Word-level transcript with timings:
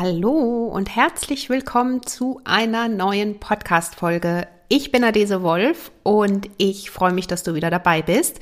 Hallo 0.00 0.68
und 0.68 0.94
herzlich 0.94 1.50
willkommen 1.50 2.06
zu 2.06 2.40
einer 2.44 2.86
neuen 2.86 3.40
Podcast-Folge. 3.40 4.46
Ich 4.68 4.92
bin 4.92 5.02
Adese 5.02 5.42
Wolf 5.42 5.90
und 6.04 6.48
ich 6.56 6.92
freue 6.92 7.12
mich, 7.12 7.26
dass 7.26 7.42
du 7.42 7.56
wieder 7.56 7.68
dabei 7.68 8.02
bist. 8.02 8.38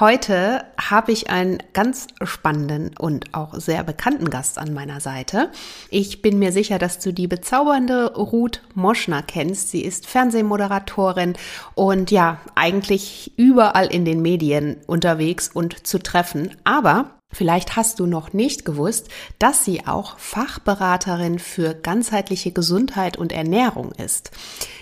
Heute 0.00 0.64
habe 0.80 1.12
ich 1.12 1.28
einen 1.28 1.58
ganz 1.74 2.06
spannenden 2.22 2.96
und 2.98 3.34
auch 3.34 3.52
sehr 3.56 3.84
bekannten 3.84 4.30
Gast 4.30 4.56
an 4.56 4.72
meiner 4.72 5.00
Seite. 5.00 5.50
Ich 5.90 6.22
bin 6.22 6.38
mir 6.38 6.50
sicher, 6.50 6.78
dass 6.78 6.98
du 6.98 7.12
die 7.12 7.28
bezaubernde 7.28 8.14
Ruth 8.14 8.62
Moschner 8.74 9.22
kennst. 9.22 9.68
Sie 9.68 9.82
ist 9.82 10.06
Fernsehmoderatorin 10.06 11.34
und 11.74 12.10
ja, 12.10 12.40
eigentlich 12.54 13.32
überall 13.36 13.88
in 13.88 14.06
den 14.06 14.22
Medien 14.22 14.78
unterwegs 14.86 15.50
und 15.52 15.86
zu 15.86 15.98
treffen. 15.98 16.56
Aber 16.64 17.15
Vielleicht 17.36 17.76
hast 17.76 18.00
du 18.00 18.06
noch 18.06 18.32
nicht 18.32 18.64
gewusst, 18.64 19.08
dass 19.38 19.62
sie 19.62 19.86
auch 19.86 20.18
Fachberaterin 20.18 21.38
für 21.38 21.74
ganzheitliche 21.74 22.50
Gesundheit 22.50 23.18
und 23.18 23.30
Ernährung 23.30 23.92
ist. 23.92 24.30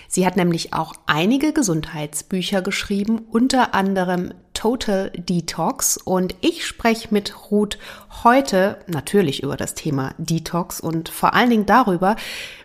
Sie 0.07 0.25
hat 0.25 0.37
nämlich 0.37 0.73
auch 0.73 0.93
einige 1.05 1.51
Gesundheitsbücher 1.51 2.61
geschrieben, 2.61 3.23
unter 3.29 3.73
anderem 3.73 4.33
Total 4.53 5.11
Detox. 5.11 5.97
Und 5.97 6.35
ich 6.39 6.65
spreche 6.65 7.09
mit 7.11 7.51
Ruth 7.51 7.77
heute 8.23 8.77
natürlich 8.87 9.43
über 9.43 9.57
das 9.57 9.73
Thema 9.73 10.15
Detox 10.17 10.79
und 10.79 11.09
vor 11.09 11.33
allen 11.33 11.49
Dingen 11.49 11.65
darüber, 11.65 12.15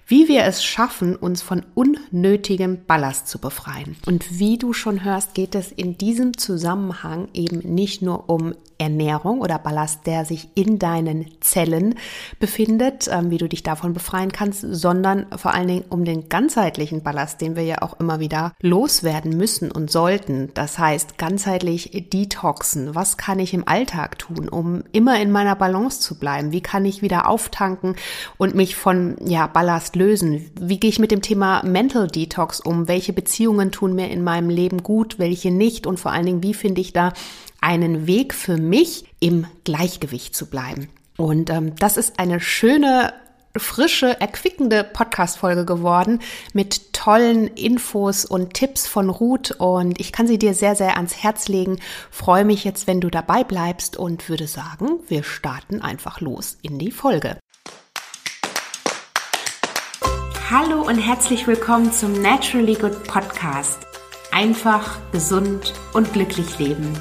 wie 0.07 0.29
wir 0.29 0.45
es 0.45 0.63
schaffen, 0.63 1.17
uns 1.17 1.43
von 1.43 1.67
unnötigem 1.75 2.85
Ballast 2.87 3.27
zu 3.27 3.41
befreien. 3.41 3.97
Und 4.07 4.39
wie 4.39 4.57
du 4.57 4.73
schon 4.73 5.03
hörst, 5.03 5.35
geht 5.35 5.57
es 5.57 5.73
in 5.73 5.99
diesem 5.99 6.37
Zusammenhang 6.37 7.27
eben 7.35 7.59
nicht 7.59 8.03
nur 8.03 8.29
um 8.31 8.55
Ernährung 8.81 9.41
oder 9.41 9.59
Ballast, 9.59 10.07
der 10.07 10.25
sich 10.25 10.49
in 10.55 10.79
deinen 10.79 11.27
Zellen 11.41 11.97
befindet, 12.39 13.09
ähm, 13.13 13.31
wie 13.31 13.37
du 13.39 13.49
dich 13.49 13.63
davon 13.63 13.93
befreien 13.93 14.33
kannst, 14.33 14.63
sondern 14.63 15.27
vor 15.37 15.55
allen 15.55 15.69
Dingen 15.69 15.85
um 15.91 16.05
den 16.05 16.29
ganzheitlichen 16.31 17.03
Ballast, 17.03 17.41
den 17.41 17.57
wir 17.57 17.63
ja 17.63 17.83
auch 17.83 18.01
immer 18.01 18.21
wieder 18.21 18.53
loswerden 18.63 19.37
müssen 19.37 19.71
und 19.71 19.91
sollten. 19.91 20.51
Das 20.55 20.79
heißt, 20.79 21.19
ganzheitlich 21.19 22.09
detoxen. 22.11 22.95
Was 22.95 23.19
kann 23.19 23.39
ich 23.39 23.53
im 23.53 23.69
Alltag 23.69 24.19
tun, 24.19 24.49
um 24.49 24.83
immer 24.93 25.21
in 25.21 25.31
meiner 25.31 25.57
Balance 25.57 26.01
zu 26.01 26.19
bleiben? 26.19 26.53
Wie 26.53 26.63
kann 26.63 26.87
ich 26.87 27.03
wieder 27.03 27.29
auftanken 27.29 27.97
und 28.39 28.55
mich 28.55 28.77
von 28.77 29.17
ja, 29.25 29.47
Ballast 29.47 29.95
lösen? 29.95 30.51
Wie 30.59 30.81
gehe 30.81 30.91
ich 30.91 30.99
mit 30.99 31.11
dem 31.11 31.21
Thema 31.21 31.63
Mental 31.65 32.09
Detox 32.09 32.61
um? 32.61 32.89
Welche 32.89 33.13
Beziehungen 33.13 33.73
tun 33.73 33.95
mir 33.95 34.09
in 34.09 34.25
meinem 34.25 34.49
Leben 34.49 34.83
gut, 34.83 35.19
welche 35.19 35.51
nicht? 35.51 35.87
Und 35.87 36.01
vor 36.01 36.13
allen 36.13 36.27
Dingen, 36.27 36.43
wie 36.43 36.55
finde 36.55 36.81
ich 36.81 36.95
da 36.95 37.13
einen 37.61 38.07
Weg 38.07 38.35
für 38.35 38.57
mich, 38.57 39.05
im 39.21 39.47
Gleichgewicht 39.65 40.35
zu 40.35 40.47
bleiben. 40.47 40.89
Und 41.17 41.51
ähm, 41.51 41.75
das 41.77 41.97
ist 41.97 42.19
eine 42.19 42.41
schöne 42.41 43.13
frische, 43.57 44.21
erquickende 44.21 44.85
Podcast-Folge 44.85 45.65
geworden 45.65 46.21
mit 46.53 46.93
tollen 46.93 47.49
Infos 47.49 48.25
und 48.25 48.55
Tipps 48.55 48.87
von 48.87 49.11
Ruth 49.11 49.51
und 49.59 49.99
ich 49.99 50.13
kann 50.13 50.29
sie 50.29 50.39
dir 50.39 50.55
sehr, 50.55 50.77
sehr 50.77 50.97
ans 50.97 51.17
Herz 51.17 51.49
legen. 51.49 51.79
Freue 52.11 52.45
mich 52.45 52.65
jetzt, 52.65 52.87
wenn 52.87 53.01
du 53.01 53.11
dabei 53.11 53.43
bleibst 53.43 53.97
und 53.97 54.29
würde 54.29 54.47
sagen, 54.47 55.01
wir 55.09 55.25
starten 55.25 55.83
einfach 55.83 56.21
los 56.21 56.59
in 56.63 56.79
die 56.79 56.93
Folge. 56.93 57.39
Hallo 60.49 60.83
und 60.83 60.99
herzlich 60.99 61.47
willkommen 61.47 61.93
zum 61.93 62.21
Naturally 62.23 62.75
Good 62.75 63.05
Podcast. 63.05 63.79
Einfach, 64.33 64.99
gesund 65.13 65.75
und 65.93 66.13
glücklich 66.13 66.59
leben 66.59 67.01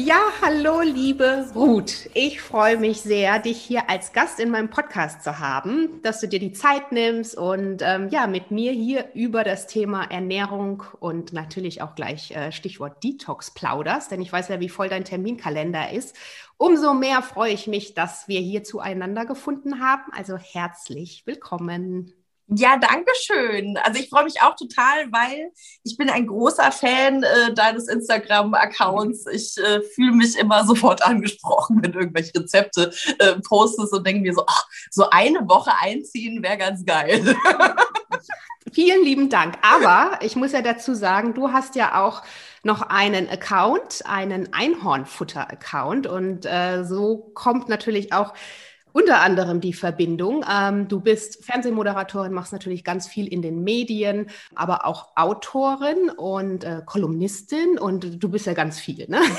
Ja, 0.00 0.20
hallo, 0.42 0.80
liebe 0.82 1.50
Ruth. 1.56 2.08
Ich 2.14 2.40
freue 2.40 2.76
mich 2.76 3.00
sehr, 3.00 3.40
dich 3.40 3.60
hier 3.60 3.90
als 3.90 4.12
Gast 4.12 4.38
in 4.38 4.48
meinem 4.48 4.70
Podcast 4.70 5.24
zu 5.24 5.40
haben, 5.40 6.00
dass 6.02 6.20
du 6.20 6.28
dir 6.28 6.38
die 6.38 6.52
Zeit 6.52 6.92
nimmst 6.92 7.36
und 7.36 7.82
ähm, 7.82 8.08
ja, 8.08 8.28
mit 8.28 8.52
mir 8.52 8.70
hier 8.70 9.10
über 9.14 9.42
das 9.42 9.66
Thema 9.66 10.04
Ernährung 10.04 10.84
und 11.00 11.32
natürlich 11.32 11.82
auch 11.82 11.96
gleich 11.96 12.30
äh, 12.30 12.52
Stichwort 12.52 13.02
Detox 13.02 13.50
plauderst, 13.50 14.12
denn 14.12 14.22
ich 14.22 14.32
weiß 14.32 14.46
ja, 14.50 14.60
wie 14.60 14.68
voll 14.68 14.88
dein 14.88 15.04
Terminkalender 15.04 15.90
ist. 15.90 16.14
Umso 16.58 16.94
mehr 16.94 17.20
freue 17.20 17.52
ich 17.52 17.66
mich, 17.66 17.94
dass 17.94 18.28
wir 18.28 18.38
hier 18.38 18.62
zueinander 18.62 19.26
gefunden 19.26 19.80
haben. 19.80 20.12
Also 20.12 20.36
herzlich 20.36 21.24
willkommen. 21.26 22.17
Ja, 22.50 22.78
danke 22.78 23.12
schön. 23.20 23.76
Also 23.76 24.00
ich 24.00 24.08
freue 24.08 24.24
mich 24.24 24.40
auch 24.40 24.56
total, 24.56 25.12
weil 25.12 25.52
ich 25.84 25.98
bin 25.98 26.08
ein 26.08 26.26
großer 26.26 26.72
Fan 26.72 27.22
äh, 27.22 27.52
deines 27.52 27.88
Instagram-Accounts. 27.88 29.26
Ich 29.26 29.58
äh, 29.58 29.82
fühle 29.82 30.12
mich 30.12 30.34
immer 30.38 30.64
sofort 30.64 31.02
angesprochen, 31.06 31.80
wenn 31.82 31.92
du 31.92 31.98
irgendwelche 31.98 32.32
Rezepte 32.34 32.90
äh, 33.18 33.34
postest 33.40 33.92
und 33.92 34.06
denke 34.06 34.22
mir 34.22 34.32
so, 34.32 34.44
ach, 34.46 34.66
so 34.90 35.10
eine 35.10 35.40
Woche 35.46 35.72
einziehen 35.78 36.42
wäre 36.42 36.56
ganz 36.56 36.86
geil. 36.86 37.36
Vielen 38.72 39.04
lieben 39.04 39.28
Dank. 39.28 39.58
Aber 39.62 40.18
ich 40.22 40.34
muss 40.34 40.52
ja 40.52 40.62
dazu 40.62 40.94
sagen, 40.94 41.34
du 41.34 41.52
hast 41.52 41.74
ja 41.74 42.02
auch 42.02 42.22
noch 42.62 42.82
einen 42.82 43.28
Account, 43.28 44.02
einen 44.06 44.52
Einhornfutter-Account. 44.54 46.06
Und 46.06 46.46
äh, 46.46 46.84
so 46.84 47.30
kommt 47.34 47.68
natürlich 47.68 48.12
auch 48.12 48.32
unter 48.92 49.20
anderem 49.20 49.60
die 49.60 49.72
Verbindung. 49.72 50.44
Ähm, 50.50 50.88
du 50.88 51.00
bist 51.00 51.44
Fernsehmoderatorin, 51.44 52.32
machst 52.32 52.52
natürlich 52.52 52.84
ganz 52.84 53.06
viel 53.06 53.26
in 53.26 53.42
den 53.42 53.62
Medien, 53.62 54.30
aber 54.54 54.86
auch 54.86 55.08
Autorin 55.16 56.10
und 56.10 56.64
äh, 56.64 56.82
Kolumnistin 56.84 57.78
und 57.78 58.22
du 58.22 58.28
bist 58.28 58.46
ja 58.46 58.54
ganz 58.54 58.78
viel. 58.80 59.06
Ne? 59.08 59.20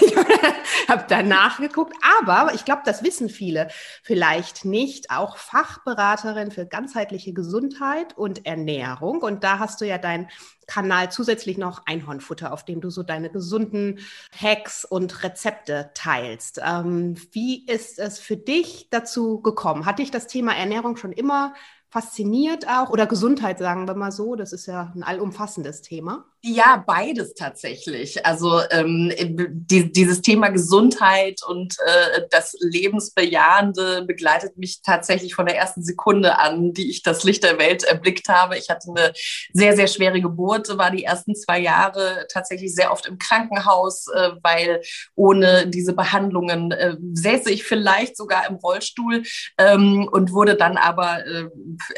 Ich 0.81 0.95
habe 0.95 1.05
da 1.07 1.21
nachgeguckt, 1.21 1.93
aber 2.19 2.53
ich 2.55 2.65
glaube, 2.65 2.81
das 2.83 3.03
wissen 3.03 3.29
viele 3.29 3.67
vielleicht 4.01 4.65
nicht. 4.65 5.11
Auch 5.11 5.37
Fachberaterin 5.37 6.49
für 6.49 6.65
ganzheitliche 6.65 7.31
Gesundheit 7.31 8.17
und 8.17 8.47
Ernährung 8.47 9.21
und 9.21 9.43
da 9.43 9.59
hast 9.59 9.81
du 9.81 9.85
ja 9.85 9.99
dein 9.99 10.29
Kanal 10.69 11.11
zusätzlich 11.11 11.57
noch 11.57 11.87
Einhornfutter, 11.87 12.53
auf 12.53 12.63
dem 12.63 12.79
du 12.79 12.91
so 12.91 13.01
deine 13.01 13.29
gesunden 13.29 13.99
Hacks 14.39 14.85
und 14.85 15.23
Rezepte 15.23 15.89
teilst. 15.95 16.61
Ähm, 16.63 17.15
wie 17.31 17.65
ist 17.65 17.97
es 17.97 18.19
für 18.19 18.37
dich 18.37 18.87
dazu 18.91 19.38
gekommen? 19.43 19.85
Hat 19.85 19.99
dich 19.99 20.11
das 20.11 20.27
Thema 20.27 20.55
Ernährung 20.55 20.97
schon 20.97 21.11
immer 21.11 21.53
fasziniert 21.89 22.67
auch 22.69 22.89
oder 22.89 23.07
Gesundheit, 23.07 23.59
sagen 23.59 23.87
wir 23.87 23.95
mal 23.95 24.11
so? 24.11 24.35
Das 24.35 24.53
ist 24.53 24.67
ja 24.67 24.91
ein 24.95 25.03
allumfassendes 25.03 25.81
Thema. 25.81 26.25
Ja, 26.41 26.81
beides 26.87 27.33
tatsächlich. 27.33 28.25
Also 28.25 28.61
ähm, 28.71 29.11
die, 29.51 29.91
dieses 29.91 30.21
Thema 30.21 30.47
Gesundheit 30.47 31.41
und 31.45 31.75
äh, 31.85 32.21
das 32.31 32.55
Lebensbejahende 32.61 34.05
begleitet 34.07 34.57
mich 34.57 34.81
tatsächlich 34.81 35.35
von 35.35 35.47
der 35.47 35.57
ersten 35.57 35.83
Sekunde 35.83 36.39
an, 36.39 36.71
die 36.71 36.89
ich 36.89 37.03
das 37.03 37.25
Licht 37.25 37.43
der 37.43 37.59
Welt 37.59 37.83
erblickt 37.83 38.29
habe. 38.29 38.57
Ich 38.57 38.69
hatte 38.69 38.87
eine 38.89 39.11
sehr, 39.51 39.75
sehr 39.75 39.87
schwere 39.87 40.21
Geburt, 40.21 40.77
war 40.77 40.91
die 40.91 41.03
ersten 41.03 41.35
zwei 41.35 41.59
Jahre 41.59 42.25
tatsächlich 42.31 42.73
sehr 42.73 42.93
oft 42.93 43.05
im 43.05 43.17
Krankenhaus, 43.17 44.07
äh, 44.07 44.31
weil 44.41 44.81
ohne 45.15 45.67
diese 45.67 45.91
Behandlungen 45.91 46.71
äh, 46.71 46.95
säße 47.15 47.51
ich 47.51 47.65
vielleicht 47.65 48.15
sogar 48.15 48.47
im 48.47 48.55
Rollstuhl 48.55 49.23
ähm, 49.57 50.07
und 50.09 50.31
wurde 50.31 50.55
dann 50.55 50.77
aber 50.77 51.25
äh, 51.25 51.49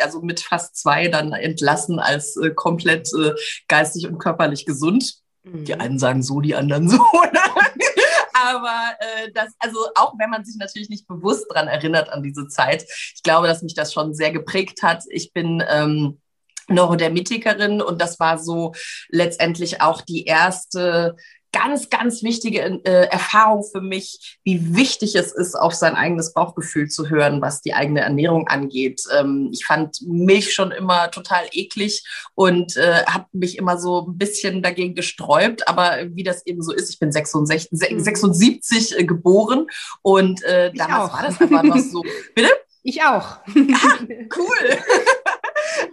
also 0.02 0.22
mit 0.22 0.40
fast 0.40 0.78
zwei 0.78 1.10
dann 1.10 1.32
entlassen 1.34 2.00
als 2.00 2.36
äh, 2.38 2.50
komplett 2.50 3.08
äh, 3.14 3.34
geistig 3.68 4.08
und 4.08 4.18
körperlich 4.18 4.31
körperlich 4.32 4.66
gesund. 4.66 5.16
Mhm. 5.44 5.66
Die 5.66 5.76
einen 5.76 6.00
sagen 6.00 6.24
so, 6.24 6.40
die 6.40 6.56
anderen 6.56 6.90
so. 6.90 7.00
Aber 8.34 8.96
äh, 9.00 9.32
das, 9.34 9.54
also 9.60 9.78
auch 9.96 10.14
wenn 10.18 10.30
man 10.30 10.44
sich 10.44 10.56
natürlich 10.58 10.90
nicht 10.90 11.08
bewusst 11.08 11.46
daran 11.50 11.68
erinnert 11.68 12.10
an 12.10 12.24
diese 12.24 12.48
Zeit, 12.48 12.84
ich 13.16 13.22
glaube, 13.24 13.48
dass 13.48 13.62
mich 13.62 13.76
das 13.76 13.94
schon 13.94 14.14
sehr 14.14 14.32
geprägt 14.32 14.82
hat. 14.82 15.04
Ich 15.10 15.32
bin 15.32 15.64
ähm, 15.70 16.20
Neurodermitikerin 16.68 17.82
und 17.82 18.02
das 18.02 18.20
war 18.20 18.40
so 18.40 18.74
letztendlich 19.10 19.82
auch 19.82 20.02
die 20.02 20.26
erste 20.26 21.16
ganz, 21.52 21.90
ganz 21.90 22.24
wichtige 22.24 22.60
äh, 22.60 23.08
Erfahrung 23.08 23.64
für 23.64 23.82
mich, 23.82 24.40
wie 24.44 24.76
wichtig 24.76 25.16
es 25.16 25.32
ist, 25.32 25.56
auf 25.56 25.74
sein 25.74 25.96
eigenes 25.96 26.34
Bauchgefühl 26.34 26.90
zu 26.90 27.10
hören, 27.10 27.42
was 27.42 27.62
die 27.62 27.74
eigene 27.74 28.02
Ernährung 28.02 28.48
angeht. 28.48 29.04
Ähm, 29.18 29.50
ich 29.52 29.66
fand 29.66 30.02
Milch 30.02 30.54
schon 30.54 30.72
immer 30.72 31.12
total 31.12 31.44
eklig 31.52 32.04
und 32.36 32.78
äh, 32.78 33.04
habe 33.06 33.26
mich 33.34 33.58
immer 33.58 33.78
so 33.78 34.08
ein 34.08 34.18
bisschen 34.18 34.62
dagegen 34.62 34.96
gesträubt. 34.96 35.68
Aber 35.68 35.98
wie 36.14 36.24
das 36.24 36.46
eben 36.46 36.62
so 36.62 36.72
ist, 36.74 36.90
ich 36.90 37.00
bin 37.00 37.12
66, 37.12 37.70
76 37.72 39.00
äh, 39.00 39.04
geboren 39.04 39.68
und 40.02 40.44
äh, 40.44 40.72
damals 40.74 41.14
war 41.14 41.24
das 41.24 41.42
einfach 41.42 41.64
noch 41.64 41.78
so. 41.80 42.04
Bitte? 42.36 42.50
Ich 42.84 43.04
auch. 43.04 43.38
Ah, 43.38 43.44
cool. 44.38 44.78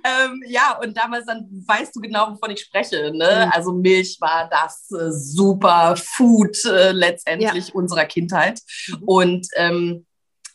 Ähm, 0.04 0.42
ja, 0.46 0.78
und 0.82 0.96
damals 0.96 1.26
dann 1.26 1.48
weißt 1.66 1.94
du 1.94 2.00
genau, 2.00 2.32
wovon 2.32 2.50
ich 2.50 2.60
spreche. 2.60 3.10
Ne? 3.12 3.46
Mhm. 3.46 3.52
Also 3.52 3.72
Milch 3.72 4.18
war 4.20 4.48
das 4.50 4.90
äh, 4.90 5.10
super 5.10 5.96
Food 5.96 6.64
äh, 6.64 6.92
letztendlich 6.92 7.68
ja. 7.68 7.74
unserer 7.74 8.04
Kindheit. 8.06 8.60
Mhm. 8.88 9.02
Und 9.04 9.46
ähm, 9.56 10.06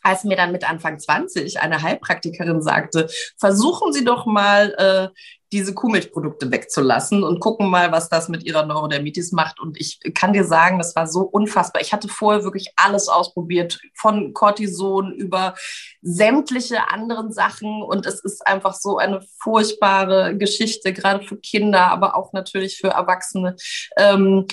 als 0.04 0.24
mir 0.24 0.36
dann 0.36 0.52
mit 0.52 0.68
Anfang 0.68 0.98
20 0.98 1.60
eine 1.60 1.82
Heilpraktikerin 1.82 2.62
sagte, 2.62 3.08
versuchen 3.38 3.92
Sie 3.92 4.04
doch 4.04 4.26
mal 4.26 4.74
äh, 4.78 5.20
diese 5.54 5.72
Kuhmilchprodukte 5.72 6.50
wegzulassen 6.50 7.22
und 7.22 7.38
gucken 7.38 7.70
mal, 7.70 7.92
was 7.92 8.08
das 8.08 8.28
mit 8.28 8.42
ihrer 8.42 8.66
Neurodermitis 8.66 9.30
macht. 9.30 9.60
Und 9.60 9.80
ich 9.80 10.00
kann 10.12 10.32
dir 10.32 10.44
sagen, 10.44 10.78
das 10.78 10.96
war 10.96 11.06
so 11.06 11.20
unfassbar. 11.20 11.80
Ich 11.80 11.92
hatte 11.92 12.08
vorher 12.08 12.42
wirklich 12.42 12.72
alles 12.74 13.08
ausprobiert, 13.08 13.78
von 13.94 14.34
Cortison 14.34 15.12
über 15.12 15.54
sämtliche 16.02 16.90
anderen 16.90 17.32
Sachen. 17.32 17.82
Und 17.82 18.04
es 18.04 18.18
ist 18.20 18.44
einfach 18.46 18.74
so 18.74 18.98
eine 18.98 19.20
furchtbare 19.38 20.36
Geschichte, 20.36 20.92
gerade 20.92 21.24
für 21.24 21.36
Kinder, 21.36 21.86
aber 21.86 22.16
auch 22.16 22.32
natürlich 22.32 22.76
für 22.76 22.88
Erwachsene. 22.88 23.54
Ähm, 23.96 24.46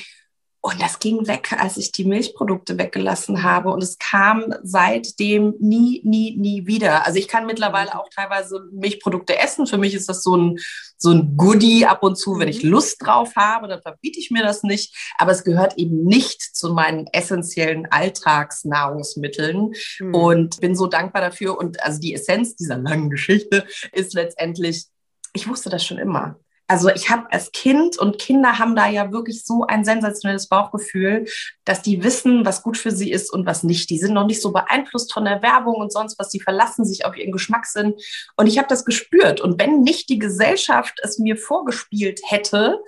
und 0.64 0.80
das 0.80 1.00
ging 1.00 1.28
weg, 1.28 1.54
als 1.58 1.78
ich 1.78 1.92
die 1.92 2.06
Milchprodukte 2.06 2.78
weggelassen 2.78 3.42
habe. 3.42 3.72
Und 3.72 3.82
es 3.82 3.98
kam 3.98 4.54
seitdem 4.62 5.56
nie, 5.60 6.02
nie, 6.04 6.38
nie 6.38 6.68
wieder. 6.68 7.04
Also 7.08 7.18
ich 7.18 7.28
kann 7.28 7.48
mittlerweile 7.48 7.98
auch 8.00 8.10
teilweise 8.10 8.62
Milchprodukte 8.72 9.40
essen. 9.40 9.66
Für 9.66 9.80
mich 9.80 9.96
ist 9.96 10.08
das 10.08 10.22
so 10.22 10.38
ein, 10.38 10.60
so 10.98 11.10
ein 11.10 11.36
Goodie 11.36 11.88
ab 11.88 12.04
und 12.04 12.16
zu. 12.16 12.38
Wenn 12.38 12.48
ich 12.48 12.64
mhm. 12.64 12.70
Lust 12.70 12.98
drauf 13.04 13.36
habe, 13.36 13.68
dann 13.68 13.82
verbiete 13.82 14.20
ich 14.20 14.30
mir 14.30 14.44
das 14.44 14.62
nicht. 14.62 14.96
Aber 15.18 15.32
es 15.32 15.44
gehört 15.44 15.80
eben 15.80 16.04
nicht 16.04 16.40
zu 16.40 16.72
meinen 16.72 17.08
essentiellen 17.08 17.88
Alltagsnahrungsmitteln. 17.90 19.74
Mhm. 20.00 20.14
Und 20.14 20.62
bin 20.62 20.76
so 20.76 20.86
dankbar 20.86 21.24
dafür. 21.24 21.58
Und 21.58 21.82
also 21.84 22.00
die 22.00 22.14
Essenz 22.14 22.56
dieser 22.56 22.78
langen 22.78 23.10
Geschichte 23.10 23.66
ist 23.94 24.14
letztendlich, 24.14 24.86
ich 25.34 25.48
wusste 25.48 25.72
das 25.72 25.84
schon 25.84 25.98
immer. 25.98 26.40
Also 26.72 26.88
ich 26.88 27.10
habe 27.10 27.30
als 27.34 27.52
Kind 27.52 27.98
und 27.98 28.18
Kinder 28.18 28.58
haben 28.58 28.78
da 28.78 28.88
ja 28.88 29.12
wirklich 29.12 29.44
so 29.44 29.66
ein 29.68 29.84
sensationelles 29.84 30.48
Bauchgefühl, 30.48 31.26
dass 31.66 31.82
die 31.82 32.02
wissen, 32.02 32.46
was 32.46 32.64
gut 32.64 32.78
für 32.78 32.92
sie 32.92 33.12
ist 33.12 33.30
und 33.34 33.46
was 33.46 33.64
nicht. 33.64 33.90
Die 33.90 33.98
sind 33.98 34.14
noch 34.14 34.26
nicht 34.26 34.42
so 34.42 34.54
beeinflusst 34.54 35.12
von 35.12 35.26
der 35.26 35.42
Werbung 35.42 35.76
und 35.76 35.92
sonst 35.92 36.18
was. 36.18 36.30
Die 36.30 36.40
verlassen 36.40 36.86
sich 36.86 37.04
auf 37.04 37.18
ihren 37.18 37.34
Geschmackssinn. 37.34 37.96
Und 38.38 38.48
ich 38.48 38.58
habe 38.58 38.70
das 38.70 38.86
gespürt. 38.86 39.42
Und 39.42 39.60
wenn 39.60 39.82
nicht 39.82 40.08
die 40.08 40.18
Gesellschaft 40.18 40.98
es 41.04 41.20
mir 41.20 41.36
vorgespielt 41.36 42.22
hätte, 42.24 42.80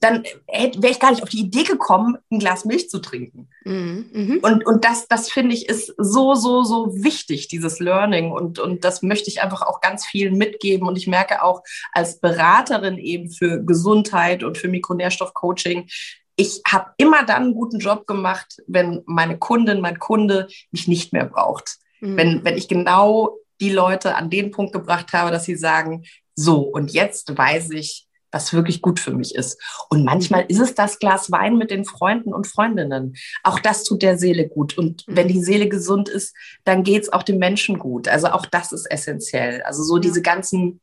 dann 0.00 0.24
wäre 0.46 0.90
ich 0.90 1.00
gar 1.00 1.10
nicht 1.10 1.22
auf 1.22 1.30
die 1.30 1.40
Idee 1.40 1.62
gekommen, 1.62 2.18
ein 2.30 2.38
Glas 2.38 2.64
Milch 2.64 2.90
zu 2.90 2.98
trinken. 2.98 3.48
Mhm. 3.64 4.10
mhm. 4.12 4.38
Und, 4.42 4.66
und 4.66 4.84
das, 4.84 5.08
das 5.08 5.30
finde 5.30 5.54
ich 5.54 5.68
ist 5.68 5.94
so, 5.96 6.34
so, 6.34 6.62
so 6.62 7.02
wichtig, 7.02 7.48
dieses 7.48 7.80
Learning. 7.80 8.30
Und, 8.30 8.58
und 8.58 8.84
das 8.84 9.02
möchte 9.02 9.30
ich 9.30 9.42
einfach 9.42 9.62
auch 9.62 9.80
ganz 9.80 10.04
vielen 10.04 10.36
mitgeben. 10.36 10.86
Und 10.88 10.96
ich 10.96 11.06
merke 11.06 11.42
auch 11.42 11.62
als 11.92 12.20
Beraterin 12.20 12.98
eben 12.98 13.30
für 13.30 13.64
Gesundheit 13.64 14.44
und 14.44 14.58
für 14.58 14.68
Mikronährstoffcoaching, 14.68 15.88
ich 16.36 16.62
habe 16.66 16.90
immer 16.96 17.24
dann 17.24 17.42
einen 17.42 17.54
guten 17.54 17.78
Job 17.78 18.06
gemacht, 18.06 18.56
wenn 18.66 19.02
meine 19.06 19.38
Kundin, 19.38 19.80
mein 19.80 19.98
Kunde 19.98 20.48
mich 20.72 20.88
nicht 20.88 21.12
mehr 21.12 21.26
braucht. 21.26 21.76
Mhm. 22.00 22.16
Wenn, 22.16 22.44
wenn 22.44 22.56
ich 22.56 22.68
genau 22.68 23.38
die 23.60 23.70
Leute 23.70 24.16
an 24.16 24.30
den 24.30 24.50
Punkt 24.50 24.72
gebracht 24.72 25.12
habe, 25.12 25.30
dass 25.30 25.44
sie 25.44 25.56
sagen, 25.56 26.04
so, 26.34 26.60
und 26.62 26.92
jetzt 26.92 27.36
weiß 27.36 27.70
ich, 27.70 28.03
was 28.34 28.52
wirklich 28.52 28.82
gut 28.82 29.00
für 29.00 29.12
mich 29.12 29.34
ist. 29.34 29.62
Und 29.88 30.04
manchmal 30.04 30.44
ist 30.48 30.60
es 30.60 30.74
das 30.74 30.98
Glas 30.98 31.30
Wein 31.30 31.56
mit 31.56 31.70
den 31.70 31.84
Freunden 31.84 32.34
und 32.34 32.46
Freundinnen. 32.46 33.14
Auch 33.44 33.60
das 33.60 33.84
tut 33.84 34.02
der 34.02 34.18
Seele 34.18 34.48
gut. 34.48 34.76
Und 34.76 35.06
mhm. 35.06 35.16
wenn 35.16 35.28
die 35.28 35.42
Seele 35.42 35.68
gesund 35.68 36.08
ist, 36.08 36.34
dann 36.64 36.82
geht 36.82 37.04
es 37.04 37.12
auch 37.12 37.22
dem 37.22 37.38
Menschen 37.38 37.78
gut. 37.78 38.08
Also 38.08 38.26
auch 38.28 38.44
das 38.44 38.72
ist 38.72 38.90
essentiell. 38.90 39.62
Also 39.62 39.84
so 39.84 39.98
diese 39.98 40.20
ganzen 40.20 40.80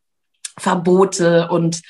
Verbote 0.58 1.50
und 1.50 1.82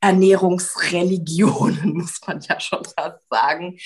Ernährungsreligionen, 0.00 1.94
muss 1.94 2.20
man 2.26 2.40
ja 2.40 2.60
schon 2.60 2.84
fast 2.84 3.18
sagen, 3.28 3.78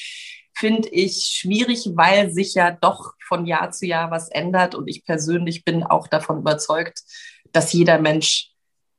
finde 0.55 0.91
ich 0.91 1.25
schwierig, 1.41 1.89
weil 1.95 2.31
sich 2.31 2.55
ja 2.55 2.71
doch 2.73 3.15
von 3.27 3.47
Jahr 3.47 3.71
zu 3.71 3.87
Jahr 3.87 4.11
was 4.11 4.29
ändert. 4.29 4.75
Und 4.75 4.87
ich 4.87 5.05
persönlich 5.07 5.65
bin 5.65 5.83
auch 5.83 6.09
davon 6.09 6.41
überzeugt, 6.41 7.01
dass 7.53 7.73
jeder 7.73 7.99
Mensch 7.99 8.51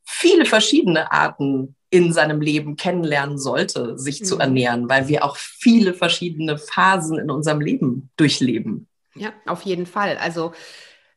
viele 0.03 0.45
verschiedene 0.45 1.11
Arten 1.11 1.75
in 1.93 2.11
seinem 2.11 2.41
Leben 2.41 2.75
kennenlernen 2.75 3.37
sollte, 3.37 3.99
sich 3.99 4.21
mhm. 4.21 4.25
zu 4.25 4.39
ernähren, 4.39 4.89
weil 4.89 5.07
wir 5.07 5.23
auch 5.23 5.37
viele 5.37 5.93
verschiedene 5.93 6.57
Phasen 6.57 7.19
in 7.19 7.29
unserem 7.29 7.61
Leben 7.61 8.09
durchleben. 8.17 8.87
Ja, 9.13 9.31
auf 9.45 9.61
jeden 9.61 9.85
Fall. 9.85 10.17
Also 10.17 10.53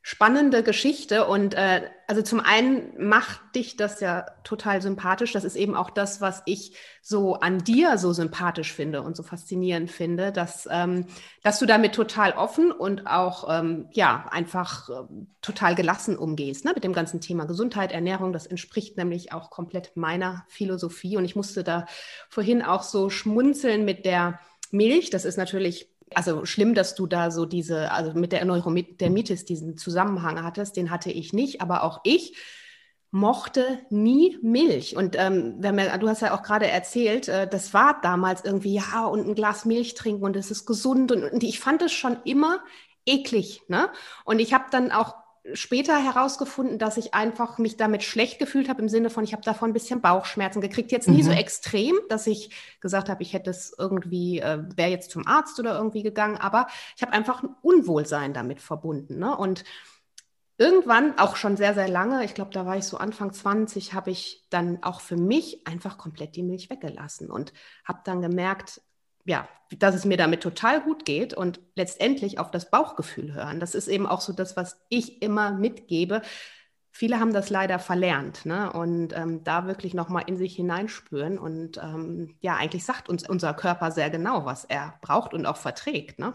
spannende 0.07 0.63
Geschichte 0.63 1.27
und 1.27 1.53
äh, 1.53 1.81
also 2.07 2.21
zum 2.21 2.39
einen 2.39 2.93
macht 2.97 3.41
dich 3.55 3.75
das 3.75 3.99
ja 3.99 4.25
total 4.45 4.81
sympathisch. 4.81 5.33
Das 5.33 5.43
ist 5.43 5.57
eben 5.57 5.75
auch 5.75 5.89
das, 5.89 6.21
was 6.21 6.43
ich 6.45 6.77
so 7.01 7.33
an 7.41 7.57
dir 7.57 7.97
so 7.97 8.13
sympathisch 8.13 8.71
finde 8.71 9.01
und 9.01 9.17
so 9.17 9.23
faszinierend 9.23 9.91
finde, 9.91 10.31
dass, 10.31 10.65
ähm, 10.71 11.07
dass 11.43 11.59
du 11.59 11.65
damit 11.65 11.93
total 11.93 12.31
offen 12.31 12.71
und 12.71 13.05
auch 13.05 13.49
ähm, 13.49 13.89
ja 13.91 14.29
einfach 14.31 14.87
äh, 14.87 14.93
total 15.41 15.75
gelassen 15.75 16.17
umgehst 16.17 16.63
ne? 16.63 16.71
mit 16.73 16.85
dem 16.85 16.93
ganzen 16.93 17.19
Thema 17.19 17.43
Gesundheit, 17.43 17.91
Ernährung. 17.91 18.31
Das 18.31 18.47
entspricht 18.47 18.95
nämlich 18.95 19.33
auch 19.33 19.49
komplett 19.49 19.97
meiner 19.97 20.45
Philosophie 20.47 21.17
und 21.17 21.25
ich 21.25 21.35
musste 21.35 21.65
da 21.65 21.85
vorhin 22.29 22.61
auch 22.61 22.83
so 22.83 23.09
schmunzeln 23.09 23.83
mit 23.83 24.05
der 24.05 24.39
Milch. 24.71 25.09
Das 25.09 25.25
ist 25.25 25.35
natürlich 25.35 25.89
also 26.13 26.45
schlimm, 26.45 26.73
dass 26.73 26.95
du 26.95 27.07
da 27.07 27.31
so 27.31 27.45
diese, 27.45 27.91
also 27.91 28.13
mit 28.13 28.31
der 28.31 28.45
Neurodermitis 28.45 29.45
diesen 29.45 29.77
Zusammenhang 29.77 30.43
hattest, 30.43 30.77
den 30.77 30.91
hatte 30.91 31.11
ich 31.11 31.33
nicht, 31.33 31.61
aber 31.61 31.83
auch 31.83 32.01
ich 32.03 32.35
mochte 33.11 33.79
nie 33.89 34.37
Milch. 34.41 34.95
Und 34.95 35.15
ähm, 35.17 35.61
du 35.61 36.09
hast 36.09 36.21
ja 36.21 36.33
auch 36.33 36.43
gerade 36.43 36.67
erzählt, 36.67 37.27
äh, 37.27 37.47
das 37.47 37.73
war 37.73 37.99
damals 38.01 38.43
irgendwie, 38.43 38.75
ja, 38.75 39.05
und 39.05 39.27
ein 39.27 39.35
Glas 39.35 39.65
Milch 39.65 39.93
trinken 39.93 40.23
und 40.23 40.35
es 40.35 40.51
ist 40.51 40.65
gesund. 40.65 41.11
Und, 41.11 41.23
und 41.23 41.43
ich 41.43 41.59
fand 41.59 41.81
es 41.81 41.93
schon 41.93 42.17
immer 42.25 42.59
eklig. 43.05 43.61
Ne? 43.67 43.89
Und 44.25 44.39
ich 44.39 44.53
habe 44.53 44.65
dann 44.71 44.91
auch 44.91 45.15
später 45.53 45.97
herausgefunden, 45.97 46.77
dass 46.77 46.97
ich 46.97 47.13
einfach 47.13 47.57
mich 47.57 47.77
damit 47.77 48.03
schlecht 48.03 48.39
gefühlt 48.39 48.69
habe 48.69 48.81
im 48.81 48.89
Sinne 48.89 49.09
von, 49.09 49.23
ich 49.23 49.33
habe 49.33 49.43
davon 49.43 49.69
ein 49.69 49.73
bisschen 49.73 50.01
Bauchschmerzen 50.01 50.61
gekriegt. 50.61 50.91
Jetzt 50.91 51.07
nie 51.07 51.21
mhm. 51.23 51.27
so 51.27 51.31
extrem, 51.31 51.95
dass 52.09 52.27
ich 52.27 52.51
gesagt 52.81 53.09
habe, 53.09 53.23
ich 53.23 53.33
hätte 53.33 53.49
es 53.49 53.73
irgendwie, 53.77 54.39
äh, 54.39 54.63
wäre 54.75 54.89
jetzt 54.89 55.11
zum 55.11 55.27
Arzt 55.27 55.59
oder 55.59 55.75
irgendwie 55.75 56.03
gegangen, 56.03 56.37
aber 56.37 56.67
ich 56.95 57.01
habe 57.01 57.13
einfach 57.13 57.43
ein 57.43 57.55
Unwohlsein 57.61 58.33
damit 58.33 58.61
verbunden. 58.61 59.19
Ne? 59.19 59.35
Und 59.35 59.63
irgendwann, 60.57 61.17
auch 61.17 61.35
schon 61.35 61.55
sehr, 61.55 61.73
sehr 61.73 61.87
lange, 61.87 62.25
ich 62.25 62.33
glaube, 62.33 62.51
da 62.51 62.65
war 62.65 62.77
ich 62.77 62.85
so 62.85 62.97
Anfang 62.97 63.31
20, 63.31 63.93
habe 63.93 64.11
ich 64.11 64.45
dann 64.49 64.83
auch 64.83 65.01
für 65.01 65.17
mich 65.17 65.65
einfach 65.67 65.97
komplett 65.97 66.35
die 66.35 66.43
Milch 66.43 66.69
weggelassen 66.69 67.29
und 67.29 67.53
habe 67.85 67.99
dann 68.03 68.21
gemerkt, 68.21 68.81
ja, 69.27 69.47
dass 69.77 69.93
es 69.93 70.05
mir 70.05 70.17
damit 70.17 70.41
total 70.41 70.81
gut 70.81 71.05
geht 71.05 71.33
und 71.33 71.59
letztendlich 71.75 72.39
auf 72.39 72.49
das 72.49 72.71
Bauchgefühl 72.71 73.33
hören. 73.33 73.59
Das 73.59 73.75
ist 73.75 73.87
eben 73.87 74.07
auch 74.07 74.21
so 74.21 74.33
das, 74.33 74.57
was 74.57 74.79
ich 74.89 75.21
immer 75.21 75.51
mitgebe. 75.51 76.21
Viele 76.89 77.19
haben 77.19 77.33
das 77.33 77.51
leider 77.51 77.77
verlernt 77.77 78.45
ne? 78.45 78.71
und 78.73 79.15
ähm, 79.15 79.43
da 79.43 79.67
wirklich 79.67 79.93
nochmal 79.93 80.23
in 80.25 80.37
sich 80.37 80.55
hineinspüren. 80.55 81.37
Und 81.37 81.77
ähm, 81.77 82.35
ja, 82.39 82.55
eigentlich 82.55 82.85
sagt 82.85 83.09
uns 83.09 83.27
unser 83.29 83.53
Körper 83.53 83.91
sehr 83.91 84.09
genau, 84.09 84.45
was 84.45 84.63
er 84.63 84.95
braucht 85.01 85.33
und 85.33 85.45
auch 85.45 85.57
verträgt. 85.57 86.17
Ne? 86.17 86.33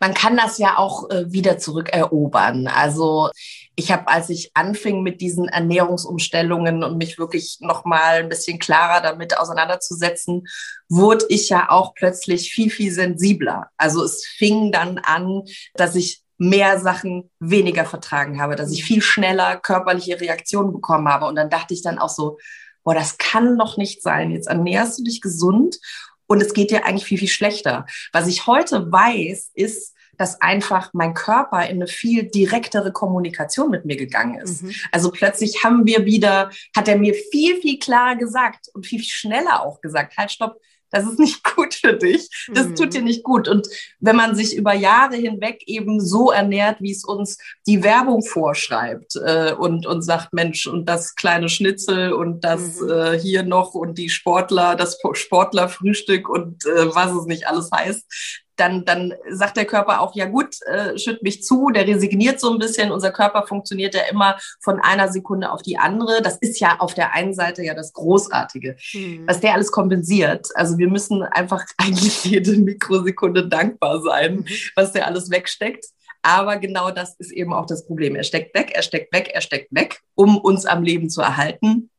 man 0.00 0.14
kann 0.14 0.36
das 0.36 0.58
ja 0.58 0.78
auch 0.78 1.10
äh, 1.10 1.32
wieder 1.32 1.58
zurückerobern. 1.58 2.68
Also 2.68 3.30
ich 3.78 3.92
habe, 3.92 4.08
als 4.08 4.28
ich 4.28 4.50
anfing 4.54 5.02
mit 5.02 5.20
diesen 5.20 5.46
Ernährungsumstellungen 5.48 6.82
und 6.82 6.98
mich 6.98 7.16
wirklich 7.16 7.58
noch 7.60 7.84
mal 7.84 8.18
ein 8.18 8.28
bisschen 8.28 8.58
klarer 8.58 9.00
damit 9.00 9.38
auseinanderzusetzen, 9.38 10.48
wurde 10.88 11.24
ich 11.28 11.48
ja 11.48 11.70
auch 11.70 11.94
plötzlich 11.94 12.50
viel 12.50 12.70
viel 12.70 12.90
sensibler. 12.90 13.68
Also 13.76 14.02
es 14.02 14.26
fing 14.26 14.72
dann 14.72 14.98
an, 14.98 15.44
dass 15.74 15.94
ich 15.94 16.24
mehr 16.38 16.80
Sachen 16.80 17.30
weniger 17.38 17.84
vertragen 17.84 18.40
habe, 18.40 18.56
dass 18.56 18.72
ich 18.72 18.84
viel 18.84 19.00
schneller 19.00 19.56
körperliche 19.56 20.20
Reaktionen 20.20 20.72
bekommen 20.72 21.08
habe 21.08 21.26
und 21.26 21.36
dann 21.36 21.48
dachte 21.48 21.72
ich 21.72 21.82
dann 21.82 22.00
auch 22.00 22.08
so, 22.08 22.38
boah, 22.82 22.94
das 22.94 23.16
kann 23.16 23.58
doch 23.58 23.76
nicht 23.76 24.02
sein. 24.02 24.32
Jetzt 24.32 24.48
ernährst 24.48 24.98
du 24.98 25.04
dich 25.04 25.20
gesund 25.20 25.78
und 26.26 26.42
es 26.42 26.52
geht 26.52 26.72
dir 26.72 26.84
eigentlich 26.84 27.04
viel, 27.04 27.18
viel 27.18 27.28
schlechter. 27.28 27.86
Was 28.12 28.26
ich 28.26 28.48
heute 28.48 28.90
weiß, 28.90 29.52
ist, 29.54 29.94
dass 30.18 30.40
einfach 30.40 30.90
mein 30.92 31.14
Körper 31.14 31.62
in 31.66 31.76
eine 31.76 31.86
viel 31.86 32.24
direktere 32.24 32.92
Kommunikation 32.92 33.70
mit 33.70 33.84
mir 33.84 33.96
gegangen 33.96 34.38
ist. 34.40 34.62
Mhm. 34.62 34.74
Also 34.92 35.10
plötzlich 35.10 35.64
haben 35.64 35.86
wir 35.86 36.04
wieder, 36.04 36.50
hat 36.76 36.88
er 36.88 36.98
mir 36.98 37.14
viel, 37.14 37.56
viel 37.60 37.78
klarer 37.78 38.16
gesagt 38.16 38.66
und 38.74 38.86
viel, 38.86 38.98
viel 38.98 39.08
schneller 39.08 39.62
auch 39.62 39.80
gesagt, 39.80 40.16
halt, 40.18 40.30
stopp, 40.30 40.60
das 40.90 41.04
ist 41.04 41.18
nicht 41.18 41.44
gut 41.56 41.74
für 41.74 41.94
dich, 41.94 42.28
das 42.52 42.68
mhm. 42.68 42.74
tut 42.74 42.94
dir 42.94 43.02
nicht 43.02 43.22
gut. 43.22 43.48
Und 43.48 43.68
wenn 44.00 44.16
man 44.16 44.34
sich 44.34 44.56
über 44.56 44.74
Jahre 44.74 45.16
hinweg 45.16 45.62
eben 45.66 46.00
so 46.00 46.30
ernährt, 46.30 46.80
wie 46.80 46.92
es 46.92 47.04
uns 47.04 47.38
die 47.66 47.82
Werbung 47.82 48.22
vorschreibt 48.22 49.16
äh, 49.16 49.52
und, 49.52 49.86
und 49.86 50.02
sagt, 50.02 50.32
Mensch, 50.32 50.66
und 50.66 50.86
das 50.86 51.14
kleine 51.14 51.48
Schnitzel 51.48 52.12
und 52.12 52.42
das 52.42 52.80
mhm. 52.80 52.90
äh, 52.90 53.18
hier 53.18 53.42
noch 53.42 53.74
und 53.74 53.98
die 53.98 54.08
Sportler, 54.08 54.76
das 54.76 54.98
Sportlerfrühstück 55.12 56.28
und 56.28 56.64
äh, 56.66 56.94
was 56.94 57.12
es 57.12 57.26
nicht 57.26 57.46
alles 57.46 57.70
heißt, 57.72 58.44
dann, 58.58 58.84
dann 58.84 59.14
sagt 59.30 59.56
der 59.56 59.64
Körper 59.64 60.00
auch, 60.00 60.14
ja 60.14 60.26
gut, 60.26 60.60
äh, 60.66 60.98
schütt 60.98 61.22
mich 61.22 61.42
zu, 61.42 61.70
der 61.70 61.86
resigniert 61.86 62.40
so 62.40 62.52
ein 62.52 62.58
bisschen. 62.58 62.90
Unser 62.90 63.12
Körper 63.12 63.46
funktioniert 63.46 63.94
ja 63.94 64.02
immer 64.10 64.36
von 64.60 64.80
einer 64.80 65.08
Sekunde 65.08 65.50
auf 65.50 65.62
die 65.62 65.78
andere. 65.78 66.20
Das 66.22 66.36
ist 66.38 66.60
ja 66.60 66.76
auf 66.80 66.94
der 66.94 67.14
einen 67.14 67.34
Seite 67.34 67.62
ja 67.62 67.74
das 67.74 67.92
Großartige, 67.92 68.76
mhm. 68.92 69.26
was 69.26 69.40
der 69.40 69.54
alles 69.54 69.70
kompensiert. 69.70 70.48
Also 70.54 70.78
wir 70.78 70.88
müssen 70.88 71.22
einfach 71.22 71.64
eigentlich 71.78 72.24
jede 72.24 72.52
Mikrosekunde 72.56 73.48
dankbar 73.48 74.02
sein, 74.02 74.36
mhm. 74.36 74.46
was 74.74 74.92
der 74.92 75.06
alles 75.06 75.30
wegsteckt. 75.30 75.86
Aber 76.22 76.56
genau 76.58 76.90
das 76.90 77.14
ist 77.18 77.30
eben 77.30 77.52
auch 77.52 77.66
das 77.66 77.86
Problem. 77.86 78.16
Er 78.16 78.24
steckt 78.24 78.54
weg, 78.54 78.72
er 78.74 78.82
steckt 78.82 79.14
weg, 79.14 79.30
er 79.32 79.40
steckt 79.40 79.72
weg, 79.72 80.00
um 80.14 80.36
uns 80.36 80.66
am 80.66 80.82
Leben 80.82 81.08
zu 81.10 81.22
erhalten. 81.22 81.90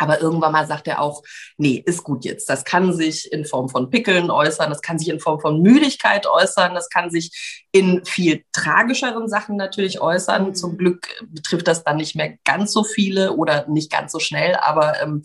Aber 0.00 0.20
irgendwann 0.20 0.52
mal 0.52 0.66
sagt 0.66 0.88
er 0.88 1.00
auch, 1.00 1.22
nee, 1.58 1.82
ist 1.84 2.02
gut 2.04 2.24
jetzt. 2.24 2.48
Das 2.48 2.64
kann 2.64 2.94
sich 2.94 3.30
in 3.30 3.44
Form 3.44 3.68
von 3.68 3.90
Pickeln 3.90 4.30
äußern, 4.30 4.70
das 4.70 4.80
kann 4.80 4.98
sich 4.98 5.10
in 5.10 5.20
Form 5.20 5.40
von 5.40 5.60
Müdigkeit 5.60 6.26
äußern, 6.26 6.74
das 6.74 6.88
kann 6.88 7.10
sich 7.10 7.66
in 7.70 8.02
viel 8.06 8.42
tragischeren 8.52 9.28
Sachen 9.28 9.56
natürlich 9.56 10.00
äußern. 10.00 10.48
Mhm. 10.48 10.54
Zum 10.54 10.78
Glück 10.78 11.08
betrifft 11.28 11.68
das 11.68 11.84
dann 11.84 11.98
nicht 11.98 12.16
mehr 12.16 12.38
ganz 12.44 12.72
so 12.72 12.82
viele 12.82 13.34
oder 13.34 13.68
nicht 13.68 13.92
ganz 13.92 14.12
so 14.12 14.18
schnell, 14.18 14.56
aber 14.56 15.02
ähm, 15.02 15.22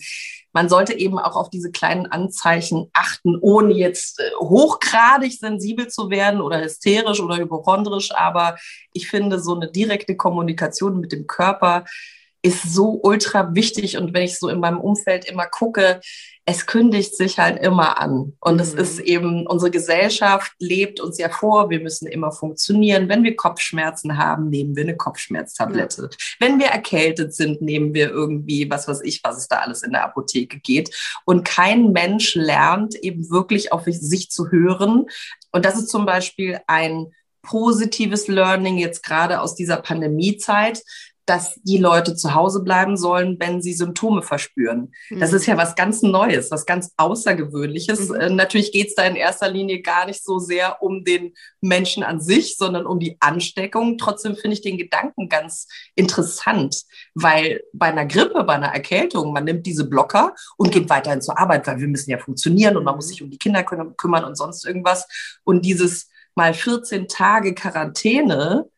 man 0.51 0.67
sollte 0.67 0.93
eben 0.93 1.19
auch 1.19 1.37
auf 1.37 1.49
diese 1.49 1.71
kleinen 1.71 2.05
Anzeichen 2.05 2.89
achten, 2.93 3.37
ohne 3.39 3.73
jetzt 3.73 4.19
äh, 4.19 4.31
hochgradig 4.39 5.39
sensibel 5.39 5.87
zu 5.87 6.09
werden 6.09 6.41
oder 6.41 6.61
hysterisch 6.61 7.21
oder 7.21 7.37
hypochondrisch. 7.37 8.13
Aber 8.13 8.57
ich 8.93 9.09
finde, 9.09 9.39
so 9.39 9.55
eine 9.55 9.71
direkte 9.71 10.17
Kommunikation 10.17 10.99
mit 10.99 11.11
dem 11.11 11.27
Körper 11.27 11.85
ist 12.45 12.61
so 12.73 12.99
ultra 13.01 13.55
wichtig. 13.55 13.97
Und 13.97 14.13
wenn 14.13 14.21
ich 14.21 14.37
so 14.37 14.49
in 14.49 14.59
meinem 14.59 14.79
Umfeld 14.79 15.25
immer 15.25 15.47
gucke, 15.47 15.99
es 16.47 16.67
kündigt 16.67 17.17
sich 17.17 17.39
halt 17.39 17.59
immer 17.63 17.99
an. 17.99 18.33
Und 18.39 18.55
mhm. 18.55 18.59
es 18.59 18.75
ist 18.75 18.99
eben, 18.99 19.47
unsere 19.47 19.71
Gesellschaft 19.71 20.51
lebt 20.59 20.99
uns 20.99 21.17
ja 21.17 21.29
vor, 21.29 21.71
wir 21.71 21.79
müssen 21.79 22.07
immer 22.07 22.31
funktionieren. 22.31 23.09
Wenn 23.09 23.23
wir 23.23 23.35
Kopfschmerzen 23.35 24.19
haben, 24.19 24.49
nehmen 24.49 24.75
wir 24.75 24.83
eine 24.83 24.95
Kopfschmerztablette. 24.95 26.03
Ja. 26.03 26.17
Wenn 26.39 26.59
wir 26.59 26.67
erkältet 26.67 27.33
sind, 27.33 27.63
nehmen 27.63 27.95
wir 27.95 28.11
irgendwie, 28.11 28.69
was 28.69 28.87
weiß 28.87 29.01
ich, 29.01 29.21
was 29.23 29.37
es 29.37 29.47
da 29.47 29.61
alles 29.61 29.81
in 29.81 29.91
der 29.91 30.05
Apotheke 30.05 30.59
geht. 30.59 30.95
Und 31.25 31.45
kein 31.45 31.93
Mensch 31.93 32.35
lernt 32.35 32.93
eben 32.93 33.31
wirklich 33.31 33.73
auf 33.73 33.85
sich 33.87 34.29
zu 34.29 34.51
hören. 34.51 35.07
Und 35.51 35.65
das 35.65 35.79
ist 35.79 35.89
zum 35.89 36.05
Beispiel 36.05 36.59
ein 36.67 37.07
positives 37.41 38.27
Learning 38.27 38.77
jetzt 38.77 39.03
gerade 39.03 39.41
aus 39.41 39.55
dieser 39.55 39.77
Pandemiezeit, 39.77 40.83
dass 41.25 41.55
die 41.63 41.77
Leute 41.77 42.15
zu 42.15 42.35
Hause 42.35 42.63
bleiben 42.63 42.97
sollen, 42.97 43.37
wenn 43.39 43.61
sie 43.61 43.73
Symptome 43.73 44.21
verspüren. 44.21 44.93
Mhm. 45.09 45.19
Das 45.19 45.33
ist 45.33 45.47
ja 45.47 45.57
was 45.57 45.75
ganz 45.75 46.03
Neues, 46.03 46.51
was 46.51 46.65
ganz 46.65 46.91
Außergewöhnliches. 46.97 48.09
Mhm. 48.09 48.15
Äh, 48.15 48.29
natürlich 48.29 48.71
geht 48.71 48.89
es 48.89 48.95
da 48.95 49.03
in 49.03 49.15
erster 49.15 49.49
Linie 49.49 49.81
gar 49.81 50.05
nicht 50.05 50.23
so 50.23 50.37
sehr 50.37 50.83
um 50.83 51.03
den 51.03 51.33
Menschen 51.61 52.03
an 52.03 52.21
sich, 52.21 52.57
sondern 52.57 52.85
um 52.85 52.99
die 52.99 53.17
Ansteckung. 53.19 53.97
Trotzdem 53.97 54.35
finde 54.35 54.53
ich 54.53 54.61
den 54.61 54.77
Gedanken 54.77 55.27
ganz 55.27 55.67
interessant, 55.95 56.83
weil 57.15 57.61
bei 57.73 57.87
einer 57.87 58.05
Grippe, 58.05 58.43
bei 58.43 58.53
einer 58.53 58.73
Erkältung, 58.73 59.33
man 59.33 59.45
nimmt 59.45 59.65
diese 59.65 59.89
Blocker 59.89 60.35
und 60.57 60.71
geht 60.71 60.89
weiterhin 60.89 61.21
zur 61.21 61.39
Arbeit, 61.39 61.65
weil 61.65 61.79
wir 61.79 61.87
müssen 61.87 62.11
ja 62.11 62.19
funktionieren 62.19 62.77
und 62.77 62.83
man 62.83 62.95
muss 62.95 63.07
sich 63.07 63.23
um 63.23 63.31
die 63.31 63.39
Kinder 63.39 63.63
kümmern 63.63 64.25
und 64.25 64.35
sonst 64.35 64.65
irgendwas. 64.65 65.07
Und 65.43 65.65
dieses 65.65 66.09
mal 66.35 66.53
14 66.53 67.07
Tage 67.07 67.55
Quarantäne 67.55 68.69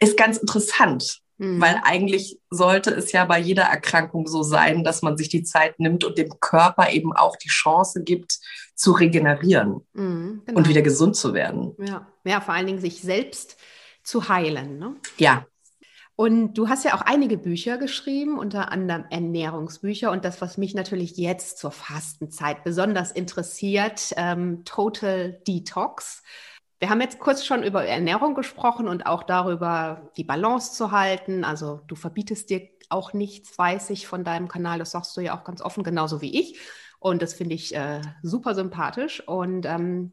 ist 0.00 0.16
ganz 0.16 0.38
interessant 0.38 1.22
Mhm. 1.38 1.60
Weil 1.60 1.80
eigentlich 1.84 2.38
sollte 2.50 2.90
es 2.90 3.12
ja 3.12 3.24
bei 3.24 3.38
jeder 3.38 3.64
Erkrankung 3.64 4.26
so 4.26 4.42
sein, 4.42 4.84
dass 4.84 5.02
man 5.02 5.16
sich 5.16 5.28
die 5.28 5.42
Zeit 5.42 5.78
nimmt 5.78 6.04
und 6.04 6.16
dem 6.18 6.30
Körper 6.40 6.90
eben 6.90 7.12
auch 7.12 7.36
die 7.36 7.48
Chance 7.48 8.02
gibt, 8.02 8.38
zu 8.74 8.92
regenerieren 8.92 9.86
mhm, 9.94 10.42
genau. 10.44 10.58
und 10.58 10.68
wieder 10.68 10.82
gesund 10.82 11.16
zu 11.16 11.34
werden. 11.34 11.74
Ja. 11.78 12.06
ja, 12.24 12.40
vor 12.40 12.54
allen 12.54 12.66
Dingen 12.66 12.80
sich 12.80 13.00
selbst 13.00 13.56
zu 14.02 14.28
heilen. 14.28 14.78
Ne? 14.78 14.96
Ja. 15.18 15.46
Und 16.14 16.54
du 16.54 16.70
hast 16.70 16.84
ja 16.84 16.94
auch 16.94 17.02
einige 17.02 17.36
Bücher 17.36 17.76
geschrieben, 17.76 18.38
unter 18.38 18.72
anderem 18.72 19.04
Ernährungsbücher. 19.10 20.10
Und 20.10 20.24
das, 20.24 20.40
was 20.40 20.56
mich 20.56 20.74
natürlich 20.74 21.18
jetzt 21.18 21.58
zur 21.58 21.70
Fastenzeit 21.70 22.64
besonders 22.64 23.12
interessiert, 23.12 24.14
ähm, 24.16 24.64
Total 24.64 25.38
Detox. 25.46 26.22
Wir 26.78 26.90
haben 26.90 27.00
jetzt 27.00 27.18
kurz 27.18 27.44
schon 27.44 27.62
über 27.62 27.84
Ernährung 27.84 28.34
gesprochen 28.34 28.86
und 28.86 29.06
auch 29.06 29.22
darüber, 29.22 30.10
die 30.16 30.24
Balance 30.24 30.74
zu 30.74 30.90
halten. 30.90 31.42
Also 31.42 31.80
du 31.86 31.94
verbietest 31.94 32.50
dir 32.50 32.68
auch 32.90 33.12
nichts, 33.14 33.56
weiß 33.56 33.90
ich, 33.90 34.06
von 34.06 34.24
deinem 34.24 34.48
Kanal. 34.48 34.78
Das 34.78 34.90
sagst 34.90 35.16
du 35.16 35.20
ja 35.22 35.38
auch 35.38 35.44
ganz 35.44 35.62
offen, 35.62 35.84
genauso 35.84 36.20
wie 36.20 36.38
ich. 36.38 36.58
Und 36.98 37.22
das 37.22 37.34
finde 37.34 37.54
ich 37.54 37.74
äh, 37.74 38.02
super 38.22 38.54
sympathisch. 38.54 39.26
Und 39.26 39.64
ähm, 39.64 40.12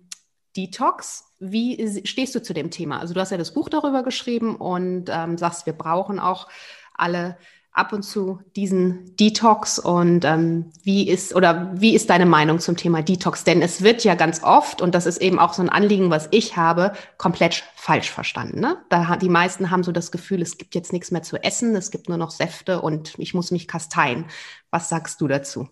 Detox, 0.55 1.33
wie 1.39 2.05
stehst 2.05 2.35
du 2.35 2.41
zu 2.41 2.53
dem 2.53 2.71
Thema? 2.71 2.99
Also 2.99 3.13
du 3.13 3.19
hast 3.19 3.31
ja 3.31 3.37
das 3.37 3.53
Buch 3.53 3.69
darüber 3.69 4.03
geschrieben 4.03 4.55
und 4.55 5.09
ähm, 5.09 5.37
sagst, 5.37 5.65
wir 5.65 5.73
brauchen 5.73 6.19
auch 6.19 6.47
alle 6.93 7.37
ab 7.73 7.91
und 7.91 8.03
zu 8.03 8.39
diesen 8.55 9.15
Detox 9.17 9.79
und 9.79 10.25
ähm, 10.25 10.71
wie 10.83 11.09
ist 11.09 11.35
oder 11.35 11.71
wie 11.73 11.95
ist 11.95 12.09
deine 12.09 12.27
Meinung 12.27 12.59
zum 12.59 12.77
Thema 12.77 13.01
Detox? 13.01 13.43
Denn 13.43 13.61
es 13.61 13.81
wird 13.81 14.03
ja 14.03 14.13
ganz 14.15 14.43
oft 14.43 14.81
und 14.81 14.93
das 14.93 15.07
ist 15.07 15.21
eben 15.21 15.39
auch 15.39 15.53
so 15.53 15.63
ein 15.63 15.69
Anliegen, 15.69 16.11
was 16.11 16.27
ich 16.31 16.55
habe, 16.55 16.93
komplett 17.17 17.63
falsch 17.75 18.11
verstanden. 18.11 18.59
Ne? 18.59 18.77
Da 18.89 19.15
die 19.15 19.29
meisten 19.29 19.71
haben 19.71 19.83
so 19.83 19.91
das 19.91 20.11
Gefühl, 20.11 20.41
es 20.41 20.57
gibt 20.57 20.75
jetzt 20.75 20.93
nichts 20.93 21.09
mehr 21.09 21.23
zu 21.23 21.37
essen, 21.37 21.75
es 21.75 21.89
gibt 21.89 22.09
nur 22.09 22.17
noch 22.17 22.29
Säfte 22.29 22.79
und 22.81 23.15
ich 23.17 23.33
muss 23.33 23.49
mich 23.49 23.67
kasteien. 23.67 24.25
Was 24.69 24.89
sagst 24.89 25.19
du 25.19 25.27
dazu? 25.27 25.67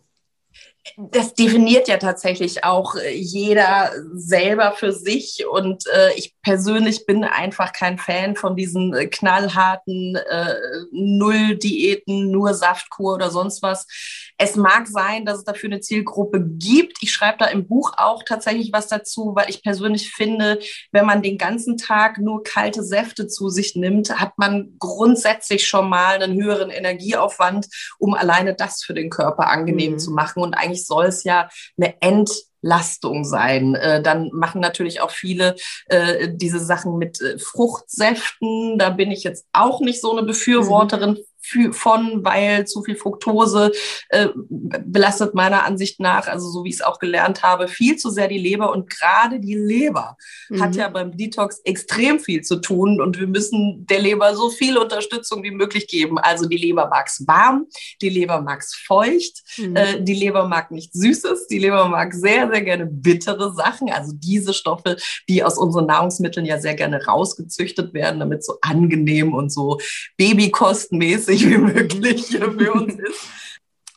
das 0.97 1.35
definiert 1.35 1.87
ja 1.87 1.97
tatsächlich 1.97 2.63
auch 2.63 2.95
äh, 2.95 3.13
jeder 3.13 3.91
selber 4.13 4.73
für 4.73 4.91
sich. 4.91 5.45
Und 5.49 5.83
äh, 5.87 6.13
ich 6.15 6.35
persönlich 6.41 7.05
bin 7.05 7.23
einfach 7.23 7.73
kein 7.73 7.97
Fan 7.97 8.35
von 8.35 8.55
diesen 8.55 8.93
äh, 8.93 9.07
knallharten 9.07 10.15
äh, 10.15 10.55
Null-Diäten, 10.91 12.31
nur 12.31 12.53
Saftkur 12.53 13.15
oder 13.15 13.29
sonst 13.29 13.61
was. 13.61 13.87
Es 14.37 14.55
mag 14.55 14.87
sein, 14.87 15.25
dass 15.25 15.39
es 15.39 15.43
dafür 15.43 15.69
eine 15.69 15.81
Zielgruppe 15.81 16.43
gibt. 16.43 16.97
Ich 17.01 17.11
schreibe 17.11 17.37
da 17.39 17.45
im 17.45 17.67
Buch 17.67 17.93
auch 17.97 18.23
tatsächlich 18.23 18.71
was 18.73 18.87
dazu, 18.87 19.33
weil 19.35 19.49
ich 19.49 19.61
persönlich 19.61 20.11
finde, 20.11 20.59
wenn 20.91 21.05
man 21.05 21.21
den 21.21 21.37
ganzen 21.37 21.77
Tag 21.77 22.17
nur 22.17 22.43
kalte 22.43 22.83
Säfte 22.83 23.27
zu 23.27 23.49
sich 23.49 23.75
nimmt, 23.75 24.19
hat 24.19 24.37
man 24.37 24.75
grundsätzlich 24.79 25.67
schon 25.67 25.89
mal 25.89 26.21
einen 26.21 26.41
höheren 26.41 26.71
Energieaufwand, 26.71 27.67
um 27.99 28.15
alleine 28.15 28.55
das 28.55 28.83
für 28.83 28.93
den 28.93 29.09
Körper 29.09 29.47
angenehm 29.47 29.93
mhm. 29.93 29.99
zu 29.99 30.11
machen. 30.11 30.41
Und 30.41 30.55
eigentlich 30.55 30.85
soll 30.85 31.05
es 31.05 31.23
ja 31.23 31.49
eine 31.77 32.01
End 32.01 32.31
Lastung 32.61 33.23
sein. 33.23 33.75
Äh, 33.75 34.01
dann 34.01 34.29
machen 34.33 34.61
natürlich 34.61 35.01
auch 35.01 35.11
viele 35.11 35.55
äh, 35.87 36.29
diese 36.31 36.59
Sachen 36.59 36.97
mit 36.97 37.21
äh, 37.21 37.37
Fruchtsäften. 37.39 38.77
Da 38.77 38.89
bin 38.91 39.11
ich 39.11 39.23
jetzt 39.23 39.45
auch 39.53 39.81
nicht 39.81 40.01
so 40.01 40.11
eine 40.11 40.23
Befürworterin 40.23 41.11
mhm 41.11 41.30
von, 41.71 42.23
weil 42.23 42.67
zu 42.67 42.83
viel 42.83 42.95
Fructose 42.95 43.71
äh, 44.09 44.27
belastet 44.85 45.33
meiner 45.33 45.65
Ansicht 45.65 45.99
nach, 45.99 46.27
also 46.27 46.49
so 46.49 46.63
wie 46.63 46.69
ich 46.69 46.75
es 46.75 46.81
auch 46.81 46.99
gelernt 46.99 47.43
habe, 47.43 47.67
viel 47.67 47.97
zu 47.97 48.09
sehr 48.09 48.27
die 48.27 48.37
Leber. 48.37 48.71
Und 48.71 48.89
gerade 48.89 49.39
die 49.39 49.55
Leber 49.55 50.17
mhm. 50.49 50.61
hat 50.61 50.75
ja 50.75 50.87
beim 50.89 51.15
Detox 51.17 51.59
extrem 51.63 52.19
viel 52.19 52.41
zu 52.41 52.57
tun 52.57 53.01
und 53.01 53.19
wir 53.19 53.27
müssen 53.27 53.85
der 53.87 53.99
Leber 53.99 54.35
so 54.35 54.49
viel 54.49 54.77
Unterstützung 54.77 55.43
wie 55.43 55.51
möglich 55.51 55.87
geben. 55.87 56.17
Also 56.17 56.47
die 56.47 56.57
Leber 56.57 56.87
mag 56.87 57.07
es 57.07 57.25
warm, 57.27 57.67
die 58.01 58.09
Leber 58.09 58.41
mag 58.41 58.61
es 58.61 58.75
feucht, 58.75 59.43
mhm. 59.57 59.75
äh, 59.75 60.01
die 60.01 60.15
Leber 60.15 60.47
mag 60.47 60.71
nicht 60.71 60.93
Süßes, 60.93 61.47
die 61.47 61.59
Leber 61.59 61.87
mag 61.87 62.13
sehr, 62.13 62.49
sehr 62.49 62.61
gerne 62.61 62.85
bittere 62.85 63.53
Sachen, 63.53 63.89
also 63.89 64.11
diese 64.15 64.53
Stoffe, 64.53 64.97
die 65.27 65.43
aus 65.43 65.57
unseren 65.57 65.87
Nahrungsmitteln 65.87 66.45
ja 66.45 66.59
sehr 66.59 66.75
gerne 66.75 67.03
rausgezüchtet 67.05 67.93
werden, 67.93 68.19
damit 68.19 68.43
so 68.43 68.55
angenehm 68.61 69.33
und 69.33 69.51
so 69.51 69.79
babykostmäßig 71.31 71.49
wie 71.49 71.57
möglich 71.57 72.27
für 72.27 72.73
uns 72.73 72.95
ist. 72.95 73.27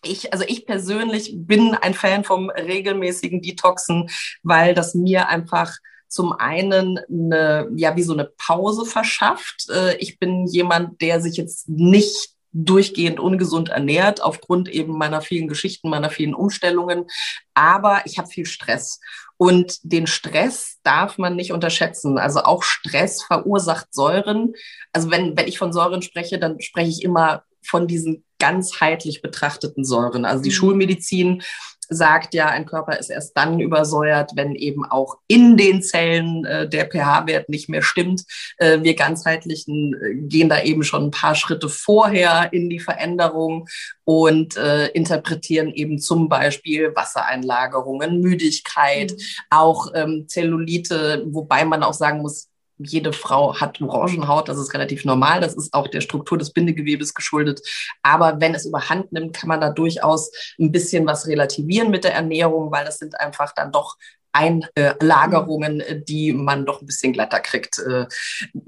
Ich, 0.03 0.33
also 0.33 0.45
ich 0.47 0.67
persönlich 0.67 1.33
bin 1.35 1.75
ein 1.75 1.95
Fan 1.95 2.25
vom 2.25 2.51
regelmäßigen 2.51 3.41
Detoxen, 3.41 4.11
weil 4.43 4.75
das 4.75 4.95
mir 4.95 5.29
einfach 5.29 5.73
zum 6.09 6.33
einen 6.33 6.99
eine, 7.11 7.69
ja, 7.75 7.97
wie 7.97 8.03
so 8.03 8.13
eine 8.13 8.31
Pause 8.37 8.85
verschafft. 8.85 9.69
Äh, 9.71 9.97
ich 9.97 10.19
bin 10.19 10.47
jemand, 10.47 11.01
der 11.01 11.21
sich 11.21 11.37
jetzt 11.37 11.69
nicht 11.69 12.35
durchgehend 12.53 13.19
ungesund 13.19 13.71
ernährt, 13.71 14.23
aufgrund 14.23 14.69
eben 14.69 14.97
meiner 14.97 15.23
vielen 15.23 15.49
Geschichten, 15.49 15.89
meiner 15.89 16.11
vielen 16.11 16.35
Umstellungen. 16.35 17.07
Aber 17.55 18.03
ich 18.05 18.19
habe 18.19 18.29
viel 18.29 18.47
Stress. 18.47 19.01
Und 19.37 19.79
den 19.83 20.07
Stress 20.07 20.79
darf 20.85 21.19
man 21.19 21.37
nicht 21.37 21.53
unterschätzen. 21.53 22.19
Also 22.19 22.41
auch 22.41 22.63
Stress 22.63 23.23
verursacht 23.23 23.93
Säuren. 23.93 24.55
Also 24.93 25.11
wenn, 25.11 25.37
wenn 25.37 25.49
ich 25.49 25.59
von 25.59 25.73
Säuren 25.73 26.03
spreche, 26.03 26.39
dann 26.39 26.61
spreche 26.61 26.91
ich 26.91 27.03
immer 27.03 27.43
von 27.67 27.87
diesen 27.89 28.25
ganzheitlich 28.39 29.23
betrachteten 29.23 29.85
Säuren. 29.85 30.25
Also 30.25 30.43
die 30.43 30.51
mhm. 30.51 30.55
Schulmedizin 30.55 31.43
sagt 31.89 32.35
ja, 32.35 32.47
ein 32.47 32.67
Körper 32.67 32.99
ist 32.99 33.11
erst 33.11 33.37
dann 33.37 33.61
übersäuert, 33.61 34.33
wenn 34.35 34.55
eben 34.55 34.85
auch 34.85 35.19
in 35.27 35.57
den 35.57 35.83
Zellen 35.83 36.45
äh, 36.45 36.69
der 36.69 36.87
pH-Wert 36.87 37.49
nicht 37.49 37.69
mehr 37.69 37.83
stimmt. 37.83 38.25
Äh, 38.59 38.83
wir 38.83 38.95
ganzheitlichen 38.95 39.95
äh, 39.95 40.15
gehen 40.15 40.49
da 40.49 40.63
eben 40.63 40.85
schon 40.85 41.05
ein 41.05 41.11
paar 41.11 41.35
Schritte 41.35 41.69
vorher 41.69 42.53
in 42.53 42.71
die 42.71 42.81
Veränderung 42.81 43.67
und 44.05 44.57
äh, 44.57 44.89
interpretieren 44.89 45.71
eben 45.73 45.99
zum 45.99 46.29
Beispiel 46.29 46.95
Wassereinlagerungen, 46.95 48.21
Müdigkeit, 48.21 49.13
mhm. 49.13 49.19
auch 49.51 49.89
ähm, 49.95 50.27
Zellulite, 50.29 51.25
wobei 51.27 51.65
man 51.65 51.83
auch 51.83 51.95
sagen 51.95 52.21
muss, 52.21 52.49
jede 52.79 53.13
Frau 53.13 53.59
hat 53.61 53.81
Orangenhaut, 53.81 54.49
das 54.49 54.59
ist 54.59 54.75
relativ 54.75 55.05
normal, 55.05 55.41
das 55.41 55.55
ist 55.55 55.73
auch 55.75 55.89
der 55.89 56.01
Struktur 56.01 56.39
des 56.39 56.53
Bindegewebes 56.53 57.15
geschuldet. 57.15 57.61
Aber 58.03 58.41
wenn 58.41 58.55
es 58.55 58.67
überhand 58.67 59.13
nimmt, 59.13 59.35
kann 59.35 59.49
man 59.49 59.61
da 59.61 59.71
durchaus 59.71 60.31
ein 60.59 60.73
bisschen 60.73 61.07
was 61.07 61.27
relativieren 61.27 61.91
mit 61.91 62.05
der 62.05 62.15
Ernährung, 62.15 62.71
weil 62.73 62.85
das 62.85 62.99
sind 62.99 63.19
einfach 63.21 63.53
dann 63.55 63.73
doch 63.73 63.97
Einlagerungen, 64.33 65.83
die 66.09 66.33
man 66.33 66.67
doch 66.67 66.83
ein 66.83 66.87
bisschen 66.87 67.13
glatter 67.13 67.39
kriegt. 67.39 67.79
Äh, 67.79 68.07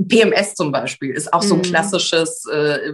PMS 0.08 0.54
zum 0.54 0.70
Beispiel 0.70 1.10
ist 1.10 1.32
auch 1.32 1.42
so 1.42 1.54
ein 1.54 1.58
mhm. 1.58 1.64
klassisches 1.64 2.46
äh, 2.46 2.92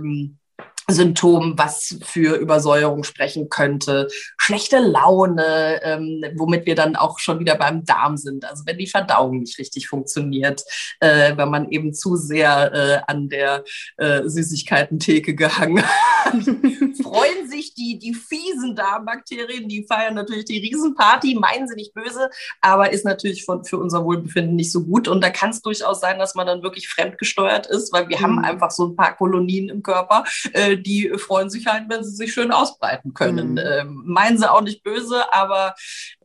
Symptom, 0.88 1.54
was 1.56 1.96
für 2.02 2.36
Übersäuerung 2.36 3.04
sprechen 3.04 3.48
könnte. 3.48 4.08
Schlechte 4.36 4.78
Laune, 4.78 5.80
ähm, 5.82 6.24
womit 6.36 6.66
wir 6.66 6.74
dann 6.74 6.96
auch 6.96 7.18
schon 7.18 7.38
wieder 7.38 7.56
beim 7.56 7.84
Darm 7.84 8.16
sind. 8.16 8.44
Also 8.44 8.64
wenn 8.66 8.78
die 8.78 8.86
Verdauung 8.86 9.40
nicht 9.40 9.58
richtig 9.58 9.88
funktioniert, 9.88 10.64
äh, 11.00 11.36
wenn 11.36 11.50
man 11.50 11.70
eben 11.70 11.94
zu 11.94 12.16
sehr 12.16 12.72
äh, 12.72 13.00
an 13.06 13.28
der 13.28 13.64
äh, 13.96 14.22
Süßigkeitentheke 14.24 15.34
gehangen 15.34 15.82
hat. 15.82 16.32
Freuen 17.02 17.48
sich 17.48 17.74
die, 17.74 17.98
die 17.98 18.14
fiesen 18.14 18.74
Darmbakterien, 18.74 19.68
die 19.68 19.86
feiern 19.86 20.14
natürlich 20.14 20.46
die 20.46 20.58
Riesenparty, 20.58 21.36
meinen 21.36 21.68
sie 21.68 21.74
nicht 21.74 21.94
böse, 21.94 22.30
aber 22.60 22.92
ist 22.92 23.04
natürlich 23.04 23.44
von, 23.44 23.64
für 23.64 23.78
unser 23.78 24.04
Wohlbefinden 24.04 24.56
nicht 24.56 24.72
so 24.72 24.84
gut. 24.84 25.08
Und 25.08 25.22
da 25.22 25.30
kann 25.30 25.50
es 25.50 25.62
durchaus 25.62 26.00
sein, 26.00 26.18
dass 26.18 26.34
man 26.34 26.46
dann 26.46 26.62
wirklich 26.62 26.88
fremdgesteuert 26.88 27.66
ist, 27.66 27.92
weil 27.92 28.08
wir 28.08 28.18
mhm. 28.18 28.22
haben 28.22 28.38
einfach 28.44 28.70
so 28.70 28.86
ein 28.86 28.96
paar 28.96 29.16
Kolonien 29.16 29.68
im 29.68 29.82
Körper, 29.82 30.24
äh, 30.52 30.71
die 30.76 31.12
freuen 31.18 31.50
sich 31.50 31.66
halt, 31.66 31.84
wenn 31.88 32.04
sie 32.04 32.14
sich 32.14 32.32
schön 32.32 32.52
ausbreiten 32.52 33.14
können. 33.14 33.52
Mhm. 33.52 33.58
Ähm, 33.58 34.02
meinen 34.06 34.38
sie 34.38 34.50
auch 34.50 34.62
nicht 34.62 34.82
böse, 34.82 35.32
aber 35.32 35.74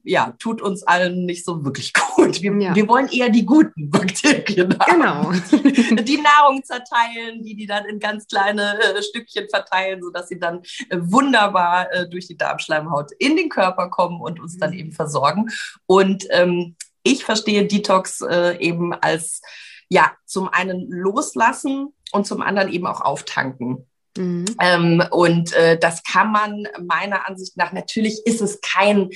ja, 0.03 0.33
tut 0.39 0.61
uns 0.61 0.83
allen 0.83 1.25
nicht 1.25 1.43
so 1.43 1.65
wirklich 1.65 1.93
gut. 2.15 2.41
Wir, 2.41 2.53
ja. 2.59 2.75
wir 2.75 2.87
wollen 2.87 3.09
eher 3.09 3.29
die 3.29 3.45
guten 3.45 3.89
Bakterien 3.89 4.77
haben. 4.79 4.91
Genau. 4.91 6.01
die 6.03 6.21
Nahrung 6.21 6.63
zerteilen, 6.63 7.43
die 7.43 7.55
die 7.55 7.67
dann 7.67 7.85
in 7.85 7.99
ganz 7.99 8.27
kleine 8.27 8.79
äh, 8.79 9.03
Stückchen 9.03 9.49
verteilen, 9.49 10.01
sodass 10.01 10.29
sie 10.29 10.39
dann 10.39 10.61
äh, 10.89 10.97
wunderbar 10.99 11.91
äh, 11.93 12.09
durch 12.09 12.27
die 12.27 12.37
Darmschleimhaut 12.37 13.11
in 13.19 13.35
den 13.35 13.49
Körper 13.49 13.89
kommen 13.89 14.21
und 14.21 14.39
uns 14.39 14.57
dann 14.57 14.71
mhm. 14.71 14.77
eben 14.79 14.91
versorgen. 14.91 15.49
Und 15.85 16.25
ähm, 16.29 16.75
ich 17.03 17.23
verstehe 17.23 17.65
Detox 17.65 18.21
äh, 18.21 18.57
eben 18.59 18.93
als 18.93 19.41
ja, 19.89 20.11
zum 20.25 20.49
einen 20.49 20.89
loslassen 20.89 21.93
und 22.11 22.27
zum 22.27 22.41
anderen 22.41 22.71
eben 22.71 22.87
auch 22.87 23.01
auftanken. 23.01 23.87
Mhm. 24.17 24.45
Ähm, 24.61 25.03
und 25.11 25.53
äh, 25.53 25.77
das 25.77 26.03
kann 26.03 26.31
man 26.31 26.67
meiner 26.81 27.27
Ansicht 27.27 27.57
nach, 27.57 27.71
natürlich 27.71 28.25
ist 28.25 28.41
es 28.41 28.59
kein 28.61 29.09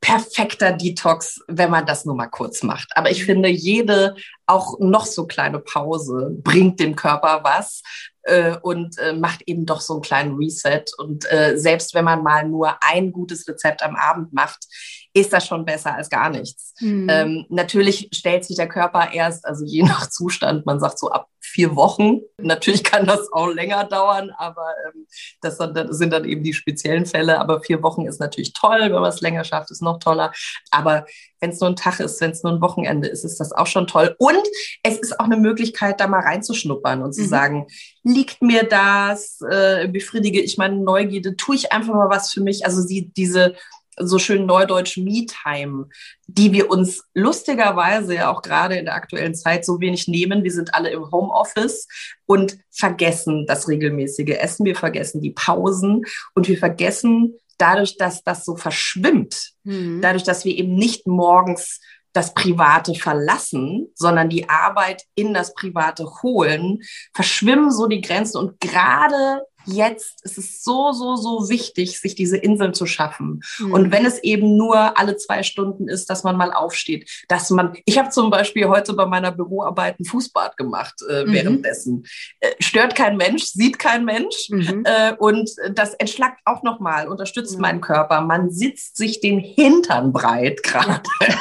perfekter 0.00 0.72
Detox, 0.72 1.40
wenn 1.48 1.70
man 1.70 1.84
das 1.84 2.04
nur 2.04 2.14
mal 2.14 2.28
kurz 2.28 2.62
macht. 2.62 2.88
Aber 2.94 3.10
ich 3.10 3.24
finde, 3.24 3.48
jede 3.48 4.14
auch 4.46 4.78
noch 4.78 5.04
so 5.04 5.26
kleine 5.26 5.58
Pause 5.58 6.30
bringt 6.42 6.78
dem 6.78 6.94
Körper 6.94 7.40
was 7.42 7.82
äh, 8.22 8.56
und 8.62 8.98
äh, 8.98 9.14
macht 9.14 9.42
eben 9.46 9.66
doch 9.66 9.80
so 9.80 9.94
einen 9.94 10.02
kleinen 10.02 10.36
Reset. 10.36 10.84
Und 10.98 11.30
äh, 11.32 11.56
selbst 11.56 11.94
wenn 11.94 12.04
man 12.04 12.22
mal 12.22 12.46
nur 12.46 12.76
ein 12.82 13.10
gutes 13.10 13.48
Rezept 13.48 13.82
am 13.82 13.96
Abend 13.96 14.32
macht, 14.32 14.66
ist 15.12 15.32
das 15.32 15.46
schon 15.46 15.64
besser 15.64 15.94
als 15.94 16.10
gar 16.10 16.30
nichts. 16.30 16.74
Mhm. 16.80 17.08
Ähm, 17.10 17.46
natürlich 17.48 18.08
stellt 18.12 18.44
sich 18.44 18.56
der 18.56 18.68
Körper 18.68 19.12
erst, 19.12 19.44
also 19.44 19.64
je 19.64 19.82
nach 19.82 20.08
Zustand, 20.08 20.66
man 20.66 20.78
sagt 20.78 20.98
so 20.98 21.10
ab 21.10 21.28
vier 21.46 21.76
Wochen. 21.76 22.20
Natürlich 22.38 22.84
kann 22.84 23.06
das 23.06 23.32
auch 23.32 23.48
länger 23.48 23.84
dauern, 23.84 24.30
aber 24.36 24.66
ähm, 24.86 25.06
das 25.40 25.58
sind 25.96 26.12
dann 26.12 26.24
eben 26.24 26.42
die 26.42 26.52
speziellen 26.52 27.06
Fälle. 27.06 27.40
Aber 27.40 27.60
vier 27.60 27.82
Wochen 27.82 28.06
ist 28.06 28.20
natürlich 28.20 28.52
toll, 28.52 28.80
wenn 28.80 28.92
man 28.92 29.04
es 29.04 29.20
länger 29.20 29.44
schafft, 29.44 29.70
ist 29.70 29.82
noch 29.82 29.98
toller. 29.98 30.32
Aber 30.70 31.06
wenn 31.40 31.50
es 31.50 31.60
nur 31.60 31.70
ein 31.70 31.76
Tag 31.76 32.00
ist, 32.00 32.20
wenn 32.20 32.30
es 32.30 32.42
nur 32.42 32.52
ein 32.52 32.60
Wochenende 32.60 33.08
ist, 33.08 33.24
ist 33.24 33.38
das 33.38 33.52
auch 33.52 33.66
schon 33.66 33.86
toll. 33.86 34.14
Und 34.18 34.42
es 34.82 34.98
ist 34.98 35.20
auch 35.20 35.26
eine 35.26 35.36
Möglichkeit, 35.36 36.00
da 36.00 36.06
mal 36.06 36.20
reinzuschnuppern 36.20 37.02
und 37.02 37.12
zu 37.12 37.22
mhm. 37.22 37.28
sagen, 37.28 37.66
liegt 38.02 38.42
mir 38.42 38.64
das, 38.64 39.40
äh, 39.48 39.88
befriedige 39.88 40.40
ich 40.40 40.58
meine 40.58 40.76
Neugierde, 40.76 41.36
tue 41.36 41.56
ich 41.56 41.72
einfach 41.72 41.94
mal 41.94 42.10
was 42.10 42.32
für 42.32 42.40
mich. 42.40 42.64
Also 42.64 42.80
sie, 42.80 43.12
diese 43.16 43.54
so 43.98 44.18
schön 44.18 44.46
neudeutsch 44.46 44.98
Me-Time, 44.98 45.88
die 46.26 46.52
wir 46.52 46.70
uns 46.70 47.04
lustigerweise 47.14 48.14
ja 48.14 48.30
auch 48.30 48.42
gerade 48.42 48.76
in 48.76 48.84
der 48.84 48.94
aktuellen 48.94 49.34
Zeit 49.34 49.64
so 49.64 49.80
wenig 49.80 50.08
nehmen. 50.08 50.44
Wir 50.44 50.52
sind 50.52 50.74
alle 50.74 50.90
im 50.90 51.10
Homeoffice 51.10 51.88
und 52.26 52.58
vergessen 52.70 53.46
das 53.46 53.68
regelmäßige 53.68 54.36
Essen. 54.38 54.66
Wir 54.66 54.76
vergessen 54.76 55.22
die 55.22 55.32
Pausen 55.32 56.04
und 56.34 56.48
wir 56.48 56.58
vergessen 56.58 57.34
dadurch, 57.58 57.96
dass 57.96 58.22
das 58.22 58.44
so 58.44 58.56
verschwimmt, 58.56 59.52
mhm. 59.64 60.00
dadurch, 60.02 60.24
dass 60.24 60.44
wir 60.44 60.54
eben 60.54 60.74
nicht 60.74 61.06
morgens 61.06 61.80
das 62.12 62.32
Private 62.32 62.94
verlassen, 62.94 63.88
sondern 63.94 64.30
die 64.30 64.48
Arbeit 64.48 65.04
in 65.14 65.34
das 65.34 65.52
Private 65.52 66.06
holen, 66.22 66.80
verschwimmen 67.14 67.70
so 67.70 67.86
die 67.86 68.00
Grenzen 68.00 68.38
und 68.38 68.60
gerade 68.60 69.42
jetzt 69.66 70.24
ist 70.24 70.38
es 70.38 70.62
so, 70.64 70.92
so, 70.92 71.16
so 71.16 71.48
wichtig, 71.48 72.00
sich 72.00 72.14
diese 72.14 72.36
Inseln 72.36 72.74
zu 72.74 72.86
schaffen. 72.86 73.42
Mhm. 73.58 73.72
Und 73.72 73.90
wenn 73.90 74.06
es 74.06 74.22
eben 74.22 74.56
nur 74.56 74.98
alle 74.98 75.16
zwei 75.16 75.42
Stunden 75.42 75.88
ist, 75.88 76.08
dass 76.10 76.24
man 76.24 76.36
mal 76.36 76.52
aufsteht, 76.52 77.10
dass 77.28 77.50
man, 77.50 77.76
ich 77.84 77.98
habe 77.98 78.10
zum 78.10 78.30
Beispiel 78.30 78.68
heute 78.68 78.94
bei 78.94 79.06
meiner 79.06 79.32
Büroarbeit 79.32 80.00
ein 80.00 80.04
Fußbad 80.04 80.56
gemacht 80.56 80.94
äh, 81.08 81.24
mhm. 81.24 81.32
währenddessen. 81.32 82.06
Äh, 82.40 82.50
stört 82.60 82.94
kein 82.94 83.16
Mensch, 83.16 83.44
sieht 83.44 83.78
kein 83.78 84.04
Mensch 84.04 84.48
mhm. 84.50 84.84
äh, 84.84 85.14
und 85.18 85.50
das 85.74 85.94
entschlackt 85.94 86.40
auch 86.44 86.62
nochmal, 86.62 87.08
unterstützt 87.08 87.58
meinen 87.58 87.80
Körper. 87.80 88.20
Man 88.20 88.50
sitzt 88.50 88.96
sich 88.96 89.20
den 89.20 89.38
Hintern 89.38 90.12
breit 90.12 90.62
gerade. 90.62 91.02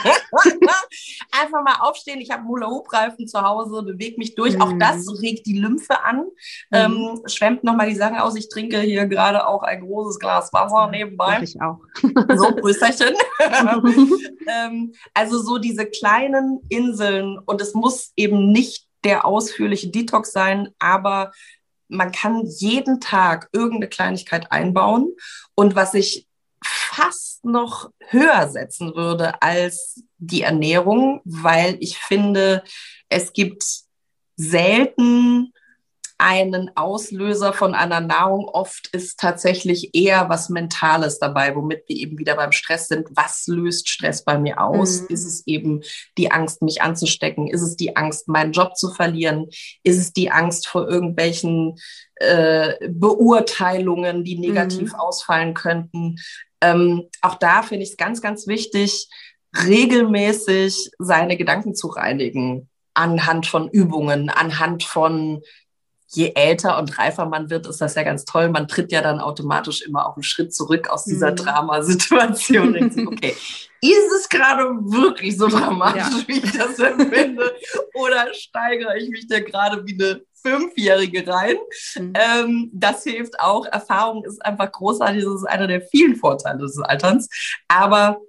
Einfach 1.31 1.63
mal 1.63 1.77
aufstehen. 1.81 2.19
Ich 2.21 2.31
habe 2.31 2.43
Hula-Hoop-Reifen 2.47 3.27
zu 3.27 3.41
Hause, 3.41 3.83
bewege 3.83 4.17
mich 4.17 4.35
durch. 4.35 4.59
Auch 4.59 4.73
das 4.79 5.05
mhm. 5.05 5.17
regt 5.19 5.45
die 5.45 5.59
Lymphe 5.59 6.03
an, 6.03 6.17
mhm. 6.17 6.25
ähm, 6.71 7.21
schwemmt 7.25 7.63
nochmal 7.63 7.89
die 7.89 7.95
Sachen 7.95 8.14
Sache 8.15 8.23
aus. 8.23 8.35
Ich 8.35 8.49
trinke 8.49 8.79
hier 8.81 9.05
gerade 9.07 9.47
auch 9.47 9.63
ein 9.63 9.81
großes 9.81 10.19
Glas 10.19 10.51
Wasser 10.53 10.89
nebenbei. 10.89 11.39
Ich 11.41 11.59
auch. 11.61 11.79
So, 12.01 12.55
Prösterchen. 12.55 13.15
ähm, 14.47 14.93
also 15.13 15.41
so 15.41 15.57
diese 15.57 15.85
kleinen 15.85 16.61
Inseln 16.69 17.37
und 17.39 17.61
es 17.61 17.73
muss 17.73 18.11
eben 18.15 18.51
nicht 18.51 18.87
der 19.03 19.25
ausführliche 19.25 19.89
Detox 19.89 20.31
sein, 20.31 20.69
aber 20.79 21.31
man 21.87 22.11
kann 22.11 22.43
jeden 22.45 22.99
Tag 22.99 23.49
irgendeine 23.51 23.89
Kleinigkeit 23.89 24.51
einbauen. 24.51 25.13
Und 25.53 25.75
was 25.75 25.93
ich 25.93 26.27
fast 26.63 27.45
noch 27.45 27.91
höher 28.07 28.49
setzen 28.49 28.95
würde 28.95 29.41
als 29.43 30.03
die 30.17 30.41
Ernährung, 30.41 31.21
weil 31.23 31.77
ich 31.79 31.99
finde, 31.99 32.63
es 33.07 33.33
gibt 33.33 33.63
selten 34.35 35.53
einen 36.17 36.71
Auslöser 36.75 37.51
von 37.51 37.75
einer 37.75 37.99
Nahrung. 37.99 38.47
Oft 38.47 38.87
ist 38.93 39.19
tatsächlich 39.19 39.93
eher 39.93 40.29
was 40.29 40.49
Mentales 40.49 41.19
dabei, 41.19 41.55
womit 41.55 41.83
wir 41.87 41.97
eben 41.97 42.17
wieder 42.17 42.35
beim 42.35 42.53
Stress 42.53 42.87
sind. 42.87 43.09
Was 43.15 43.47
löst 43.47 43.89
Stress 43.89 44.23
bei 44.23 44.37
mir 44.37 44.61
aus? 44.61 45.01
Mhm. 45.01 45.07
Ist 45.09 45.25
es 45.25 45.45
eben 45.45 45.81
die 46.17 46.31
Angst, 46.31 46.61
mich 46.61 46.81
anzustecken? 46.81 47.47
Ist 47.47 47.61
es 47.61 47.75
die 47.75 47.95
Angst, 47.97 48.27
meinen 48.27 48.53
Job 48.53 48.77
zu 48.77 48.91
verlieren? 48.91 49.47
Ist 49.83 49.97
es 49.97 50.13
die 50.13 50.31
Angst 50.31 50.67
vor 50.67 50.87
irgendwelchen 50.87 51.75
äh, 52.15 52.75
Beurteilungen, 52.89 54.23
die 54.23 54.39
negativ 54.39 54.93
mhm. 54.93 54.99
ausfallen 54.99 55.53
könnten? 55.53 56.15
Ähm, 56.61 57.09
auch 57.21 57.35
da 57.35 57.61
finde 57.61 57.83
ich 57.83 57.91
es 57.91 57.97
ganz, 57.97 58.21
ganz 58.21 58.47
wichtig, 58.47 59.09
regelmäßig 59.65 60.91
seine 60.97 61.35
Gedanken 61.35 61.75
zu 61.75 61.87
reinigen 61.87 62.69
anhand 62.93 63.45
von 63.45 63.69
Übungen, 63.69 64.29
anhand 64.29 64.83
von 64.83 65.41
je 66.07 66.31
älter 66.35 66.77
und 66.77 66.97
reifer 66.97 67.25
man 67.25 67.49
wird, 67.49 67.67
ist 67.67 67.81
das 67.81 67.95
ja 67.95 68.03
ganz 68.03 68.25
toll. 68.25 68.49
Man 68.49 68.67
tritt 68.67 68.91
ja 68.91 69.01
dann 69.01 69.19
automatisch 69.19 69.81
immer 69.81 70.07
auch 70.07 70.15
einen 70.15 70.23
Schritt 70.23 70.53
zurück 70.53 70.89
aus 70.89 71.05
dieser 71.05 71.31
mhm. 71.31 71.35
Dramasituation. 71.37 72.75
okay, 73.07 73.35
ist 73.81 74.11
es 74.17 74.29
gerade 74.29 74.63
wirklich 74.63 75.37
so 75.37 75.47
dramatisch, 75.47 76.01
ja. 76.01 76.27
wie 76.27 76.39
ich 76.39 76.51
das 76.51 76.79
empfinde? 76.79 77.55
Oder 77.93 78.33
steigere 78.33 78.97
ich 78.97 79.09
mich 79.09 79.27
da 79.27 79.39
gerade 79.39 79.85
wie 79.85 79.93
eine 79.93 80.21
Fünfjährige 80.41 81.27
rein? 81.27 81.57
Mhm. 81.95 82.13
Ähm, 82.15 82.69
das 82.73 83.03
hilft 83.03 83.39
auch. 83.39 83.65
Erfahrung 83.65 84.23
ist 84.25 84.43
einfach 84.45 84.71
großartig. 84.71 85.23
Das 85.23 85.33
ist 85.33 85.45
einer 85.45 85.67
der 85.67 85.81
vielen 85.81 86.15
Vorteile 86.15 86.59
des 86.59 86.79
Alterns. 86.79 87.29
Aber 87.67 88.19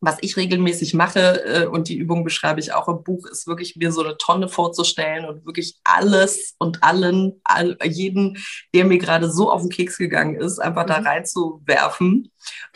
was 0.00 0.18
ich 0.20 0.36
regelmäßig 0.36 0.94
mache, 0.94 1.44
äh, 1.44 1.66
und 1.66 1.88
die 1.88 1.96
Übung 1.96 2.24
beschreibe 2.24 2.60
ich 2.60 2.72
auch 2.72 2.88
im 2.88 3.02
Buch, 3.02 3.26
ist 3.26 3.46
wirklich 3.46 3.76
mir 3.76 3.92
so 3.92 4.02
eine 4.02 4.16
Tonne 4.16 4.48
vorzustellen 4.48 5.24
und 5.24 5.44
wirklich 5.46 5.78
alles 5.84 6.54
und 6.58 6.82
allen, 6.82 7.40
all, 7.44 7.76
jeden, 7.84 8.38
der 8.74 8.84
mir 8.84 8.98
gerade 8.98 9.30
so 9.30 9.50
auf 9.50 9.62
den 9.62 9.70
Keks 9.70 9.98
gegangen 9.98 10.36
ist, 10.36 10.58
einfach 10.58 10.84
mhm. 10.84 10.88
da 10.88 10.94
reinzuwerfen 10.98 12.30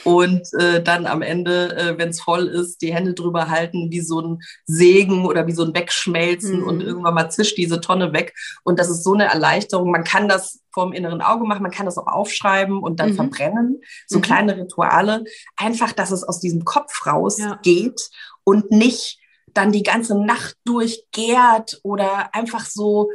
und 0.05 0.43
äh, 0.59 0.83
dann 0.83 1.07
am 1.07 1.23
Ende, 1.23 1.77
äh, 1.77 1.99
wenn 1.99 2.09
es 2.09 2.21
voll 2.21 2.47
ist, 2.49 2.83
die 2.83 2.93
Hände 2.93 3.15
drüber 3.15 3.49
halten, 3.49 3.91
wie 3.91 4.01
so 4.01 4.21
ein 4.21 4.39
Segen 4.65 5.25
oder 5.25 5.47
wie 5.47 5.53
so 5.53 5.65
ein 5.65 5.75
Wegschmelzen 5.75 6.61
mhm. 6.61 6.67
und 6.67 6.81
irgendwann 6.83 7.15
mal 7.15 7.31
zischt 7.31 7.57
diese 7.57 7.81
Tonne 7.81 8.13
weg. 8.13 8.35
Und 8.65 8.79
das 8.79 8.91
ist 8.91 9.05
so 9.05 9.15
eine 9.15 9.27
Erleichterung. 9.27 9.91
Man 9.91 10.05
kann 10.05 10.29
das 10.29 10.63
vorm 10.73 10.93
inneren 10.93 11.21
Auge 11.21 11.45
machen, 11.45 11.63
man 11.63 11.71
kann 11.71 11.87
das 11.87 11.99
auch 11.99 12.07
aufschreiben 12.07 12.83
und 12.83 12.99
dann 12.99 13.11
mhm. 13.11 13.17
verbrennen. 13.17 13.81
So 14.07 14.19
mhm. 14.19 14.23
kleine 14.23 14.57
Rituale. 14.57 15.25
Einfach, 15.57 15.93
dass 15.93 16.11
es 16.11 16.25
aus 16.25 16.41
diesem 16.41 16.65
Kopf 16.65 17.07
rausgeht 17.13 18.01
ja. 18.01 18.17
und 18.45 18.71
nicht 18.71 19.19
dann 19.55 19.73
die 19.73 19.83
ganze 19.83 20.19
Nacht 20.19 20.57
durchgärt 20.65 21.81
oder 21.83 22.35
einfach 22.35 22.65
so, 22.65 23.11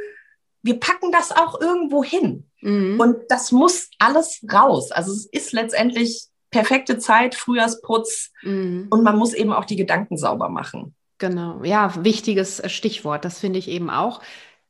wir 0.62 0.78
packen 0.78 1.12
das 1.12 1.32
auch 1.32 1.60
irgendwo 1.60 2.04
hin. 2.04 2.48
Mhm. 2.60 3.00
Und 3.00 3.16
das 3.28 3.52
muss 3.52 3.88
alles 3.98 4.44
raus. 4.52 4.92
Also 4.92 5.12
es 5.12 5.26
ist 5.26 5.52
letztendlich 5.52 6.26
perfekte 6.50 6.98
Zeit, 6.98 7.34
Frühjahrsputz 7.34 8.30
mhm. 8.42 8.86
und 8.90 9.02
man 9.02 9.16
muss 9.16 9.34
eben 9.34 9.52
auch 9.52 9.64
die 9.64 9.76
Gedanken 9.76 10.16
sauber 10.16 10.48
machen. 10.48 10.94
Genau, 11.18 11.62
ja, 11.64 11.92
wichtiges 12.04 12.62
Stichwort, 12.70 13.24
das 13.24 13.40
finde 13.40 13.58
ich 13.58 13.68
eben 13.68 13.90
auch. 13.90 14.20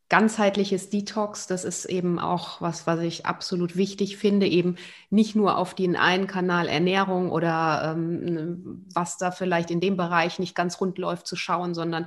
Ganzheitliches 0.09 0.89
Detox, 0.89 1.47
das 1.47 1.65
ist 1.65 1.85
eben 1.85 2.19
auch 2.19 2.63
was, 2.63 2.87
was 2.87 3.01
ich 3.01 3.27
absolut 3.27 3.77
wichtig 3.77 4.17
finde, 4.17 4.47
eben 4.47 4.77
nicht 5.11 5.37
nur 5.37 5.59
auf 5.59 5.75
den 5.75 5.97
einen 5.97 6.27
Kanal 6.27 6.67
Ernährung 6.67 7.31
oder 7.31 7.93
ähm, 7.95 8.87
was 8.95 9.19
da 9.19 9.31
vielleicht 9.31 9.71
in 9.71 9.81
dem 9.81 9.99
Bereich 9.99 10.39
nicht 10.39 10.55
ganz 10.55 10.81
rund 10.81 10.97
läuft 10.97 11.27
zu 11.27 11.37
schauen, 11.37 11.75
sondern 11.75 12.07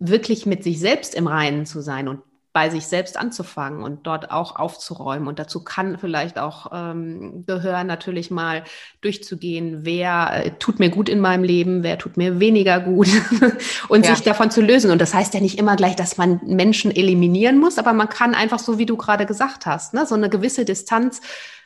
wirklich 0.00 0.44
mit 0.44 0.64
sich 0.64 0.80
selbst 0.80 1.14
im 1.14 1.28
Reinen 1.28 1.66
zu 1.66 1.80
sein 1.80 2.08
und 2.08 2.22
bei 2.54 2.70
sich 2.70 2.86
selbst 2.86 3.16
anzufangen 3.16 3.82
und 3.82 4.06
dort 4.06 4.30
auch 4.30 4.54
aufzuräumen. 4.54 5.26
Und 5.26 5.40
dazu 5.40 5.64
kann 5.64 5.98
vielleicht 5.98 6.38
auch 6.38 6.70
ähm, 6.72 7.44
gehören, 7.46 7.88
natürlich 7.88 8.30
mal 8.30 8.62
durchzugehen, 9.00 9.80
wer 9.84 10.46
äh, 10.46 10.50
tut 10.52 10.78
mir 10.78 10.88
gut 10.88 11.08
in 11.08 11.18
meinem 11.18 11.42
Leben, 11.42 11.82
wer 11.82 11.98
tut 11.98 12.16
mir 12.16 12.38
weniger 12.38 12.78
gut 12.78 13.08
und 13.88 14.06
ja. 14.06 14.14
sich 14.14 14.24
davon 14.24 14.52
zu 14.52 14.62
lösen. 14.62 14.92
Und 14.92 15.00
das 15.00 15.12
heißt 15.12 15.34
ja 15.34 15.40
nicht 15.40 15.58
immer 15.58 15.74
gleich, 15.74 15.96
dass 15.96 16.16
man 16.16 16.40
Menschen 16.44 16.94
eliminieren 16.94 17.58
muss, 17.58 17.76
aber 17.76 17.92
man 17.92 18.08
kann 18.08 18.36
einfach 18.36 18.60
so, 18.60 18.78
wie 18.78 18.86
du 18.86 18.96
gerade 18.96 19.26
gesagt 19.26 19.66
hast, 19.66 19.92
ne, 19.92 20.06
so 20.06 20.14
eine 20.14 20.30
gewisse 20.30 20.64
Distanz 20.64 21.22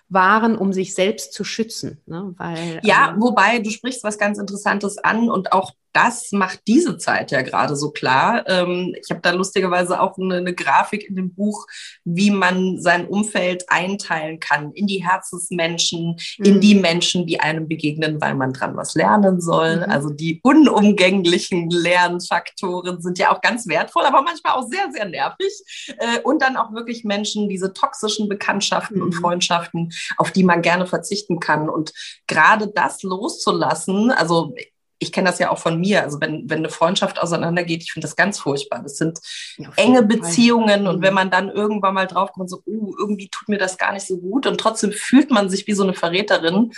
wahren, 0.08 0.56
um 0.56 0.72
sich 0.72 0.94
selbst 0.94 1.34
zu 1.34 1.44
schützen. 1.44 2.00
Ne? 2.06 2.34
Weil, 2.38 2.80
ja, 2.82 3.10
ähm, 3.10 3.20
wobei 3.20 3.58
du 3.58 3.68
sprichst 3.68 4.04
was 4.04 4.16
ganz 4.16 4.38
Interessantes 4.38 4.96
an 4.96 5.28
und 5.28 5.52
auch 5.52 5.74
das 5.98 6.30
macht 6.30 6.60
diese 6.68 6.96
Zeit 6.96 7.32
ja 7.32 7.42
gerade 7.42 7.74
so 7.74 7.90
klar. 7.90 8.44
Ähm, 8.46 8.94
ich 9.02 9.10
habe 9.10 9.20
da 9.20 9.32
lustigerweise 9.32 10.00
auch 10.00 10.16
eine, 10.16 10.36
eine, 10.36 10.54
Grafik 10.54 11.08
in 11.08 11.16
dem 11.16 11.34
Buch, 11.34 11.66
wie 12.04 12.30
man 12.30 12.80
sein 12.80 13.08
Umfeld 13.08 13.64
einteilen 13.68 14.38
kann 14.38 14.70
in 14.72 14.86
die 14.86 15.04
Herzensmenschen, 15.04 16.16
mhm. 16.38 16.44
in 16.44 16.60
die 16.60 16.76
Menschen, 16.76 17.26
die 17.26 17.40
einem 17.40 17.66
begegnen, 17.66 18.20
weil 18.20 18.36
man 18.36 18.52
dran 18.52 18.76
was 18.76 18.94
lernen 18.94 19.40
soll. 19.40 19.78
Mhm. 19.78 19.90
Also 19.90 20.10
die 20.10 20.40
unumgänglichen 20.44 21.68
Lernfaktoren 21.68 23.02
sind 23.02 23.18
ja 23.18 23.34
auch 23.34 23.40
ganz 23.40 23.66
wertvoll, 23.66 24.04
aber 24.04 24.22
manchmal 24.22 24.54
auch 24.54 24.68
sehr, 24.68 24.92
sehr 24.92 25.06
nervig. 25.06 25.52
Äh, 25.98 26.20
und 26.22 26.42
dann 26.42 26.56
auch 26.56 26.72
wirklich 26.72 27.02
Menschen, 27.02 27.48
diese 27.48 27.72
toxischen 27.72 28.28
Bekanntschaften 28.28 28.98
mhm. 28.98 29.02
und 29.02 29.12
Freundschaften, 29.14 29.90
auf 30.16 30.30
die 30.30 30.44
man 30.44 30.62
gerne 30.62 30.86
verzichten 30.86 31.40
kann. 31.40 31.68
Und 31.68 31.92
gerade 32.28 32.68
das 32.68 33.02
loszulassen, 33.02 34.12
also 34.12 34.54
ich 34.98 35.12
kenne 35.12 35.28
das 35.28 35.38
ja 35.38 35.50
auch 35.50 35.58
von 35.58 35.78
mir. 35.78 36.02
Also 36.02 36.20
wenn, 36.20 36.48
wenn 36.50 36.58
eine 36.58 36.70
Freundschaft 36.70 37.20
auseinandergeht, 37.20 37.82
ich 37.82 37.92
finde 37.92 38.06
das 38.06 38.16
ganz 38.16 38.38
furchtbar. 38.38 38.82
Das 38.82 38.96
sind 38.96 39.18
ja, 39.56 39.70
enge 39.76 40.02
Beziehungen 40.02 40.86
und 40.86 41.02
wenn 41.02 41.10
mhm. 41.10 41.14
man 41.14 41.30
dann 41.30 41.50
irgendwann 41.50 41.94
mal 41.94 42.06
draufkommt, 42.06 42.50
so, 42.50 42.62
uh, 42.66 42.94
irgendwie 42.98 43.28
tut 43.28 43.48
mir 43.48 43.58
das 43.58 43.78
gar 43.78 43.92
nicht 43.92 44.06
so 44.06 44.18
gut 44.18 44.46
und 44.46 44.58
trotzdem 44.58 44.92
fühlt 44.92 45.30
man 45.30 45.48
sich 45.48 45.66
wie 45.66 45.74
so 45.74 45.82
eine 45.82 45.94
Verräterin. 45.94 46.72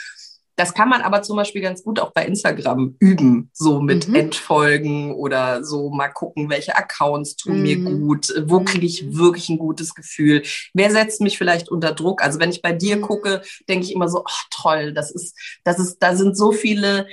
Das 0.56 0.74
kann 0.74 0.90
man 0.90 1.00
aber 1.00 1.22
zum 1.22 1.36
Beispiel 1.36 1.62
ganz 1.62 1.82
gut 1.82 1.98
auch 2.00 2.12
bei 2.12 2.26
Instagram 2.26 2.94
üben, 2.98 3.48
so 3.54 3.80
mit 3.80 4.08
mhm. 4.08 4.14
Entfolgen 4.16 5.14
oder 5.14 5.64
so 5.64 5.88
mal 5.88 6.08
gucken, 6.08 6.50
welche 6.50 6.76
Accounts 6.76 7.36
tun 7.36 7.56
mhm. 7.56 7.62
mir 7.62 7.78
gut, 7.78 8.34
wo 8.44 8.60
kriege 8.60 8.84
ich 8.84 9.02
mhm. 9.02 9.16
wirklich 9.16 9.48
ein 9.48 9.56
gutes 9.56 9.94
Gefühl, 9.94 10.42
wer 10.74 10.90
setzt 10.90 11.22
mich 11.22 11.38
vielleicht 11.38 11.70
unter 11.70 11.92
Druck. 11.92 12.22
Also 12.22 12.40
wenn 12.40 12.50
ich 12.50 12.60
bei 12.60 12.72
dir 12.72 12.98
mhm. 12.98 13.00
gucke, 13.00 13.40
denke 13.70 13.86
ich 13.86 13.94
immer 13.94 14.08
so, 14.08 14.22
ach 14.28 14.44
toll, 14.50 14.92
das 14.92 15.10
ist, 15.10 15.34
das 15.64 15.78
ist, 15.78 15.98
da 16.00 16.14
sind 16.14 16.36
so 16.36 16.52
viele 16.52 17.06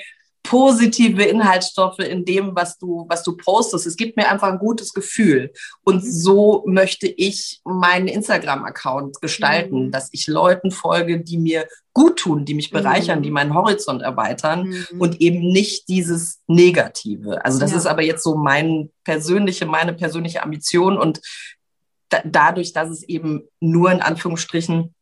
positive 0.47 1.23
Inhaltsstoffe 1.23 1.99
in 1.99 2.23
dem, 2.23 2.55
was 2.55 2.77
du, 2.77 3.05
was 3.09 3.21
du 3.23 3.35
postest. 3.35 3.85
Es 3.85 3.97
gibt 3.97 4.15
mir 4.15 4.29
einfach 4.29 4.47
ein 4.47 4.59
gutes 4.59 4.93
Gefühl. 4.93 5.51
Und 5.83 6.03
mhm. 6.03 6.09
so 6.09 6.63
möchte 6.65 7.07
ich 7.07 7.59
meinen 7.65 8.07
Instagram-Account 8.07 9.19
gestalten, 9.19 9.87
mhm. 9.87 9.91
dass 9.91 10.09
ich 10.13 10.27
Leuten 10.27 10.71
folge, 10.71 11.19
die 11.19 11.37
mir 11.37 11.67
gut 11.93 12.19
tun, 12.19 12.45
die 12.45 12.53
mich 12.53 12.69
bereichern, 12.69 13.19
mhm. 13.19 13.23
die 13.23 13.31
meinen 13.31 13.53
Horizont 13.53 14.01
erweitern 14.01 14.69
mhm. 14.69 15.01
und 15.01 15.19
eben 15.19 15.39
nicht 15.39 15.89
dieses 15.89 16.39
Negative. 16.47 17.43
Also 17.43 17.59
das 17.59 17.71
ja. 17.71 17.77
ist 17.77 17.85
aber 17.85 18.03
jetzt 18.03 18.23
so 18.23 18.37
mein 18.37 18.89
persönliche, 19.03 19.65
meine 19.65 19.93
persönliche 19.93 20.43
Ambition 20.43 20.97
und 20.97 21.19
da, 22.07 22.21
dadurch, 22.23 22.71
dass 22.71 22.89
es 22.89 23.03
eben 23.03 23.43
nur 23.59 23.91
in 23.91 24.01
Anführungsstrichen 24.01 24.95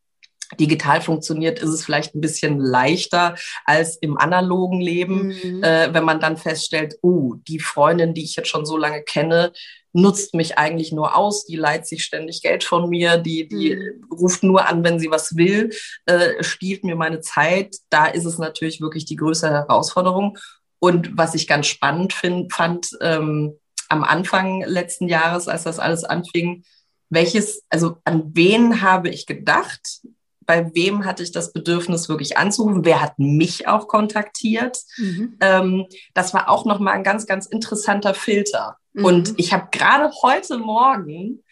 digital 0.60 1.02
funktioniert, 1.02 1.60
ist 1.60 1.70
es 1.70 1.84
vielleicht 1.84 2.16
ein 2.16 2.22
bisschen 2.22 2.60
leichter 2.60 3.36
als 3.66 3.98
im 3.98 4.18
analogen 4.18 4.82
Leben, 4.82 5.28
mhm. 5.28 5.64
äh, 5.64 5.94
wenn 5.94 6.04
man 6.04 6.20
dann 6.20 6.38
feststellt, 6.38 6.96
oh, 7.02 7.36
die 7.48 7.60
Freundin, 7.60 8.14
die 8.14 8.24
ich 8.24 8.36
jetzt 8.36 8.50
schon 8.50 8.66
so 8.66 8.78
lange 8.78 9.02
kenne, 9.02 9.52
nutzt 9.94 10.34
mich 10.34 10.58
eigentlich 10.58 10.92
nur 10.92 11.16
aus, 11.16 11.46
die 11.46 11.56
leiht 11.56 11.88
sich 11.88 12.04
ständig 12.04 12.42
Geld 12.42 12.66
von 12.66 12.90
mir, 12.90 13.18
die, 13.18 13.48
die 13.48 13.76
mhm. 13.76 14.14
ruft 14.14 14.44
nur 14.44 14.68
an, 14.68 14.84
wenn 14.84 15.00
sie 15.00 15.10
was 15.10 15.38
will, 15.38 15.72
äh, 16.06 16.44
stiehlt 16.44 16.84
mir 16.84 16.96
meine 16.96 17.22
Zeit. 17.22 17.78
Da 17.90 18.06
ist 18.06 18.26
es 18.26 18.38
natürlich 18.38 18.82
wirklich 18.82 19.06
die 19.06 19.16
größere 19.16 19.54
Herausforderung. 19.54 20.38
Und 20.80 21.18
was 21.18 21.34
ich 21.34 21.48
ganz 21.48 21.68
spannend 21.68 22.12
find, 22.12 22.54
fand, 22.54 22.90
ähm, 23.02 23.58
am 23.88 24.04
Anfang 24.04 24.62
letzten 24.66 25.08
Jahres, 25.08 25.48
als 25.48 25.64
das 25.64 25.80
alles 25.80 26.04
anfing, 26.04 26.64
welches, 27.10 27.64
also 27.70 27.98
an 28.04 28.32
wen 28.34 28.82
habe 28.82 29.10
ich 29.10 29.26
gedacht, 29.26 30.02
bei 30.46 30.74
wem 30.76 31.06
hatte 31.06 31.24
ich 31.24 31.32
das 31.32 31.54
Bedürfnis 31.54 32.10
wirklich 32.10 32.38
anzurufen, 32.38 32.86
wer 32.86 33.02
hat 33.02 33.18
mich 33.18 33.68
auch 33.68 33.88
kontaktiert. 33.88 34.80
Mhm. 34.98 35.38
Ähm, 35.42 35.86
das 36.14 36.34
war 36.34 36.50
auch 36.50 36.66
nochmal 36.66 36.94
ein 36.94 37.04
ganz, 37.04 37.26
ganz 37.26 37.46
interessanter 37.46 38.14
Filter. 38.14 38.78
Mhm. 38.94 39.06
Und 39.06 39.34
ich 39.38 39.54
habe 39.54 39.68
gerade 39.72 40.12
heute 40.22 40.58
Morgen, 40.58 41.44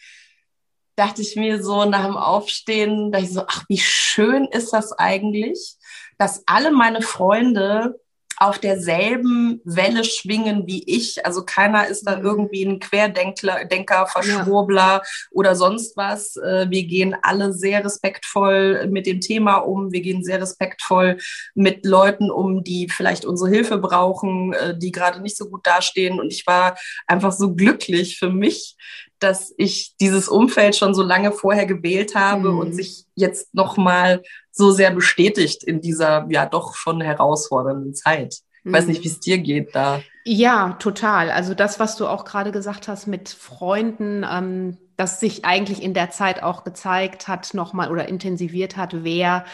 dachte 0.96 1.22
ich 1.22 1.36
mir 1.36 1.62
so 1.62 1.84
nach 1.84 2.04
dem 2.04 2.16
Aufstehen, 2.16 3.10
dachte 3.10 3.24
ich 3.24 3.32
so, 3.32 3.42
ach, 3.46 3.64
wie 3.68 3.78
schön 3.78 4.44
ist 4.46 4.72
das 4.72 4.92
eigentlich, 4.92 5.76
dass 6.18 6.44
alle 6.46 6.70
meine 6.70 7.02
Freunde 7.02 7.98
auf 8.38 8.58
derselben 8.58 9.60
Welle 9.64 10.04
schwingen 10.04 10.66
wie 10.66 10.82
ich. 10.86 11.24
Also 11.24 11.44
keiner 11.44 11.86
ist 11.86 12.04
da 12.04 12.16
mhm. 12.16 12.24
irgendwie 12.24 12.64
ein 12.64 12.80
Querdenker, 12.80 13.64
Denker, 13.64 14.06
Verschwurbler 14.06 15.02
ja. 15.02 15.02
oder 15.30 15.54
sonst 15.54 15.96
was. 15.96 16.36
Äh, 16.36 16.66
wir 16.70 16.84
gehen 16.84 17.16
alle 17.22 17.52
sehr 17.52 17.84
respektvoll 17.84 18.86
mit 18.88 19.06
dem 19.06 19.20
Thema 19.20 19.56
um. 19.56 19.92
Wir 19.92 20.00
gehen 20.00 20.24
sehr 20.24 20.40
respektvoll 20.40 21.18
mit 21.54 21.84
Leuten 21.84 22.30
um, 22.30 22.64
die 22.64 22.88
vielleicht 22.88 23.24
unsere 23.24 23.50
Hilfe 23.50 23.78
brauchen, 23.78 24.52
äh, 24.52 24.76
die 24.76 24.92
gerade 24.92 25.20
nicht 25.20 25.36
so 25.36 25.48
gut 25.48 25.66
dastehen. 25.66 26.20
Und 26.20 26.32
ich 26.32 26.46
war 26.46 26.76
einfach 27.06 27.32
so 27.32 27.54
glücklich 27.54 28.18
für 28.18 28.30
mich, 28.30 28.76
dass 29.24 29.54
ich 29.56 29.96
dieses 30.00 30.28
Umfeld 30.28 30.76
schon 30.76 30.94
so 30.94 31.02
lange 31.02 31.32
vorher 31.32 31.66
gewählt 31.66 32.14
habe 32.14 32.52
mhm. 32.52 32.58
und 32.58 32.74
sich 32.74 33.06
jetzt 33.14 33.54
nochmal 33.54 34.22
so 34.52 34.70
sehr 34.70 34.90
bestätigt 34.90 35.64
in 35.64 35.80
dieser 35.80 36.26
ja 36.28 36.46
doch 36.46 36.74
schon 36.74 37.00
herausfordernden 37.00 37.94
Zeit. 37.94 38.40
Ich 38.64 38.72
weiß 38.72 38.86
nicht, 38.86 39.00
mhm. 39.00 39.04
wie 39.04 39.08
es 39.08 39.20
dir 39.20 39.38
geht 39.38 39.74
da. 39.74 40.00
Ja, 40.24 40.76
total. 40.78 41.30
Also 41.30 41.54
das, 41.54 41.78
was 41.80 41.96
du 41.96 42.06
auch 42.06 42.24
gerade 42.24 42.50
gesagt 42.50 42.88
hast 42.88 43.06
mit 43.06 43.28
Freunden, 43.28 44.24
ähm, 44.30 44.78
das 44.96 45.20
sich 45.20 45.44
eigentlich 45.44 45.82
in 45.82 45.92
der 45.92 46.10
Zeit 46.10 46.42
auch 46.42 46.64
gezeigt 46.64 47.28
hat, 47.28 47.52
nochmal 47.52 47.90
oder 47.90 48.08
intensiviert 48.08 48.76
hat, 48.76 49.04
wer 49.04 49.44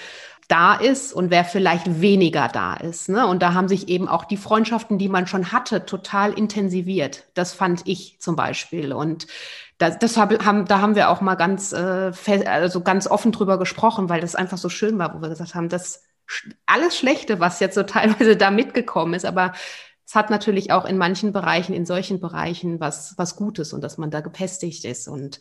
da 0.50 0.74
ist 0.74 1.12
und 1.12 1.30
wer 1.30 1.44
vielleicht 1.44 2.00
weniger 2.00 2.48
da 2.48 2.74
ist. 2.74 3.08
Ne? 3.08 3.26
Und 3.26 3.40
da 3.40 3.54
haben 3.54 3.68
sich 3.68 3.88
eben 3.88 4.08
auch 4.08 4.24
die 4.24 4.36
Freundschaften, 4.36 4.98
die 4.98 5.08
man 5.08 5.28
schon 5.28 5.52
hatte, 5.52 5.86
total 5.86 6.32
intensiviert. 6.32 7.24
Das 7.34 7.52
fand 7.52 7.82
ich 7.86 8.16
zum 8.18 8.34
Beispiel. 8.34 8.92
Und 8.92 9.28
das, 9.78 9.98
das 9.98 10.16
hab, 10.16 10.44
haben, 10.44 10.66
da 10.66 10.80
haben 10.80 10.96
wir 10.96 11.08
auch 11.08 11.20
mal 11.20 11.36
ganz, 11.36 11.72
äh, 11.72 12.10
also 12.46 12.80
ganz 12.80 13.06
offen 13.06 13.30
drüber 13.30 13.58
gesprochen, 13.58 14.08
weil 14.08 14.20
das 14.20 14.34
einfach 14.34 14.58
so 14.58 14.68
schön 14.68 14.98
war, 14.98 15.14
wo 15.14 15.22
wir 15.22 15.28
gesagt 15.28 15.54
haben, 15.54 15.68
das 15.68 16.02
alles 16.66 16.98
Schlechte, 16.98 17.38
was 17.38 17.60
jetzt 17.60 17.76
so 17.76 17.82
teilweise 17.84 18.36
da 18.36 18.50
mitgekommen 18.50 19.14
ist, 19.14 19.24
aber 19.24 19.52
es 20.04 20.16
hat 20.16 20.30
natürlich 20.30 20.72
auch 20.72 20.84
in 20.84 20.98
manchen 20.98 21.32
Bereichen, 21.32 21.72
in 21.72 21.86
solchen 21.86 22.18
Bereichen 22.18 22.80
was, 22.80 23.14
was 23.16 23.36
Gutes 23.36 23.72
und 23.72 23.82
dass 23.82 23.96
man 23.96 24.10
da 24.10 24.20
gepestigt 24.20 24.84
ist 24.84 25.06
und 25.06 25.38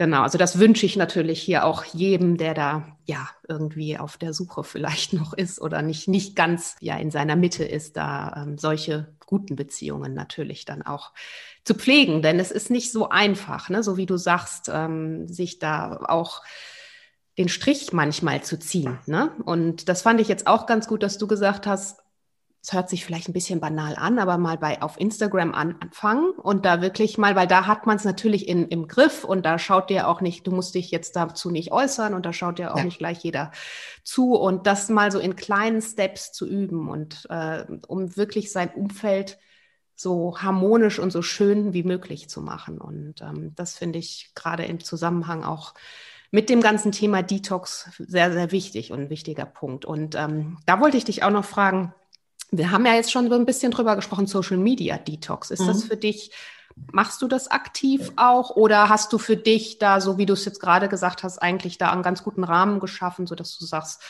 Genau, 0.00 0.22
also 0.22 0.38
das 0.38 0.60
wünsche 0.60 0.86
ich 0.86 0.94
natürlich 0.94 1.42
hier 1.42 1.64
auch 1.64 1.84
jedem, 1.84 2.36
der 2.36 2.54
da 2.54 2.96
ja 3.04 3.28
irgendwie 3.48 3.98
auf 3.98 4.16
der 4.16 4.32
Suche 4.32 4.62
vielleicht 4.62 5.12
noch 5.14 5.32
ist 5.32 5.60
oder 5.60 5.82
nicht, 5.82 6.06
nicht 6.06 6.36
ganz 6.36 6.76
ja 6.80 6.96
in 6.96 7.10
seiner 7.10 7.34
Mitte 7.34 7.64
ist, 7.64 7.96
da 7.96 8.44
ähm, 8.44 8.58
solche 8.58 9.08
guten 9.26 9.56
Beziehungen 9.56 10.14
natürlich 10.14 10.64
dann 10.64 10.82
auch 10.82 11.12
zu 11.64 11.74
pflegen. 11.74 12.22
Denn 12.22 12.38
es 12.38 12.52
ist 12.52 12.70
nicht 12.70 12.92
so 12.92 13.08
einfach, 13.08 13.70
ne? 13.70 13.82
so 13.82 13.96
wie 13.96 14.06
du 14.06 14.16
sagst, 14.16 14.70
ähm, 14.72 15.26
sich 15.26 15.58
da 15.58 15.98
auch 16.04 16.42
den 17.36 17.48
Strich 17.48 17.92
manchmal 17.92 18.42
zu 18.42 18.58
ziehen. 18.58 18.98
Ne? 19.06 19.32
Und 19.44 19.88
das 19.88 20.02
fand 20.02 20.20
ich 20.20 20.28
jetzt 20.28 20.46
auch 20.46 20.66
ganz 20.66 20.86
gut, 20.86 21.02
dass 21.02 21.18
du 21.18 21.26
gesagt 21.26 21.66
hast, 21.66 22.00
es 22.60 22.72
hört 22.72 22.90
sich 22.90 23.04
vielleicht 23.04 23.28
ein 23.28 23.32
bisschen 23.32 23.60
banal 23.60 23.94
an, 23.96 24.18
aber 24.18 24.36
mal 24.36 24.58
bei 24.58 24.82
auf 24.82 24.98
Instagram 24.98 25.54
an, 25.54 25.76
anfangen 25.80 26.30
und 26.32 26.66
da 26.66 26.82
wirklich 26.82 27.16
mal, 27.16 27.36
weil 27.36 27.46
da 27.46 27.66
hat 27.66 27.86
man 27.86 27.96
es 27.96 28.04
natürlich 28.04 28.48
in, 28.48 28.66
im 28.68 28.88
Griff 28.88 29.24
und 29.24 29.46
da 29.46 29.58
schaut 29.58 29.90
dir 29.90 30.08
auch 30.08 30.20
nicht, 30.20 30.46
du 30.46 30.50
musst 30.50 30.74
dich 30.74 30.90
jetzt 30.90 31.14
dazu 31.14 31.50
nicht 31.50 31.72
äußern 31.72 32.14
und 32.14 32.26
da 32.26 32.32
schaut 32.32 32.58
dir 32.58 32.72
auch 32.72 32.78
ja. 32.78 32.84
nicht 32.84 32.98
gleich 32.98 33.18
jeder 33.22 33.52
zu 34.02 34.34
und 34.34 34.66
das 34.66 34.88
mal 34.88 35.12
so 35.12 35.18
in 35.18 35.36
kleinen 35.36 35.80
Steps 35.82 36.32
zu 36.32 36.48
üben 36.48 36.88
und 36.88 37.26
äh, 37.30 37.64
um 37.86 38.16
wirklich 38.16 38.50
sein 38.50 38.70
Umfeld 38.70 39.38
so 39.94 40.38
harmonisch 40.38 40.98
und 40.98 41.10
so 41.10 41.22
schön 41.22 41.72
wie 41.72 41.82
möglich 41.82 42.28
zu 42.28 42.40
machen. 42.40 42.78
Und 42.78 43.20
ähm, 43.20 43.52
das 43.56 43.76
finde 43.76 43.98
ich 43.98 44.30
gerade 44.34 44.64
im 44.64 44.78
Zusammenhang 44.78 45.42
auch 45.42 45.74
mit 46.30 46.50
dem 46.50 46.60
ganzen 46.60 46.92
Thema 46.92 47.22
Detox 47.22 47.90
sehr, 47.98 48.32
sehr 48.32 48.52
wichtig 48.52 48.92
und 48.92 49.00
ein 49.00 49.10
wichtiger 49.10 49.46
Punkt. 49.46 49.84
Und 49.84 50.14
ähm, 50.14 50.58
da 50.66 50.80
wollte 50.80 50.96
ich 50.96 51.04
dich 51.04 51.22
auch 51.24 51.30
noch 51.30 51.44
fragen, 51.44 51.94
wir 52.50 52.70
haben 52.70 52.86
ja 52.86 52.94
jetzt 52.94 53.12
schon 53.12 53.28
so 53.28 53.34
ein 53.34 53.46
bisschen 53.46 53.70
drüber 53.70 53.96
gesprochen, 53.96 54.26
Social 54.26 54.56
Media 54.56 54.96
Detox. 54.96 55.50
Ist 55.50 55.62
mhm. 55.62 55.66
das 55.66 55.84
für 55.84 55.96
dich, 55.96 56.30
machst 56.92 57.20
du 57.22 57.28
das 57.28 57.48
aktiv 57.48 58.12
auch 58.16 58.50
oder 58.50 58.88
hast 58.88 59.12
du 59.12 59.18
für 59.18 59.36
dich 59.36 59.78
da, 59.78 60.00
so 60.00 60.18
wie 60.18 60.26
du 60.26 60.32
es 60.32 60.44
jetzt 60.44 60.60
gerade 60.60 60.88
gesagt 60.88 61.22
hast, 61.22 61.38
eigentlich 61.38 61.78
da 61.78 61.90
einen 61.90 62.02
ganz 62.02 62.22
guten 62.22 62.44
Rahmen 62.44 62.80
geschaffen, 62.80 63.26
sodass 63.26 63.58
du 63.58 63.64
sagst, 63.64 64.02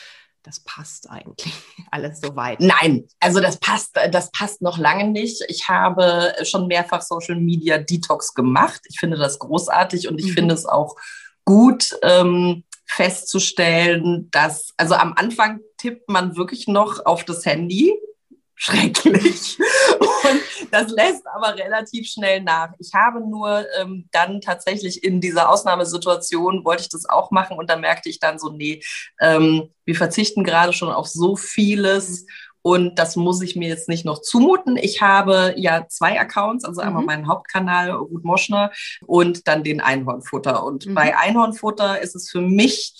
das 0.43 0.61
passt 0.61 1.09
eigentlich 1.09 1.53
alles 1.91 2.21
soweit. 2.21 2.61
Nein, 2.61 3.07
also 3.19 3.41
das 3.41 3.57
passt, 3.57 3.97
das 4.11 4.31
passt 4.31 4.61
noch 4.61 4.77
lange 4.77 5.09
nicht. 5.09 5.43
Ich 5.49 5.67
habe 5.67 6.33
schon 6.43 6.67
mehrfach 6.67 7.01
Social 7.01 7.35
Media 7.35 7.77
Detox 7.77 8.33
gemacht. 8.33 8.81
Ich 8.85 8.99
finde 8.99 9.17
das 9.17 9.39
großartig 9.39 10.07
und 10.07 10.19
ich 10.19 10.27
mhm. 10.27 10.33
finde 10.33 10.53
es 10.53 10.65
auch 10.65 10.95
gut 11.43 11.97
ähm, 12.03 12.63
festzustellen, 12.85 14.29
dass, 14.31 14.73
also 14.77 14.95
am 14.95 15.13
Anfang 15.13 15.59
tippt 15.77 16.09
man 16.09 16.37
wirklich 16.37 16.67
noch 16.67 17.05
auf 17.05 17.23
das 17.25 17.45
Handy 17.45 17.93
schrecklich. 18.59 19.57
Und 19.99 20.41
das 20.71 20.91
lässt 20.91 21.25
aber 21.33 21.55
relativ 21.55 22.07
schnell 22.07 22.41
nach. 22.41 22.73
Ich 22.77 22.93
habe 22.93 23.21
nur 23.21 23.65
ähm, 23.79 24.07
dann 24.11 24.41
tatsächlich 24.41 25.03
in 25.03 25.21
dieser 25.21 25.49
Ausnahmesituation, 25.49 26.65
wollte 26.65 26.83
ich 26.83 26.89
das 26.89 27.07
auch 27.07 27.31
machen 27.31 27.57
und 27.57 27.69
dann 27.69 27.81
merkte 27.81 28.09
ich 28.09 28.19
dann 28.19 28.37
so, 28.37 28.51
nee, 28.51 28.83
ähm, 29.21 29.69
wir 29.85 29.95
verzichten 29.95 30.43
gerade 30.43 30.73
schon 30.73 30.91
auf 30.91 31.07
so 31.07 31.35
vieles. 31.37 32.25
Und 32.61 32.99
das 32.99 33.15
muss 33.15 33.41
ich 33.41 33.55
mir 33.55 33.69
jetzt 33.69 33.87
nicht 33.87 34.03
noch 34.03 34.21
zumuten. 34.21 34.75
Ich 34.75 35.01
habe 35.01 35.53
ja 35.55 35.87
zwei 35.87 36.19
Accounts, 36.19 36.65
also 36.65 36.81
einmal 36.81 37.03
mhm. 37.03 37.07
meinen 37.07 37.27
Hauptkanal 37.27 37.91
Ruth 37.91 38.25
Moschner 38.25 38.71
und 39.07 39.47
dann 39.47 39.63
den 39.63 39.79
Einhornfutter. 39.79 40.65
Und 40.65 40.85
mhm. 40.85 40.95
bei 40.95 41.17
Einhornfutter 41.17 42.01
ist 42.01 42.15
es 42.15 42.29
für 42.29 42.41
mich 42.41 42.93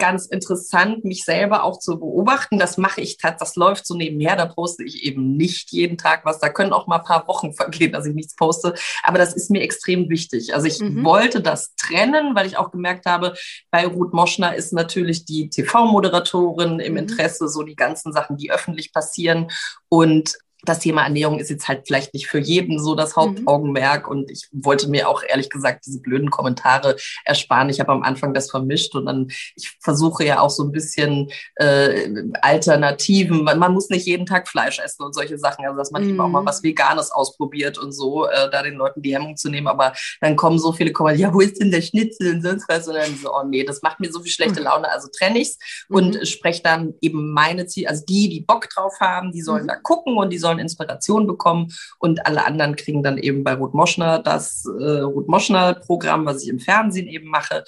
ganz 0.00 0.26
interessant, 0.26 1.04
mich 1.04 1.24
selber 1.24 1.62
auch 1.62 1.78
zu 1.78 2.00
beobachten. 2.00 2.58
Das 2.58 2.76
mache 2.76 3.00
ich, 3.00 3.18
das 3.18 3.54
läuft 3.54 3.86
so 3.86 3.94
nebenher, 3.94 4.34
da 4.34 4.46
poste 4.46 4.82
ich 4.82 5.04
eben 5.04 5.36
nicht 5.36 5.70
jeden 5.70 5.96
Tag 5.96 6.24
was. 6.24 6.40
Da 6.40 6.48
können 6.48 6.72
auch 6.72 6.88
mal 6.88 6.96
ein 6.96 7.04
paar 7.04 7.28
Wochen 7.28 7.52
vergehen, 7.54 7.92
dass 7.92 8.06
ich 8.06 8.14
nichts 8.14 8.34
poste. 8.34 8.74
Aber 9.04 9.18
das 9.18 9.34
ist 9.34 9.50
mir 9.50 9.62
extrem 9.62 10.08
wichtig. 10.08 10.54
Also 10.54 10.66
ich 10.66 10.80
mhm. 10.80 11.04
wollte 11.04 11.40
das 11.40 11.76
trennen, 11.76 12.34
weil 12.34 12.46
ich 12.46 12.56
auch 12.56 12.72
gemerkt 12.72 13.06
habe, 13.06 13.34
bei 13.70 13.86
Ruth 13.86 14.12
Moschner 14.12 14.56
ist 14.56 14.72
natürlich 14.72 15.24
die 15.24 15.50
TV-Moderatorin 15.50 16.80
im 16.80 16.92
mhm. 16.94 16.98
Interesse, 16.98 17.48
so 17.48 17.62
die 17.62 17.76
ganzen 17.76 18.12
Sachen, 18.12 18.36
die 18.36 18.50
öffentlich 18.50 18.92
passieren. 18.92 19.48
Und 19.88 20.36
das 20.64 20.80
Thema 20.80 21.02
Ernährung 21.02 21.38
ist 21.38 21.50
jetzt 21.50 21.68
halt 21.68 21.82
vielleicht 21.86 22.14
nicht 22.14 22.26
für 22.26 22.38
jeden 22.38 22.78
so 22.78 22.94
das 22.94 23.16
mhm. 23.16 23.20
Hauptaugenmerk 23.20 24.06
mhm. 24.06 24.10
und 24.10 24.30
ich 24.30 24.48
wollte 24.52 24.88
mir 24.88 25.08
auch 25.08 25.22
ehrlich 25.22 25.50
gesagt 25.50 25.86
diese 25.86 26.00
blöden 26.00 26.30
Kommentare 26.30 26.96
ersparen. 27.24 27.70
Ich 27.70 27.80
habe 27.80 27.92
am 27.92 28.02
Anfang 28.02 28.34
das 28.34 28.50
vermischt 28.50 28.94
und 28.94 29.06
dann, 29.06 29.28
ich 29.56 29.76
versuche 29.80 30.24
ja 30.24 30.40
auch 30.40 30.50
so 30.50 30.64
ein 30.64 30.72
bisschen 30.72 31.30
äh, 31.56 32.10
Alternativen. 32.42 33.44
Man, 33.44 33.58
man, 33.58 33.72
muss 33.72 33.88
nicht 33.88 34.06
jeden 34.06 34.26
Tag 34.26 34.48
Fleisch 34.48 34.80
essen 34.80 35.04
und 35.04 35.14
solche 35.14 35.38
Sachen, 35.38 35.64
also 35.64 35.78
dass 35.78 35.92
man 35.92 36.02
mhm. 36.02 36.10
eben 36.10 36.20
auch 36.20 36.28
mal 36.28 36.42
mhm. 36.42 36.46
was 36.46 36.62
Veganes 36.62 37.12
ausprobiert 37.12 37.78
und 37.78 37.92
so, 37.92 38.26
äh, 38.26 38.50
da 38.50 38.62
den 38.62 38.74
Leuten 38.74 39.00
die 39.02 39.14
Hemmung 39.14 39.36
zu 39.36 39.48
nehmen. 39.48 39.68
Aber 39.68 39.92
dann 40.20 40.36
kommen 40.36 40.58
so 40.58 40.72
viele 40.72 40.92
Kommentare, 40.92 41.22
ja, 41.22 41.34
wo 41.34 41.40
ist 41.40 41.60
denn 41.60 41.70
der 41.70 41.82
Schnitzel 41.82 42.34
und 42.34 42.42
sonst 42.42 42.68
was? 42.68 42.86
Und 42.88 42.94
dann 42.94 43.16
so, 43.16 43.32
oh 43.32 43.44
nee, 43.44 43.64
das 43.64 43.82
macht 43.82 44.00
mir 44.00 44.10
so 44.10 44.20
viel 44.20 44.32
schlechte 44.32 44.60
mhm. 44.60 44.66
Laune, 44.66 44.90
also 44.90 45.08
trenne 45.08 45.38
ich's 45.38 45.58
mhm. 45.88 45.96
und 45.96 46.28
spreche 46.28 46.62
dann 46.62 46.94
eben 47.00 47.32
meine 47.32 47.66
Ziele, 47.66 47.88
also 47.88 48.04
die, 48.04 48.28
die 48.28 48.40
Bock 48.40 48.68
drauf 48.68 48.94
haben, 49.00 49.32
die 49.32 49.42
sollen 49.42 49.68
da 49.68 49.76
gucken 49.76 50.16
und 50.16 50.30
die 50.30 50.38
sollen 50.38 50.49
sollen 50.50 50.58
Inspiration 50.58 51.26
bekommen 51.26 51.72
und 51.98 52.26
alle 52.26 52.44
anderen 52.44 52.76
kriegen 52.76 53.02
dann 53.02 53.18
eben 53.18 53.44
bei 53.44 53.54
Ruth 53.54 53.74
Moschner 53.74 54.18
das 54.18 54.64
äh, 54.66 55.00
Ruth 55.00 55.28
Moschner 55.28 55.74
Programm, 55.74 56.26
was 56.26 56.42
ich 56.42 56.48
im 56.48 56.58
Fernsehen 56.58 57.06
eben 57.06 57.28
mache. 57.28 57.64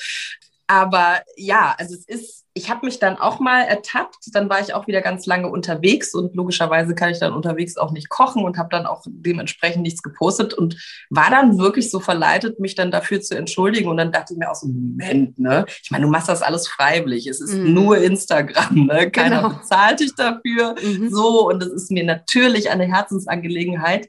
Aber 0.67 1.23
ja, 1.37 1.75
also 1.79 1.95
es 1.95 2.07
ist, 2.07 2.42
ich 2.55 2.69
habe 2.69 2.85
mich 2.85 2.99
dann 2.99 3.17
auch 3.17 3.41
mal 3.41 3.63
ertappt, 3.63 4.19
dann 4.33 4.51
war 4.51 4.61
ich 4.61 4.75
auch 4.75 4.87
wieder 4.87 5.01
ganz 5.01 5.25
lange 5.25 5.49
unterwegs 5.49 6.15
und 6.15 6.35
logischerweise 6.35 6.95
kann 6.95 7.11
ich 7.11 7.19
dann 7.19 7.33
unterwegs 7.33 7.79
auch 7.79 7.93
nicht 7.93 8.11
kochen 8.11 8.45
und 8.45 8.59
habe 8.59 8.69
dann 8.71 8.85
auch 8.85 9.03
dementsprechend 9.07 9.83
nichts 9.83 10.03
gepostet 10.03 10.53
und 10.53 10.77
war 11.09 11.31
dann 11.31 11.59
wirklich 11.59 11.91
so 11.91 11.99
verleitet, 11.99 12.61
mich 12.61 12.75
dann 12.75 12.91
dafür 12.91 13.23
zu 13.23 13.37
entschuldigen 13.37 13.89
und 13.89 13.97
dann 13.97 14.13
dachte 14.13 14.35
ich 14.35 14.39
mir 14.39 14.51
auch 14.51 14.55
so, 14.55 14.69
Moment, 14.69 15.39
ne? 15.39 15.65
Ich 15.83 15.91
meine, 15.91 16.05
du 16.05 16.11
machst 16.11 16.29
das 16.29 16.43
alles 16.43 16.69
freiwillig, 16.69 17.27
es 17.27 17.41
ist 17.41 17.55
mhm. 17.55 17.73
nur 17.73 17.97
Instagram, 17.97 18.87
ne? 18.87 19.11
Keiner 19.11 19.43
genau. 19.43 19.55
bezahlt 19.55 20.01
dich 20.01 20.15
dafür, 20.15 20.75
mhm. 20.83 21.09
so 21.09 21.49
und 21.49 21.63
das 21.63 21.71
ist 21.71 21.91
mir 21.91 22.05
natürlich 22.05 22.71
eine 22.71 22.85
Herzensangelegenheit 22.85 24.09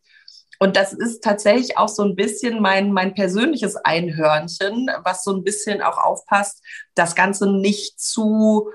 und 0.63 0.77
das 0.77 0.93
ist 0.93 1.21
tatsächlich 1.21 1.77
auch 1.77 1.89
so 1.89 2.03
ein 2.03 2.15
bisschen 2.15 2.61
mein, 2.61 2.93
mein 2.93 3.13
persönliches 3.13 3.75
Einhörnchen, 3.75 4.89
was 5.03 5.25
so 5.25 5.33
ein 5.33 5.43
bisschen 5.43 5.81
auch 5.81 5.97
aufpasst, 5.97 6.63
das 6.95 7.15
Ganze 7.15 7.51
nicht 7.51 7.99
zu 7.99 8.69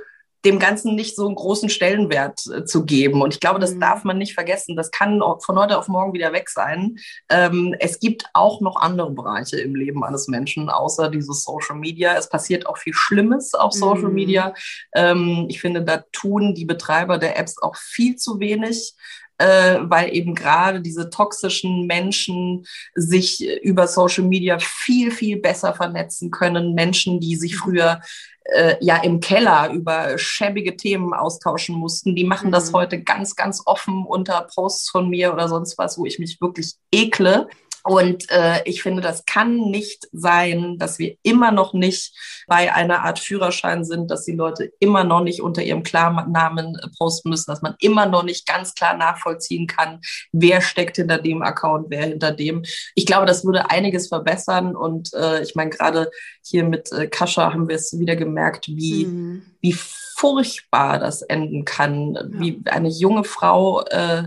dem 0.45 0.59
Ganzen 0.59 0.95
nicht 0.95 1.17
so 1.17 1.27
einen 1.27 1.35
großen 1.35 1.71
Stellenwert 1.71 2.43
äh, 2.55 2.65
zu 2.67 2.85
geben. 2.85 3.23
Und 3.23 3.33
ich 3.33 3.41
glaube, 3.41 3.59
das 3.59 3.75
mhm. 3.75 3.81
darf 3.81 4.05
man 4.05 4.19
nicht 4.19 4.35
vergessen. 4.35 4.77
Das 4.77 4.91
kann 4.91 5.23
von 5.41 5.59
heute 5.59 5.79
auf 5.79 5.89
morgen 5.89 6.13
wieder 6.13 6.35
weg 6.35 6.51
sein. 6.51 6.99
Ähm, 7.31 7.75
es 7.81 8.01
gibt 8.01 8.25
auch 8.35 8.61
noch 8.61 8.77
andere 8.77 9.11
Bereiche 9.11 9.59
im 9.59 9.75
Leben 9.75 10.05
eines 10.05 10.29
Menschen, 10.29 10.69
außer 10.69 11.09
dieses 11.09 11.43
Social 11.43 11.77
Media. 11.77 12.19
Es 12.19 12.29
passiert 12.29 12.67
auch 12.67 12.77
viel 12.77 12.93
Schlimmes 12.93 13.55
auf 13.55 13.73
Social 13.73 14.11
mhm. 14.11 14.15
Media. 14.15 14.55
Ähm, 14.95 15.47
ich 15.49 15.59
finde, 15.63 15.83
da 15.83 16.05
tun 16.13 16.55
die 16.55 16.67
Betreiber 16.67 17.17
der 17.17 17.39
Apps 17.39 17.57
auch 17.63 17.77
viel 17.77 18.17
zu 18.17 18.41
wenig 18.41 18.95
äh, 19.39 19.79
weil 19.81 20.15
eben 20.15 20.35
gerade 20.35 20.81
diese 20.81 21.11
toxischen 21.11 21.87
Menschen 21.87 22.67
sich 22.95 23.47
über 23.63 23.87
Social 23.87 24.25
Media 24.25 24.59
viel, 24.59 25.11
viel 25.11 25.41
besser 25.41 25.75
vernetzen 25.75 26.31
können. 26.31 26.75
Menschen, 26.75 27.21
die 27.21 27.37
sich 27.37 27.57
früher 27.57 28.01
äh, 28.45 28.77
ja 28.81 28.97
im 28.97 29.21
Keller 29.21 29.71
über 29.71 30.19
schäbige 30.19 30.77
Themen 30.77 31.15
austauschen 31.15 31.77
mussten, 31.77 32.17
die 32.17 32.25
machen 32.25 32.49
mhm. 32.49 32.53
das 32.53 32.73
heute 32.73 33.03
ganz, 33.03 33.37
ganz 33.37 33.63
offen 33.65 34.05
unter 34.05 34.49
Posts 34.55 34.91
von 34.91 35.09
mir 35.09 35.33
oder 35.33 35.49
sonst 35.49 35.79
was, 35.79 35.99
wo 35.99 36.07
ich 36.07 36.19
mich 36.19 36.41
wirklich 36.41 36.75
ekle. 36.93 37.49
Und 37.89 38.31
äh, 38.31 38.61
ich 38.67 38.83
finde, 38.83 39.01
das 39.01 39.25
kann 39.25 39.57
nicht 39.71 40.09
sein, 40.13 40.77
dass 40.77 40.99
wir 40.99 41.17
immer 41.23 41.53
noch 41.53 41.73
nicht 41.73 42.15
bei 42.47 42.75
einer 42.75 43.03
Art 43.03 43.19
Führerschein 43.19 43.83
sind, 43.83 44.11
dass 44.11 44.27
die 44.27 44.37
Leute 44.37 44.71
immer 44.79 45.05
noch 45.05 45.23
nicht 45.23 45.41
unter 45.41 45.63
ihrem 45.63 45.85
Klarnamen 45.85 46.75
äh, 46.75 46.89
posten 46.99 47.31
müssen, 47.31 47.51
dass 47.51 47.63
man 47.63 47.77
immer 47.81 48.05
noch 48.05 48.25
nicht 48.25 48.47
ganz 48.47 48.75
klar 48.75 48.95
nachvollziehen 48.95 49.67
kann, 49.67 50.01
wer 50.33 50.61
steckt 50.61 50.97
hinter 50.97 51.17
dem 51.17 51.41
Account, 51.41 51.87
wer 51.89 52.05
hinter 52.05 52.33
dem. 52.33 52.63
Ich 52.95 53.07
glaube, 53.07 53.25
das 53.25 53.47
würde 53.47 53.71
einiges 53.71 54.09
verbessern. 54.09 54.77
Und 54.77 55.15
äh, 55.15 55.43
ich 55.43 55.55
meine, 55.55 55.71
gerade 55.71 56.11
hier 56.45 56.65
mit 56.65 56.93
äh, 56.93 57.07
Kascha 57.07 57.55
haben 57.55 57.69
wir 57.69 57.77
es 57.77 57.99
wieder 57.99 58.17
gemerkt, 58.17 58.69
wie, 58.69 59.07
mhm. 59.07 59.43
wie 59.63 59.73
furchtbar 59.73 60.99
das 60.99 61.23
enden 61.23 61.65
kann, 61.65 62.17
ja. 62.17 62.23
wie 62.33 62.61
eine 62.67 62.91
junge 62.91 63.25
Frau 63.25 63.83
äh, 63.87 64.25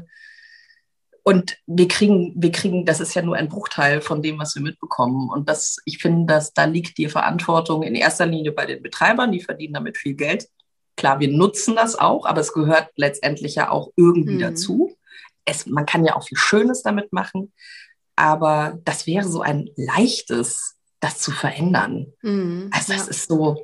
und 1.23 1.57
wir 1.67 1.87
kriegen, 1.87 2.33
wir 2.35 2.51
kriegen, 2.51 2.85
das 2.85 2.99
ist 2.99 3.13
ja 3.13 3.21
nur 3.21 3.35
ein 3.35 3.47
Bruchteil 3.49 4.01
von 4.01 4.23
dem, 4.23 4.39
was 4.39 4.55
wir 4.55 4.63
mitbekommen. 4.63 5.29
Und 5.29 5.47
das, 5.47 5.77
ich 5.85 5.99
finde, 5.99 6.33
dass 6.33 6.53
da 6.53 6.65
liegt 6.65 6.97
die 6.97 7.09
Verantwortung 7.09 7.83
in 7.83 7.93
erster 7.93 8.25
Linie 8.25 8.51
bei 8.51 8.65
den 8.65 8.81
Betreibern, 8.81 9.31
die 9.31 9.41
verdienen 9.41 9.75
damit 9.75 9.97
viel 9.97 10.15
Geld. 10.15 10.47
Klar, 10.97 11.19
wir 11.19 11.29
nutzen 11.29 11.75
das 11.75 11.95
auch, 11.95 12.25
aber 12.25 12.41
es 12.41 12.53
gehört 12.53 12.89
letztendlich 12.95 13.55
ja 13.55 13.69
auch 13.69 13.91
irgendwie 13.95 14.35
mhm. 14.35 14.39
dazu. 14.39 14.97
Es, 15.45 15.67
man 15.67 15.85
kann 15.85 16.05
ja 16.05 16.15
auch 16.15 16.27
viel 16.27 16.37
Schönes 16.37 16.81
damit 16.81 17.13
machen, 17.13 17.53
aber 18.15 18.79
das 18.83 19.05
wäre 19.05 19.27
so 19.27 19.41
ein 19.41 19.69
leichtes, 19.75 20.75
das 20.99 21.19
zu 21.19 21.31
verändern. 21.31 22.13
Mhm, 22.21 22.69
also 22.71 22.93
das 22.93 23.05
ja. 23.05 23.09
ist 23.09 23.27
so, 23.27 23.63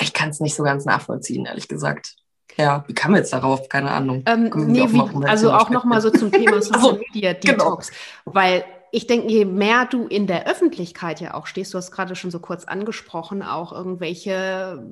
ich 0.00 0.14
kann 0.14 0.30
es 0.30 0.40
nicht 0.40 0.54
so 0.54 0.62
ganz 0.62 0.86
nachvollziehen, 0.86 1.44
ehrlich 1.44 1.68
gesagt. 1.68 2.16
Ja, 2.56 2.84
wie 2.86 2.94
kam 2.94 3.14
jetzt 3.14 3.32
darauf? 3.32 3.68
Keine 3.68 3.90
Ahnung. 3.90 4.22
Ähm, 4.26 4.50
nee, 4.54 4.86
wie, 4.90 5.26
also 5.26 5.52
auch 5.52 5.70
nochmal 5.70 6.00
so 6.00 6.10
zum 6.10 6.30
Thema 6.30 6.62
Social 6.62 6.98
Media 6.98 7.32
genau. 7.32 7.52
Detox, 7.52 7.90
genau. 7.90 8.00
weil 8.36 8.64
ich 8.92 9.08
denke, 9.08 9.28
je 9.28 9.44
mehr 9.44 9.86
du 9.86 10.06
in 10.06 10.28
der 10.28 10.46
Öffentlichkeit 10.46 11.20
ja 11.20 11.34
auch 11.34 11.46
stehst, 11.46 11.74
du 11.74 11.78
hast 11.78 11.90
gerade 11.90 12.14
schon 12.14 12.30
so 12.30 12.38
kurz 12.38 12.64
angesprochen, 12.64 13.42
auch 13.42 13.72
irgendwelche 13.72 14.86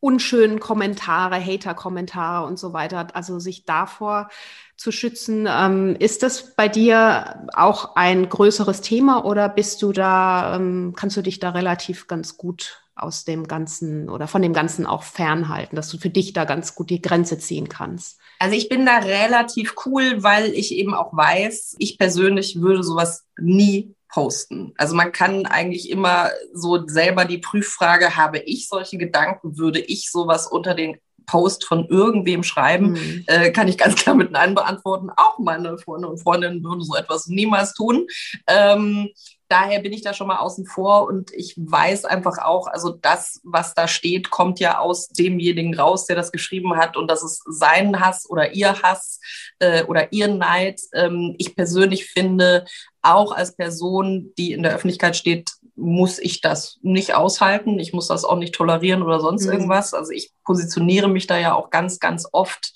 unschönen 0.00 0.60
Kommentare, 0.60 1.36
Hater-Kommentare 1.36 2.46
und 2.46 2.58
so 2.58 2.74
weiter, 2.74 3.08
also 3.14 3.38
sich 3.38 3.64
davor 3.64 4.28
zu 4.76 4.92
schützen. 4.92 5.46
Ähm, 5.48 5.96
ist 5.98 6.22
das 6.22 6.54
bei 6.56 6.68
dir 6.68 7.46
auch 7.54 7.96
ein 7.96 8.28
größeres 8.28 8.82
Thema 8.82 9.24
oder 9.24 9.48
bist 9.48 9.80
du 9.82 9.92
da, 9.92 10.56
ähm, 10.56 10.94
kannst 10.96 11.16
du 11.16 11.22
dich 11.22 11.38
da 11.38 11.50
relativ 11.50 12.06
ganz 12.06 12.36
gut 12.36 12.83
aus 12.96 13.24
dem 13.24 13.48
Ganzen 13.48 14.08
oder 14.08 14.28
von 14.28 14.42
dem 14.42 14.52
Ganzen 14.52 14.86
auch 14.86 15.02
fernhalten, 15.02 15.76
dass 15.76 15.88
du 15.88 15.98
für 15.98 16.10
dich 16.10 16.32
da 16.32 16.44
ganz 16.44 16.74
gut 16.74 16.90
die 16.90 17.02
Grenze 17.02 17.38
ziehen 17.38 17.68
kannst? 17.68 18.18
Also 18.38 18.56
ich 18.56 18.68
bin 18.68 18.86
da 18.86 18.98
relativ 18.98 19.74
cool, 19.86 20.22
weil 20.22 20.52
ich 20.52 20.74
eben 20.74 20.94
auch 20.94 21.16
weiß, 21.16 21.76
ich 21.78 21.98
persönlich 21.98 22.60
würde 22.60 22.82
sowas 22.82 23.24
nie 23.38 23.94
posten. 24.08 24.72
Also 24.76 24.94
man 24.94 25.10
kann 25.10 25.46
eigentlich 25.46 25.90
immer 25.90 26.30
so 26.52 26.86
selber 26.86 27.24
die 27.24 27.38
Prüffrage, 27.38 28.16
habe 28.16 28.38
ich 28.38 28.68
solche 28.68 28.96
Gedanken, 28.96 29.58
würde 29.58 29.80
ich 29.80 30.10
sowas 30.10 30.46
unter 30.46 30.74
den 30.74 30.98
Post 31.26 31.64
von 31.64 31.88
irgendwem 31.88 32.42
schreiben, 32.42 32.92
mhm. 32.92 33.24
äh, 33.26 33.50
kann 33.50 33.68
ich 33.68 33.78
ganz 33.78 33.96
klar 33.96 34.14
mit 34.14 34.30
Nein 34.30 34.54
beantworten. 34.54 35.10
Auch 35.16 35.38
meine 35.38 35.78
Freunde 35.78 36.08
und 36.08 36.22
Freundinnen 36.22 36.62
würden 36.62 36.82
so 36.82 36.94
etwas 36.94 37.26
niemals 37.26 37.74
tun. 37.74 38.06
Ähm, 38.46 39.08
daher 39.54 39.78
bin 39.78 39.92
ich 39.92 40.02
da 40.02 40.12
schon 40.12 40.26
mal 40.26 40.38
außen 40.38 40.66
vor 40.66 41.06
und 41.06 41.30
ich 41.32 41.54
weiß 41.56 42.06
einfach 42.06 42.38
auch, 42.38 42.66
also 42.66 42.90
das, 42.90 43.40
was 43.44 43.72
da 43.74 43.86
steht, 43.86 44.30
kommt 44.30 44.58
ja 44.58 44.78
aus 44.78 45.06
demjenigen 45.08 45.78
raus, 45.78 46.06
der 46.06 46.16
das 46.16 46.32
geschrieben 46.32 46.76
hat 46.76 46.96
und 46.96 47.08
das 47.08 47.22
ist 47.22 47.40
sein 47.46 48.00
Hass 48.00 48.28
oder 48.28 48.52
ihr 48.52 48.82
Hass 48.82 49.20
äh, 49.60 49.84
oder 49.84 50.12
ihr 50.12 50.26
Neid. 50.26 50.80
Ähm, 50.92 51.36
ich 51.38 51.54
persönlich 51.54 52.06
finde, 52.06 52.64
auch 53.00 53.30
als 53.30 53.54
Person, 53.54 54.32
die 54.38 54.52
in 54.52 54.64
der 54.64 54.74
Öffentlichkeit 54.74 55.14
steht, 55.14 55.52
muss 55.76 56.18
ich 56.18 56.40
das 56.40 56.78
nicht 56.82 57.14
aushalten. 57.14 57.78
Ich 57.78 57.92
muss 57.92 58.08
das 58.08 58.24
auch 58.24 58.38
nicht 58.38 58.54
tolerieren 58.54 59.02
oder 59.04 59.20
sonst 59.20 59.46
mhm. 59.46 59.52
irgendwas. 59.52 59.94
Also 59.94 60.10
ich 60.10 60.32
positioniere 60.44 61.08
mich 61.08 61.28
da 61.28 61.38
ja 61.38 61.54
auch 61.54 61.70
ganz, 61.70 62.00
ganz 62.00 62.26
oft 62.32 62.72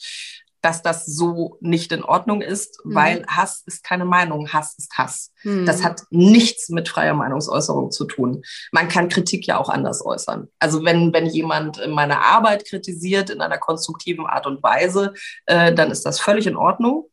dass 0.60 0.82
das 0.82 1.06
so 1.06 1.56
nicht 1.60 1.92
in 1.92 2.04
Ordnung 2.04 2.40
ist, 2.40 2.84
mhm. 2.84 2.94
weil 2.94 3.26
Hass 3.28 3.62
ist 3.66 3.84
keine 3.84 4.04
Meinung, 4.04 4.52
Hass 4.52 4.76
ist 4.78 4.92
Hass. 4.96 5.32
Mhm. 5.44 5.66
Das 5.66 5.84
hat 5.84 6.02
nichts 6.10 6.68
mit 6.68 6.88
freier 6.88 7.14
Meinungsäußerung 7.14 7.90
zu 7.90 8.04
tun. 8.04 8.42
Man 8.72 8.88
kann 8.88 9.08
Kritik 9.08 9.46
ja 9.46 9.58
auch 9.58 9.68
anders 9.68 10.04
äußern. 10.04 10.48
Also 10.58 10.84
wenn, 10.84 11.12
wenn 11.12 11.26
jemand 11.26 11.80
meine 11.88 12.20
Arbeit 12.20 12.64
kritisiert 12.66 13.30
in 13.30 13.40
einer 13.40 13.58
konstruktiven 13.58 14.26
Art 14.26 14.46
und 14.46 14.62
Weise, 14.62 15.14
äh, 15.46 15.72
dann 15.72 15.90
ist 15.90 16.04
das 16.04 16.20
völlig 16.20 16.46
in 16.46 16.56
Ordnung. 16.56 17.08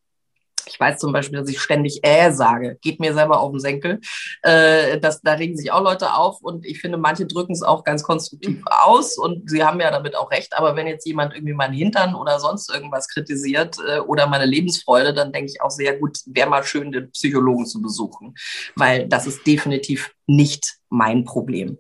Ich 0.68 0.80
weiß 0.80 1.00
zum 1.00 1.14
Beispiel, 1.14 1.40
dass 1.40 1.50
ich 1.50 1.60
ständig 1.60 2.00
äh 2.04 2.32
sage. 2.32 2.78
Geht 2.82 3.00
mir 3.00 3.14
selber 3.14 3.40
auf 3.40 3.52
den 3.52 3.60
Senkel. 3.60 4.00
Äh, 4.42 5.00
das, 5.00 5.22
da 5.22 5.34
regen 5.34 5.58
sich 5.58 5.72
auch 5.72 5.82
Leute 5.82 6.14
auf 6.14 6.42
und 6.42 6.66
ich 6.66 6.80
finde, 6.80 6.98
manche 6.98 7.26
drücken 7.26 7.54
es 7.54 7.64
auch 7.64 7.84
ganz 7.84 8.04
konstruktiv 8.04 8.62
aus 8.66 9.18
und 9.18 9.50
sie 9.50 9.64
haben 9.64 9.80
ja 9.80 9.92
damit 9.92 10.16
auch 10.16 10.32
recht. 10.32 10.58
Aber 10.58 10.76
wenn 10.76 10.88
jetzt 10.88 11.06
jemand 11.06 11.34
irgendwie 11.34 11.54
meinen 11.54 11.74
Hintern 11.74 12.16
oder 12.16 12.40
sonst 12.40 12.74
irgendwas 12.74 13.08
kritisiert 13.08 13.78
äh, 13.88 14.00
oder 14.00 14.28
meine 14.28 14.46
Lebensfreude, 14.46 15.14
dann 15.14 15.32
denke 15.32 15.52
ich 15.52 15.62
auch 15.62 15.72
sehr 15.72 15.98
gut, 15.98 16.20
wäre 16.26 16.50
mal 16.50 16.64
schön, 16.64 16.92
den 16.92 17.12
Psychologen 17.12 17.66
zu 17.66 17.82
besuchen, 17.82 18.36
weil 18.76 19.08
das 19.08 19.28
ist 19.28 19.46
definitiv 19.46 20.14
nicht 20.28 20.76
mein 20.90 21.24
Problem. 21.26 21.78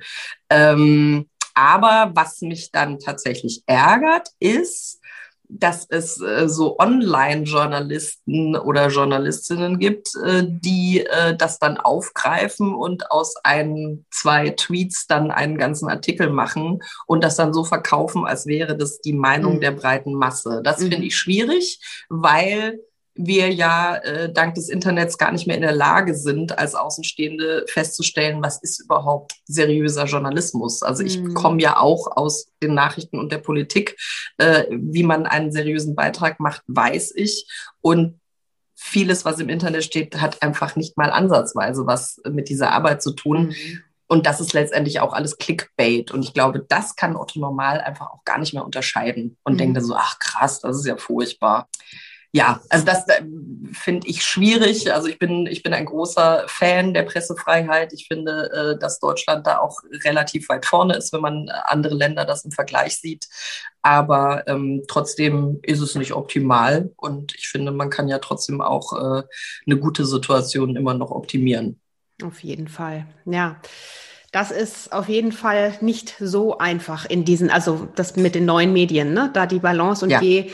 Ähm, 0.49 1.27
aber 1.55 2.11
was 2.13 2.41
mich 2.41 2.71
dann 2.71 2.99
tatsächlich 2.99 3.63
ärgert, 3.65 4.29
ist, 4.39 4.99
dass 5.49 5.85
es 5.89 6.21
äh, 6.21 6.47
so 6.47 6.77
Online-Journalisten 6.79 8.55
oder 8.55 8.87
Journalistinnen 8.87 9.79
gibt, 9.79 10.09
äh, 10.23 10.43
die 10.45 11.05
äh, 11.05 11.35
das 11.35 11.59
dann 11.59 11.77
aufgreifen 11.77 12.73
und 12.73 13.11
aus 13.11 13.35
ein, 13.43 14.05
zwei 14.11 14.49
Tweets 14.49 15.07
dann 15.07 15.31
einen 15.31 15.57
ganzen 15.57 15.89
Artikel 15.89 16.29
machen 16.29 16.81
und 17.07 17.23
das 17.23 17.35
dann 17.35 17.53
so 17.53 17.63
verkaufen, 17.63 18.25
als 18.25 18.45
wäre 18.45 18.75
das 18.77 18.99
die 19.01 19.13
Meinung 19.13 19.55
mhm. 19.55 19.61
der 19.61 19.71
breiten 19.71 20.13
Masse. 20.13 20.61
Das 20.63 20.79
mhm. 20.79 20.91
finde 20.91 21.07
ich 21.07 21.17
schwierig, 21.17 21.79
weil 22.09 22.79
wir 23.15 23.51
ja 23.51 23.95
äh, 23.95 24.31
dank 24.31 24.55
des 24.55 24.67
Internets 24.67 25.17
gar 25.17 25.31
nicht 25.31 25.47
mehr 25.47 25.55
in 25.55 25.61
der 25.61 25.71
Lage 25.71 26.15
sind, 26.15 26.59
als 26.59 26.75
Außenstehende 26.75 27.65
festzustellen, 27.67 28.43
was 28.43 28.61
ist 28.61 28.81
überhaupt 28.81 29.35
seriöser 29.45 30.05
Journalismus. 30.05 30.83
Also 30.83 31.03
ich 31.03 31.19
mhm. 31.19 31.33
komme 31.33 31.61
ja 31.61 31.77
auch 31.77 32.17
aus 32.17 32.47
den 32.61 32.73
Nachrichten 32.73 33.17
und 33.17 33.31
der 33.31 33.37
Politik. 33.37 33.97
Äh, 34.37 34.65
wie 34.69 35.03
man 35.03 35.25
einen 35.25 35.53
seriösen 35.53 35.95
Beitrag 35.95 36.41
macht, 36.41 36.63
weiß 36.67 37.13
ich. 37.15 37.47
Und 37.79 38.19
vieles, 38.75 39.23
was 39.23 39.39
im 39.39 39.47
Internet 39.47 39.85
steht, 39.85 40.19
hat 40.19 40.41
einfach 40.43 40.75
nicht 40.75 40.97
mal 40.97 41.09
ansatzweise 41.09 41.87
was 41.87 42.21
mit 42.29 42.49
dieser 42.49 42.71
Arbeit 42.71 43.01
zu 43.01 43.13
tun. 43.13 43.47
Mhm. 43.47 43.83
Und 44.07 44.25
das 44.27 44.41
ist 44.41 44.51
letztendlich 44.51 44.99
auch 44.99 45.13
alles 45.13 45.37
Clickbait. 45.37 46.11
Und 46.11 46.23
ich 46.23 46.33
glaube, 46.33 46.59
das 46.67 46.97
kann 46.97 47.15
Otto 47.15 47.39
Normal 47.39 47.79
einfach 47.79 48.07
auch 48.07 48.25
gar 48.25 48.39
nicht 48.39 48.53
mehr 48.53 48.65
unterscheiden 48.65 49.37
und 49.43 49.53
mhm. 49.53 49.57
denkt 49.57 49.77
dann 49.77 49.85
so, 49.85 49.95
ach 49.95 50.19
krass, 50.19 50.59
das 50.59 50.77
ist 50.77 50.85
ja 50.85 50.97
furchtbar 50.97 51.69
ja, 52.35 52.59
also 52.67 52.85
das 52.85 53.05
finde 53.71 54.07
ich 54.09 54.21
schwierig. 54.25 54.93
Also 54.93 55.07
ich 55.07 55.19
bin, 55.19 55.47
ich 55.47 55.63
bin 55.63 55.73
ein 55.73 55.85
großer 55.85 56.43
Fan 56.47 56.93
der 56.93 57.03
Pressefreiheit. 57.03 57.93
Ich 57.93 58.07
finde, 58.09 58.51
äh, 58.51 58.77
dass 58.77 58.99
Deutschland 58.99 59.47
da 59.47 59.59
auch 59.59 59.79
relativ 60.03 60.49
weit 60.49 60.65
vorne 60.65 60.97
ist, 60.97 61.13
wenn 61.13 61.21
man 61.21 61.47
andere 61.63 61.95
Länder 61.95 62.25
das 62.25 62.43
im 62.43 62.51
Vergleich 62.51 62.97
sieht. 62.97 63.29
Aber 63.81 64.45
ähm, 64.49 64.83
trotzdem 64.89 65.59
ist 65.61 65.79
es 65.79 65.95
nicht 65.95 66.11
optimal. 66.11 66.91
Und 66.97 67.33
ich 67.35 67.47
finde, 67.47 67.71
man 67.71 67.89
kann 67.89 68.09
ja 68.09 68.19
trotzdem 68.19 68.59
auch 68.59 68.91
äh, 68.91 69.23
eine 69.65 69.79
gute 69.79 70.05
Situation 70.05 70.75
immer 70.75 70.93
noch 70.93 71.11
optimieren. 71.11 71.79
Auf 72.21 72.43
jeden 72.43 72.67
Fall, 72.67 73.07
ja. 73.25 73.61
Das 74.33 74.51
ist 74.51 74.91
auf 74.91 75.07
jeden 75.07 75.31
Fall 75.31 75.77
nicht 75.79 76.15
so 76.19 76.57
einfach 76.57 77.05
in 77.05 77.23
diesen, 77.23 77.49
also 77.49 77.87
das 77.95 78.17
mit 78.17 78.35
den 78.35 78.43
neuen 78.43 78.73
Medien, 78.73 79.13
ne? 79.13 79.31
da 79.33 79.45
die 79.45 79.59
Balance 79.59 80.03
und 80.03 80.11
ja. 80.11 80.21
je 80.21 80.51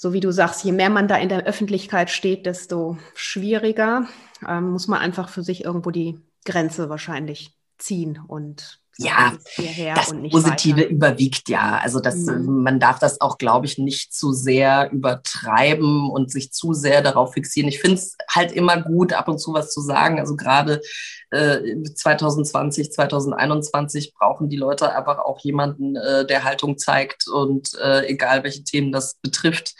so 0.00 0.12
wie 0.12 0.20
du 0.20 0.32
sagst, 0.32 0.64
je 0.64 0.70
mehr 0.70 0.90
man 0.90 1.08
da 1.08 1.16
in 1.16 1.28
der 1.28 1.44
Öffentlichkeit 1.44 2.08
steht, 2.08 2.46
desto 2.46 2.96
schwieriger. 3.14 4.06
Ähm, 4.48 4.70
muss 4.70 4.86
man 4.86 5.00
einfach 5.00 5.28
für 5.28 5.42
sich 5.42 5.64
irgendwo 5.64 5.90
die 5.90 6.20
Grenze 6.44 6.88
wahrscheinlich 6.88 7.58
ziehen 7.78 8.20
und 8.26 8.80
ja, 9.00 9.32
das 9.94 10.12
Positive 10.30 10.78
weiter. 10.78 10.88
überwiegt 10.88 11.48
ja. 11.48 11.78
Also 11.80 12.00
das, 12.00 12.16
mhm. 12.16 12.62
man 12.64 12.80
darf 12.80 12.98
das 12.98 13.20
auch, 13.20 13.38
glaube 13.38 13.66
ich, 13.66 13.78
nicht 13.78 14.12
zu 14.12 14.32
sehr 14.32 14.90
übertreiben 14.90 16.10
und 16.10 16.32
sich 16.32 16.52
zu 16.52 16.72
sehr 16.72 17.00
darauf 17.00 17.34
fixieren. 17.34 17.68
Ich 17.68 17.80
finde 17.80 17.98
es 17.98 18.16
halt 18.28 18.50
immer 18.50 18.82
gut, 18.82 19.12
ab 19.12 19.28
und 19.28 19.38
zu 19.38 19.54
was 19.54 19.70
zu 19.72 19.80
sagen. 19.80 20.18
Also 20.18 20.34
gerade 20.34 20.80
äh, 21.30 21.60
2020, 21.94 22.90
2021 22.90 24.14
brauchen 24.14 24.48
die 24.48 24.56
Leute 24.56 24.92
einfach 24.94 25.18
auch 25.18 25.38
jemanden, 25.40 25.94
äh, 25.94 26.26
der 26.26 26.42
Haltung 26.42 26.76
zeigt 26.76 27.28
und 27.28 27.74
äh, 27.80 28.06
egal 28.06 28.42
welche 28.44 28.64
Themen 28.64 28.92
das 28.92 29.14
betrifft, 29.22 29.74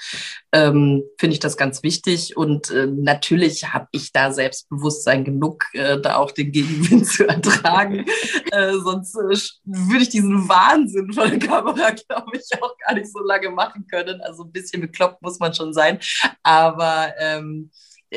ähm, 0.53 1.03
finde 1.19 1.35
ich 1.35 1.41
das 1.41 1.57
ganz 1.57 1.83
wichtig. 1.83 2.37
Und 2.37 2.71
äh, 2.71 2.87
natürlich 2.87 3.73
habe 3.73 3.89
ich 3.93 4.13
da 4.13 4.33
Selbstbewusstsein 4.33 5.25
genug, 5.25 5.65
äh, 5.73 6.01
da 6.01 6.17
auch 6.17 6.31
den 6.31 6.53
Gegenwind 6.53 7.07
zu 7.11 7.27
ertragen. 7.27 8.05
äh, 8.53 8.73
sonst 8.75 9.08
äh, 9.15 9.37
würde 9.65 10.03
ich 10.03 10.09
diesen 10.09 10.49
Wahnsinn 10.49 11.13
von 11.13 11.31
der 11.31 11.39
Kamera, 11.39 11.91
glaube 12.09 12.33
ich, 12.37 12.63
auch 12.63 12.77
gar 12.79 12.95
nicht 12.95 13.13
so 13.13 13.21
lange 13.21 13.51
machen 13.51 13.87
können. 13.87 14.21
Also 14.23 14.45
ein 14.45 14.53
bisschen 14.53 14.81
bekloppt 14.81 15.23
muss 15.23 15.39
man 15.39 15.55
schon 15.55 15.73
sein. 15.73 15.99
Aber 16.43 17.13
ähm, 17.19 17.71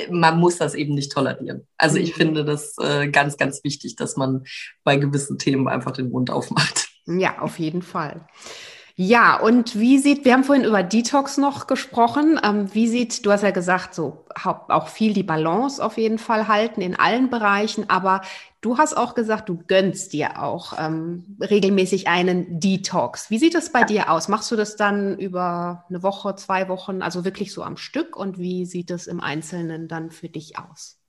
man 0.10 0.40
muss 0.40 0.58
das 0.58 0.74
eben 0.74 0.94
nicht 0.94 1.12
tolerieren. 1.12 1.68
Also 1.78 1.98
ich 1.98 2.14
mhm. 2.14 2.18
finde 2.18 2.46
das 2.46 2.76
äh, 2.82 3.10
ganz, 3.10 3.38
ganz 3.38 3.64
wichtig, 3.64 3.96
dass 3.96 4.16
man 4.16 4.44
bei 4.84 4.98
gewissen 4.98 5.38
Themen 5.38 5.68
einfach 5.68 5.92
den 5.92 6.10
Mund 6.10 6.30
aufmacht. 6.30 6.90
Ja, 7.06 7.40
auf 7.40 7.60
jeden 7.60 7.82
Fall. 7.82 8.28
Ja, 8.96 9.40
und 9.40 9.80
wie 9.80 9.98
sieht, 9.98 10.26
wir 10.26 10.34
haben 10.34 10.44
vorhin 10.44 10.66
über 10.66 10.84
Detox 10.84 11.38
noch 11.38 11.66
gesprochen. 11.66 12.40
Ähm, 12.44 12.70
wie 12.74 12.88
sieht, 12.88 13.26
du 13.26 13.32
hast 13.32 13.42
ja 13.42 13.52
gesagt, 13.52 13.96
so 13.96 14.26
auch 14.46 14.90
viel 14.90 15.14
die 15.14 15.24
Balance 15.24 15.84
auf 15.84 15.98
jeden 15.98 16.20
Fall 16.20 16.48
halten 16.48 16.82
in 16.82 16.96
allen 16.96 17.30
Bereichen, 17.30 17.90
aber 17.90 18.22
du 18.62 18.78
hast 18.78 18.96
auch 18.96 19.16
gesagt, 19.16 19.50
du 19.50 19.58
gönnst 19.68 20.14
dir 20.14 20.42
auch 20.42 20.74
ähm, 20.78 21.38
regelmäßig 21.42 22.08
einen 22.08 22.60
Detox. 22.60 23.30
Wie 23.30 23.40
sieht 23.40 23.56
das 23.56 23.72
bei 23.72 23.82
ja. 23.82 23.86
dir 23.86 24.12
aus? 24.12 24.28
Machst 24.28 24.52
du 24.52 24.56
das 24.56 24.76
dann 24.76 25.18
über 25.18 25.86
eine 25.90 26.04
Woche, 26.04 26.36
zwei 26.36 26.70
Wochen, 26.70 27.02
also 27.02 27.26
wirklich 27.26 27.54
so 27.54 27.64
am 27.64 27.78
Stück? 27.78 28.16
Und 28.16 28.38
wie 28.38 28.66
sieht 28.66 28.92
es 28.92 29.08
im 29.08 29.20
Einzelnen 29.20 29.88
dann 29.88 30.12
für 30.12 30.30
dich 30.30 30.58
aus? 30.58 31.01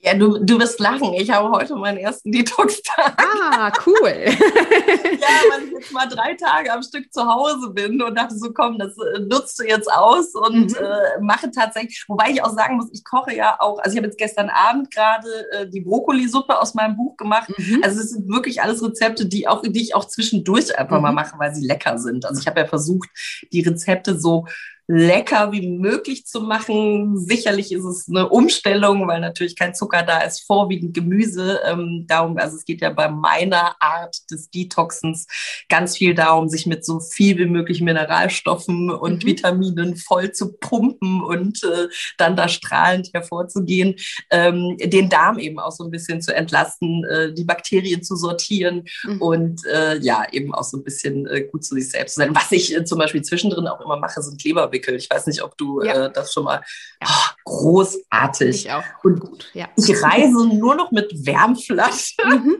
Ja, 0.00 0.14
du, 0.14 0.38
du 0.38 0.60
wirst 0.60 0.78
lachen. 0.78 1.12
Ich 1.14 1.28
habe 1.30 1.50
heute 1.50 1.74
meinen 1.74 1.98
ersten 1.98 2.30
Detox-Tag. 2.30 3.20
Ah, 3.20 3.72
cool. 3.84 4.14
ja, 4.26 5.28
weil 5.50 5.64
ich 5.64 5.72
jetzt 5.72 5.92
mal 5.92 6.06
drei 6.06 6.34
Tage 6.34 6.72
am 6.72 6.82
Stück 6.84 7.12
zu 7.12 7.26
Hause 7.26 7.70
bin 7.70 8.00
und 8.00 8.16
dachte 8.16 8.38
so, 8.38 8.52
komm, 8.52 8.78
das 8.78 8.96
äh, 8.96 9.18
nutzt 9.18 9.58
du 9.58 9.64
jetzt 9.64 9.90
aus 9.92 10.34
und 10.34 10.70
mhm. 10.70 10.76
äh, 10.76 11.20
mache 11.20 11.50
tatsächlich, 11.50 12.04
wobei 12.06 12.30
ich 12.30 12.44
auch 12.44 12.54
sagen 12.54 12.76
muss, 12.76 12.90
ich 12.92 13.04
koche 13.04 13.34
ja 13.34 13.56
auch, 13.58 13.80
also 13.80 13.90
ich 13.90 13.96
habe 13.96 14.06
jetzt 14.06 14.18
gestern 14.18 14.50
Abend 14.50 14.92
gerade 14.92 15.28
äh, 15.50 15.68
die 15.68 15.80
Brokkolisuppe 15.80 16.60
aus 16.60 16.74
meinem 16.74 16.96
Buch 16.96 17.16
gemacht. 17.16 17.50
Mhm. 17.58 17.80
Also 17.82 18.00
es 18.00 18.10
sind 18.10 18.28
wirklich 18.28 18.62
alles 18.62 18.80
Rezepte, 18.82 19.26
die 19.26 19.48
auch, 19.48 19.62
die 19.62 19.82
ich 19.82 19.96
auch 19.96 20.04
zwischendurch 20.04 20.78
einfach 20.78 20.98
mhm. 20.98 21.02
mal 21.02 21.12
mache, 21.12 21.36
weil 21.40 21.52
sie 21.52 21.66
lecker 21.66 21.98
sind. 21.98 22.24
Also 22.24 22.40
ich 22.40 22.46
habe 22.46 22.60
ja 22.60 22.66
versucht, 22.66 23.08
die 23.52 23.62
Rezepte 23.62 24.16
so 24.16 24.46
lecker 24.90 25.52
wie 25.52 25.68
möglich 25.68 26.24
zu 26.24 26.40
machen. 26.40 27.18
Sicherlich 27.18 27.72
ist 27.72 27.84
es 27.84 28.08
eine 28.08 28.30
Umstellung, 28.30 29.06
weil 29.06 29.20
natürlich 29.20 29.54
kein 29.54 29.74
Zucker 29.74 30.02
da 30.02 30.20
ist, 30.20 30.46
vorwiegend 30.46 30.94
Gemüse. 30.94 31.60
Ähm, 31.66 32.06
darum, 32.08 32.38
also 32.38 32.56
es 32.56 32.64
geht 32.64 32.80
ja 32.80 32.88
bei 32.88 33.10
meiner 33.10 33.76
Art 33.80 34.16
des 34.30 34.48
Detoxens 34.48 35.26
ganz 35.68 35.98
viel 35.98 36.14
darum, 36.14 36.48
sich 36.48 36.64
mit 36.64 36.86
so 36.86 37.00
viel 37.00 37.36
wie 37.36 37.44
möglich 37.44 37.82
Mineralstoffen 37.82 38.90
und 38.90 39.24
mhm. 39.24 39.28
Vitaminen 39.28 39.96
voll 39.96 40.32
zu 40.32 40.54
pumpen 40.54 41.22
und 41.22 41.62
äh, 41.64 41.88
dann 42.16 42.34
da 42.34 42.48
strahlend 42.48 43.10
hervorzugehen, 43.12 43.94
ähm, 44.30 44.78
den 44.82 45.10
Darm 45.10 45.38
eben 45.38 45.58
auch 45.58 45.72
so 45.72 45.84
ein 45.84 45.90
bisschen 45.90 46.22
zu 46.22 46.34
entlasten, 46.34 47.04
äh, 47.04 47.34
die 47.34 47.44
Bakterien 47.44 48.02
zu 48.02 48.16
sortieren 48.16 48.84
mhm. 49.04 49.20
und 49.20 49.66
äh, 49.66 49.98
ja, 49.98 50.24
eben 50.32 50.54
auch 50.54 50.64
so 50.64 50.78
ein 50.78 50.84
bisschen 50.84 51.26
äh, 51.26 51.42
gut 51.42 51.62
zu 51.62 51.74
sich 51.74 51.90
selbst 51.90 52.14
zu 52.14 52.20
sein. 52.20 52.34
Was 52.34 52.50
ich 52.52 52.74
äh, 52.74 52.86
zum 52.86 52.98
Beispiel 52.98 53.20
zwischendrin 53.20 53.66
auch 53.66 53.82
immer 53.82 53.98
mache, 53.98 54.22
sind 54.22 54.42
Leberwickel. 54.42 54.77
Ich 54.86 55.10
weiß 55.10 55.26
nicht, 55.26 55.42
ob 55.42 55.56
du 55.56 55.82
ja. 55.82 56.06
äh, 56.06 56.12
das 56.12 56.32
schon 56.32 56.44
mal 56.44 56.62
ja. 57.02 57.08
oh, 57.08 57.34
großartig. 57.44 58.66
Ich 58.66 58.72
auch. 58.72 58.84
Und 59.02 59.20
gut, 59.20 59.50
ja. 59.54 59.68
Ich 59.76 60.02
reise 60.02 60.46
nur 60.46 60.74
noch 60.74 60.90
mit 60.90 61.26
Wärmflasche. 61.26 62.14
Mhm. 62.26 62.56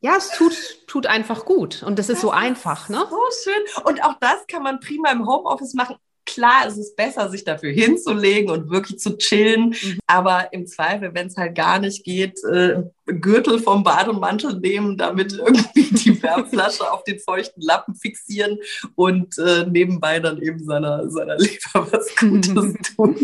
Ja, 0.00 0.16
es 0.16 0.30
tut, 0.30 0.52
tut 0.86 1.06
einfach 1.06 1.44
gut. 1.44 1.82
Und 1.82 1.98
das 1.98 2.08
ist 2.08 2.16
das 2.16 2.20
so 2.22 2.30
einfach, 2.30 2.88
ne? 2.88 3.06
So 3.08 3.18
schön. 3.44 3.84
Und 3.84 4.02
auch 4.04 4.14
das 4.20 4.46
kann 4.48 4.62
man 4.62 4.80
prima 4.80 5.10
im 5.12 5.26
Homeoffice 5.26 5.74
machen. 5.74 5.96
Klar, 6.24 6.66
es 6.66 6.76
ist 6.76 6.96
besser, 6.96 7.30
sich 7.30 7.44
dafür 7.44 7.72
hinzulegen 7.72 8.50
und 8.50 8.70
wirklich 8.70 8.98
zu 8.98 9.16
chillen. 9.16 9.70
Mhm. 9.70 9.98
Aber 10.06 10.52
im 10.52 10.66
Zweifel, 10.66 11.14
wenn 11.14 11.28
es 11.28 11.36
halt 11.36 11.54
gar 11.54 11.78
nicht 11.78 12.04
geht, 12.04 12.42
äh, 12.44 12.82
Gürtel 13.06 13.58
vom 13.58 13.82
Bademantel 13.82 14.60
nehmen, 14.60 14.96
damit 14.96 15.32
irgendwie 15.32 15.82
die 15.82 16.22
Wärmflasche 16.22 16.90
auf 16.90 17.02
den 17.04 17.18
feuchten 17.18 17.60
Lappen 17.60 17.94
fixieren 17.94 18.58
und 18.94 19.36
äh, 19.38 19.66
nebenbei 19.66 20.20
dann 20.20 20.40
eben 20.40 20.64
seiner, 20.64 21.10
seiner 21.10 21.36
Leber 21.36 21.88
was 21.92 22.14
Gutes 22.16 22.74
tun. 22.96 23.16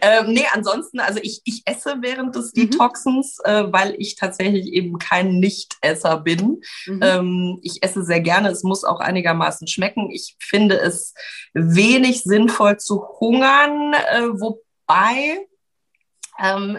ähm, 0.00 0.32
nee, 0.32 0.46
ansonsten, 0.52 0.98
also 1.00 1.20
ich, 1.22 1.40
ich 1.44 1.62
esse 1.66 1.96
während 2.00 2.34
des 2.34 2.52
mhm. 2.54 2.70
Detoxens, 2.70 3.38
äh, 3.44 3.64
weil 3.72 3.94
ich 3.98 4.16
tatsächlich 4.16 4.66
eben 4.72 4.98
kein 4.98 5.38
Nichtesser 5.38 6.18
bin. 6.18 6.60
Mhm. 6.86 7.00
Ähm, 7.02 7.58
ich 7.62 7.82
esse 7.82 8.04
sehr 8.04 8.20
gerne, 8.20 8.50
es 8.50 8.64
muss 8.64 8.84
auch 8.84 9.00
einigermaßen 9.00 9.68
schmecken. 9.68 10.10
Ich 10.10 10.36
finde 10.40 10.80
es 10.80 11.14
wenig 11.54 12.22
sinnvoll 12.24 12.78
zu 12.78 13.04
hungern, 13.20 13.94
äh, 13.94 14.28
wobei 14.28 15.46
ähm, 16.42 16.78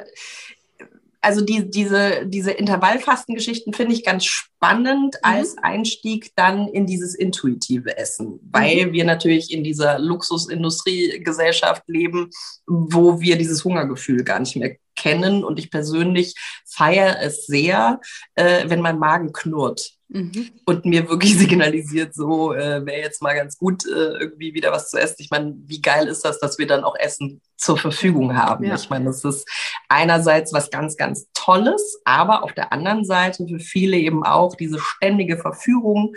also 1.23 1.39
die, 1.39 1.69
diese, 1.69 2.25
diese 2.25 2.51
Intervallfastengeschichten 2.51 3.73
finde 3.73 3.93
ich 3.93 4.03
ganz 4.03 4.25
spannend 4.25 5.15
mhm. 5.15 5.19
als 5.21 5.57
Einstieg 5.57 6.31
dann 6.35 6.67
in 6.67 6.85
dieses 6.85 7.15
intuitive 7.15 7.97
Essen, 7.97 8.39
weil 8.51 8.87
mhm. 8.87 8.91
wir 8.91 9.05
natürlich 9.05 9.51
in 9.51 9.63
dieser 9.63 9.99
Luxusindustriegesellschaft 9.99 11.83
leben, 11.87 12.29
wo 12.67 13.21
wir 13.21 13.37
dieses 13.37 13.63
Hungergefühl 13.63 14.25
gar 14.25 14.39
nicht 14.39 14.57
mehr 14.57 14.75
kennen. 14.97 15.45
Und 15.45 15.59
ich 15.59 15.71
persönlich 15.71 16.35
feiere 16.65 17.21
es 17.21 17.45
sehr, 17.45 18.01
äh, 18.35 18.69
wenn 18.69 18.81
mein 18.81 18.99
Magen 18.99 19.31
knurrt. 19.31 19.93
Mhm. 20.13 20.51
Und 20.65 20.85
mir 20.85 21.09
wirklich 21.09 21.35
signalisiert, 21.37 22.13
so 22.13 22.53
äh, 22.53 22.85
wäre 22.85 23.01
jetzt 23.01 23.21
mal 23.21 23.33
ganz 23.33 23.57
gut, 23.57 23.83
äh, 23.85 24.19
irgendwie 24.19 24.53
wieder 24.53 24.71
was 24.71 24.89
zu 24.89 24.97
essen. 24.97 25.15
Ich 25.19 25.31
meine, 25.31 25.55
wie 25.65 25.81
geil 25.81 26.07
ist 26.07 26.23
das, 26.23 26.39
dass 26.39 26.59
wir 26.59 26.67
dann 26.67 26.83
auch 26.83 26.95
Essen 26.95 27.41
zur 27.57 27.77
Verfügung 27.77 28.37
haben? 28.37 28.63
Ja. 28.63 28.75
Ich 28.75 28.89
meine, 28.89 29.05
das 29.05 29.23
ist 29.23 29.49
einerseits 29.89 30.53
was 30.53 30.69
ganz, 30.69 30.97
ganz 30.97 31.27
Tolles, 31.33 31.99
aber 32.05 32.43
auf 32.43 32.53
der 32.53 32.71
anderen 32.71 33.05
Seite 33.05 33.47
für 33.47 33.59
viele 33.59 33.97
eben 33.97 34.23
auch 34.23 34.55
diese 34.55 34.79
ständige 34.79 35.37
Verführung 35.37 36.13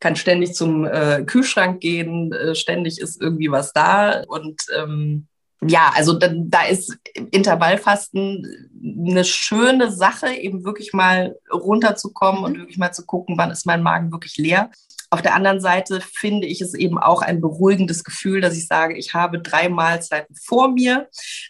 kann 0.00 0.16
ständig 0.16 0.52
zum 0.52 0.84
äh, 0.84 1.24
Kühlschrank 1.24 1.80
gehen, 1.80 2.30
äh, 2.32 2.54
ständig 2.54 3.00
ist 3.00 3.22
irgendwie 3.22 3.50
was 3.50 3.72
da 3.72 4.22
und 4.26 4.60
ähm, 4.76 5.28
ja, 5.66 5.92
also 5.94 6.14
da, 6.14 6.30
da 6.32 6.64
ist 6.66 6.96
Intervallfasten 7.30 8.70
eine 8.82 9.24
schöne 9.24 9.90
Sache, 9.90 10.34
eben 10.34 10.64
wirklich 10.64 10.92
mal 10.92 11.36
runterzukommen 11.52 12.40
mhm. 12.40 12.46
und 12.46 12.58
wirklich 12.58 12.78
mal 12.78 12.92
zu 12.92 13.04
gucken, 13.06 13.36
wann 13.38 13.50
ist 13.50 13.66
mein 13.66 13.82
Magen 13.82 14.12
wirklich 14.12 14.36
leer. 14.36 14.70
Auf 15.10 15.22
der 15.22 15.36
anderen 15.36 15.60
Seite 15.60 16.00
finde 16.00 16.48
ich 16.48 16.60
es 16.60 16.74
eben 16.74 16.98
auch 16.98 17.22
ein 17.22 17.40
beruhigendes 17.40 18.02
Gefühl, 18.02 18.40
dass 18.40 18.56
ich 18.56 18.66
sage, 18.66 18.96
ich 18.96 19.14
habe 19.14 19.38
drei 19.38 19.68
Mahlzeiten 19.68 20.34
vor 20.34 20.72
mir, 20.72 21.08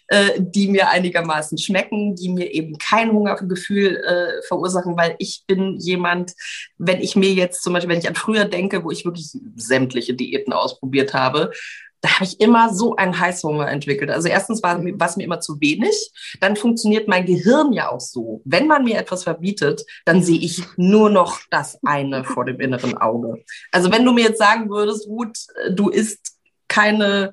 äh, 0.08 0.32
die 0.38 0.68
mir 0.68 0.90
einigermaßen 0.90 1.56
schmecken, 1.56 2.14
die 2.14 2.28
mir 2.28 2.52
eben 2.52 2.76
kein 2.76 3.10
Hungergefühl 3.10 3.96
äh, 3.96 4.46
verursachen, 4.46 4.98
weil 4.98 5.16
ich 5.18 5.44
bin 5.46 5.78
jemand, 5.78 6.34
wenn 6.76 7.00
ich 7.00 7.16
mir 7.16 7.32
jetzt 7.32 7.62
zum 7.62 7.72
Beispiel, 7.72 7.88
wenn 7.88 8.00
ich 8.00 8.08
an 8.08 8.14
früher 8.14 8.44
denke, 8.44 8.84
wo 8.84 8.90
ich 8.90 9.06
wirklich 9.06 9.30
sämtliche 9.56 10.12
Diäten 10.12 10.52
ausprobiert 10.52 11.14
habe, 11.14 11.50
da 12.05 12.16
habe 12.16 12.24
ich 12.24 12.38
immer 12.38 12.70
so 12.74 12.96
einen 12.96 13.18
Heißhunger 13.18 13.66
entwickelt. 13.66 14.11
Also 14.11 14.28
erstens 14.28 14.62
war, 14.62 14.78
es 14.78 15.16
mir 15.16 15.24
immer 15.24 15.40
zu 15.40 15.59
wenig. 15.62 16.12
Dann 16.38 16.55
funktioniert 16.55 17.09
mein 17.09 17.24
Gehirn 17.24 17.72
ja 17.72 17.90
auch 17.90 18.00
so. 18.00 18.42
Wenn 18.44 18.66
man 18.66 18.84
mir 18.84 18.98
etwas 18.98 19.24
verbietet, 19.24 19.86
dann 20.05 20.22
sehe 20.22 20.38
ich 20.38 20.62
nur 20.76 21.09
noch 21.09 21.40
das 21.50 21.78
eine 21.82 22.22
vor 22.22 22.44
dem 22.44 22.61
inneren 22.61 22.98
Auge. 22.98 23.42
Also 23.72 23.90
wenn 23.90 24.05
du 24.05 24.12
mir 24.12 24.24
jetzt 24.24 24.38
sagen 24.38 24.68
würdest, 24.68 25.09
Ruth, 25.09 25.46
du 25.70 25.88
isst 25.88 26.36
keine 26.68 27.32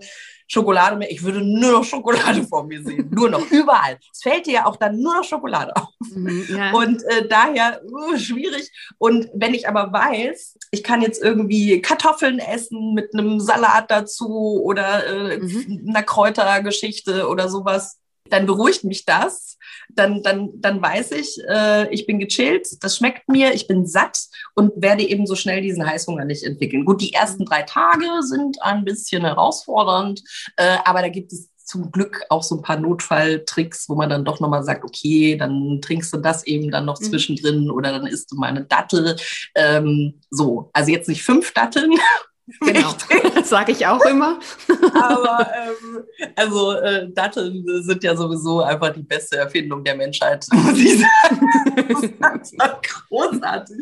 Schokolade 0.51 0.97
mehr. 0.97 1.09
Ich 1.09 1.23
würde 1.23 1.41
nur 1.41 1.71
noch 1.71 1.83
Schokolade 1.85 2.43
vor 2.49 2.65
mir 2.65 2.83
sehen. 2.83 3.09
Nur 3.09 3.29
noch, 3.29 3.49
überall. 3.51 3.97
Es 4.11 4.21
fällt 4.21 4.47
dir 4.47 4.53
ja 4.53 4.65
auch 4.65 4.75
dann 4.75 4.99
nur 4.99 5.15
noch 5.15 5.23
Schokolade 5.23 5.73
auf. 5.77 5.87
Mhm, 6.13 6.45
ja. 6.49 6.73
Und 6.73 7.01
äh, 7.03 7.25
daher 7.25 7.81
uh, 7.89 8.17
schwierig. 8.17 8.69
Und 8.97 9.29
wenn 9.33 9.53
ich 9.53 9.69
aber 9.69 9.93
weiß, 9.93 10.57
ich 10.71 10.83
kann 10.83 11.01
jetzt 11.01 11.23
irgendwie 11.23 11.81
Kartoffeln 11.81 12.39
essen 12.39 12.93
mit 12.93 13.13
einem 13.13 13.39
Salat 13.39 13.89
dazu 13.89 14.61
oder 14.61 15.07
äh, 15.07 15.37
mhm. 15.37 15.85
einer 15.87 16.03
Kräutergeschichte 16.03 17.29
oder 17.29 17.47
sowas, 17.47 18.00
dann 18.29 18.45
beruhigt 18.45 18.83
mich 18.83 19.05
das. 19.05 19.57
Dann, 19.89 20.23
dann, 20.23 20.49
dann 20.55 20.81
weiß 20.81 21.11
ich, 21.11 21.37
äh, 21.49 21.93
ich 21.93 22.05
bin 22.05 22.19
gechillt, 22.19 22.81
das 22.81 22.97
schmeckt 22.97 23.27
mir, 23.27 23.53
ich 23.53 23.67
bin 23.67 23.85
satt 23.85 24.17
und 24.55 24.71
werde 24.75 25.03
eben 25.03 25.25
so 25.27 25.35
schnell 25.35 25.61
diesen 25.61 25.85
Heißhunger 25.85 26.23
nicht 26.23 26.43
entwickeln. 26.43 26.85
Gut, 26.85 27.01
die 27.01 27.13
ersten 27.13 27.45
drei 27.45 27.63
Tage 27.63 28.05
sind 28.21 28.61
ein 28.61 28.85
bisschen 28.85 29.23
herausfordernd, 29.23 30.23
äh, 30.55 30.77
aber 30.85 31.01
da 31.01 31.09
gibt 31.09 31.33
es 31.33 31.49
zum 31.71 31.91
Glück 31.91 32.23
auch 32.29 32.43
so 32.43 32.55
ein 32.55 32.61
paar 32.61 32.77
Notfalltricks, 32.77 33.87
wo 33.87 33.95
man 33.95 34.09
dann 34.09 34.25
doch 34.25 34.39
nochmal 34.39 34.63
sagt, 34.63 34.83
okay, 34.83 35.37
dann 35.37 35.79
trinkst 35.81 36.13
du 36.13 36.17
das 36.17 36.45
eben 36.45 36.69
dann 36.69 36.85
noch 36.85 36.99
mhm. 36.99 37.05
zwischendrin 37.05 37.71
oder 37.71 37.91
dann 37.91 38.07
isst 38.07 38.31
du 38.31 38.35
mal 38.35 38.47
eine 38.47 38.65
Dattel. 38.65 39.15
Ähm, 39.55 40.21
so, 40.29 40.69
also 40.73 40.91
jetzt 40.91 41.07
nicht 41.07 41.23
fünf 41.23 41.53
Datteln 41.53 41.91
Genau, 42.59 42.93
das 43.35 43.49
sage 43.49 43.71
ich 43.71 43.85
auch 43.85 44.03
immer. 44.05 44.39
Aber 44.93 45.47
ähm, 45.55 46.03
also 46.35 46.73
äh, 46.73 47.09
Datteln 47.11 47.63
sind 47.83 48.03
ja 48.03 48.15
sowieso 48.15 48.61
einfach 48.61 48.91
die 48.93 49.03
beste 49.03 49.37
Erfindung 49.37 49.83
der 49.83 49.95
Menschheit, 49.95 50.45
muss 50.53 50.77
ich 50.77 50.99
sagen. 50.99 52.39
Das 52.39 52.53
war 52.57 52.81
großartig. 52.81 53.77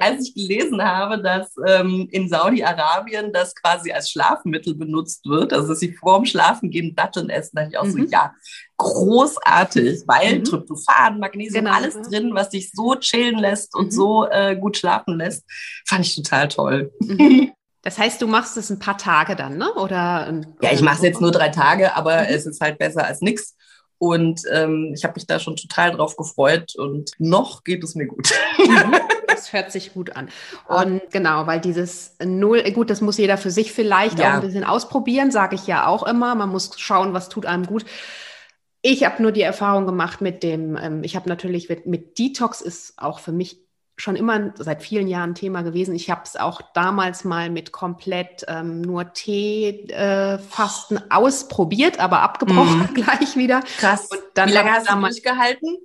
Als 0.00 0.28
ich 0.28 0.34
gelesen 0.34 0.82
habe, 0.82 1.22
dass 1.22 1.54
ähm, 1.66 2.08
in 2.10 2.28
Saudi-Arabien 2.28 3.32
das 3.32 3.54
quasi 3.54 3.92
als 3.92 4.10
Schlafmittel 4.10 4.74
benutzt 4.74 5.26
wird, 5.26 5.52
also 5.52 5.68
dass 5.68 5.80
sie 5.80 5.92
vorm 5.92 6.24
Schlafengehen 6.24 6.94
Datteln 6.94 7.28
essen, 7.28 7.56
dachte 7.56 7.70
ich 7.72 7.78
auch 7.78 7.84
mhm. 7.84 8.04
so, 8.04 8.10
ja, 8.10 8.34
großartig, 8.78 10.02
weil 10.06 10.38
mhm. 10.38 10.44
Tryptophan, 10.44 11.18
Magnesium, 11.18 11.64
genau. 11.64 11.76
alles 11.76 11.94
drin, 12.08 12.34
was 12.34 12.50
dich 12.50 12.70
so 12.72 12.94
chillen 12.96 13.38
lässt 13.38 13.74
und 13.74 13.86
mhm. 13.86 13.90
so 13.90 14.26
äh, 14.28 14.56
gut 14.56 14.76
schlafen 14.76 15.16
lässt, 15.16 15.44
fand 15.86 16.06
ich 16.06 16.14
total 16.14 16.48
toll. 16.48 16.92
Mhm. 17.00 17.52
Das 17.86 17.98
heißt, 17.98 18.20
du 18.20 18.26
machst 18.26 18.56
es 18.56 18.68
ein 18.68 18.80
paar 18.80 18.98
Tage 18.98 19.36
dann, 19.36 19.58
ne? 19.58 19.72
Oder? 19.74 20.42
Ja, 20.60 20.72
ich 20.72 20.82
mache 20.82 20.96
es 20.96 21.02
jetzt 21.02 21.20
nur 21.20 21.30
drei 21.30 21.50
Tage, 21.50 21.94
aber 21.94 22.22
mhm. 22.22 22.26
es 22.30 22.44
ist 22.44 22.60
halt 22.60 22.78
besser 22.78 23.06
als 23.06 23.20
nichts. 23.20 23.54
Und 23.98 24.42
ähm, 24.52 24.90
ich 24.92 25.04
habe 25.04 25.14
mich 25.14 25.28
da 25.28 25.38
schon 25.38 25.54
total 25.54 25.92
drauf 25.92 26.16
gefreut 26.16 26.74
und 26.74 27.12
noch 27.18 27.62
geht 27.62 27.84
es 27.84 27.94
mir 27.94 28.06
gut. 28.06 28.28
Mhm. 28.58 28.96
Das 29.28 29.52
hört 29.52 29.70
sich 29.70 29.92
gut 29.92 30.16
an. 30.16 30.30
Und 30.66 31.02
genau, 31.10 31.46
weil 31.46 31.60
dieses 31.60 32.16
Null, 32.24 32.62
gut, 32.72 32.88
das 32.88 33.02
muss 33.02 33.18
jeder 33.18 33.36
für 33.36 33.50
sich 33.50 33.70
vielleicht 33.70 34.18
ja. 34.18 34.30
auch 34.30 34.34
ein 34.36 34.40
bisschen 34.40 34.64
ausprobieren, 34.64 35.30
sage 35.30 35.56
ich 35.56 35.66
ja 35.66 35.86
auch 35.86 36.04
immer. 36.04 36.34
Man 36.34 36.48
muss 36.48 36.70
schauen, 36.78 37.12
was 37.12 37.28
tut 37.28 37.44
einem 37.44 37.66
gut. 37.66 37.84
Ich 38.80 39.04
habe 39.04 39.22
nur 39.22 39.32
die 39.32 39.42
Erfahrung 39.42 39.84
gemacht 39.84 40.22
mit 40.22 40.42
dem, 40.42 40.76
ähm, 40.76 41.04
ich 41.04 41.16
habe 41.16 41.28
natürlich 41.28 41.68
mit, 41.68 41.86
mit 41.86 42.18
Detox 42.18 42.62
ist 42.62 42.94
auch 42.96 43.18
für 43.18 43.32
mich 43.32 43.65
schon 43.96 44.16
immer 44.16 44.52
seit 44.56 44.82
vielen 44.82 45.08
Jahren 45.08 45.34
Thema 45.34 45.62
gewesen. 45.62 45.94
Ich 45.94 46.10
habe 46.10 46.22
es 46.24 46.36
auch 46.36 46.60
damals 46.74 47.24
mal 47.24 47.48
mit 47.50 47.72
komplett 47.72 48.44
ähm, 48.46 48.82
nur 48.82 49.12
Teefasten 49.14 50.98
äh, 50.98 51.02
ausprobiert, 51.10 51.98
aber 51.98 52.20
abgebrochen 52.20 52.80
mhm. 52.80 52.94
gleich 52.94 53.36
wieder. 53.36 53.60
Krass. 53.78 54.08
Und 54.10 54.20
dann 54.34 54.50
Wie 54.50 54.54
lange 54.54 54.72
hast 54.72 54.90
du 54.90 55.00
durchgehalten? 55.00 55.78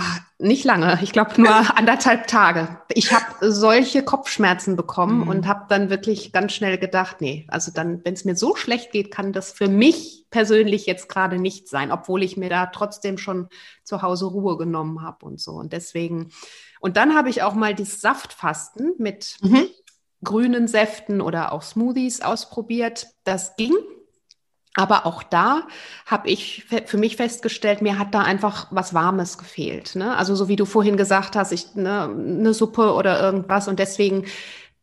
Ach, 0.00 0.20
nicht 0.38 0.64
lange, 0.64 1.00
ich 1.02 1.10
glaube 1.10 1.40
nur 1.40 1.76
anderthalb 1.76 2.28
Tage. 2.28 2.78
Ich 2.90 3.12
habe 3.12 3.50
solche 3.50 4.04
Kopfschmerzen 4.04 4.76
bekommen 4.76 5.22
mhm. 5.22 5.28
und 5.28 5.48
habe 5.48 5.64
dann 5.68 5.90
wirklich 5.90 6.30
ganz 6.30 6.52
schnell 6.52 6.78
gedacht, 6.78 7.20
nee, 7.20 7.46
also 7.48 7.72
dann, 7.72 8.04
wenn 8.04 8.14
es 8.14 8.24
mir 8.24 8.36
so 8.36 8.54
schlecht 8.54 8.92
geht, 8.92 9.10
kann 9.10 9.32
das 9.32 9.50
für 9.50 9.66
mich 9.66 10.26
persönlich 10.30 10.86
jetzt 10.86 11.08
gerade 11.08 11.38
nicht 11.38 11.68
sein, 11.68 11.90
obwohl 11.90 12.22
ich 12.22 12.36
mir 12.36 12.48
da 12.48 12.66
trotzdem 12.66 13.18
schon 13.18 13.48
zu 13.82 14.02
Hause 14.02 14.26
Ruhe 14.26 14.56
genommen 14.56 15.02
habe 15.02 15.26
und 15.26 15.40
so. 15.40 15.52
Und 15.52 15.72
deswegen 15.72 16.30
und 16.80 16.96
dann 16.96 17.14
habe 17.14 17.30
ich 17.30 17.42
auch 17.42 17.54
mal 17.54 17.74
das 17.74 18.00
Saftfasten 18.00 18.92
mit 18.98 19.36
mhm. 19.40 19.66
grünen 20.22 20.68
Säften 20.68 21.20
oder 21.20 21.52
auch 21.52 21.62
Smoothies 21.62 22.20
ausprobiert. 22.20 23.08
Das 23.24 23.56
ging. 23.56 23.74
Aber 24.74 25.06
auch 25.06 25.24
da 25.24 25.66
habe 26.06 26.28
ich 26.28 26.66
für 26.86 26.98
mich 26.98 27.16
festgestellt, 27.16 27.82
mir 27.82 27.98
hat 27.98 28.14
da 28.14 28.20
einfach 28.20 28.68
was 28.70 28.94
Warmes 28.94 29.36
gefehlt. 29.36 29.96
Ne? 29.96 30.16
Also 30.16 30.36
so 30.36 30.46
wie 30.46 30.54
du 30.54 30.66
vorhin 30.66 30.96
gesagt 30.96 31.34
hast, 31.34 31.50
ich 31.50 31.74
ne, 31.74 32.02
eine 32.04 32.54
Suppe 32.54 32.94
oder 32.94 33.20
irgendwas. 33.20 33.66
Und 33.66 33.80
deswegen 33.80 34.26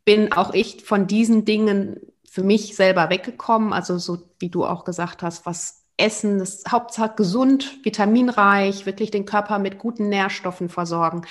bin 0.04 0.32
auch 0.32 0.52
ich 0.52 0.84
von 0.84 1.06
diesen 1.06 1.46
Dingen 1.46 1.98
für 2.28 2.42
mich 2.42 2.76
selber 2.76 3.08
weggekommen. 3.08 3.72
Also 3.72 3.96
so 3.96 4.18
wie 4.38 4.50
du 4.50 4.66
auch 4.66 4.84
gesagt 4.84 5.22
hast, 5.22 5.46
was 5.46 5.85
Essen, 5.98 6.38
das 6.38 6.64
Hauptsache 6.68 7.14
gesund, 7.16 7.84
vitaminreich, 7.84 8.84
wirklich 8.84 9.10
den 9.10 9.24
Körper 9.24 9.58
mit 9.58 9.78
guten 9.78 10.08
Nährstoffen 10.08 10.68
versorgen, 10.68 11.22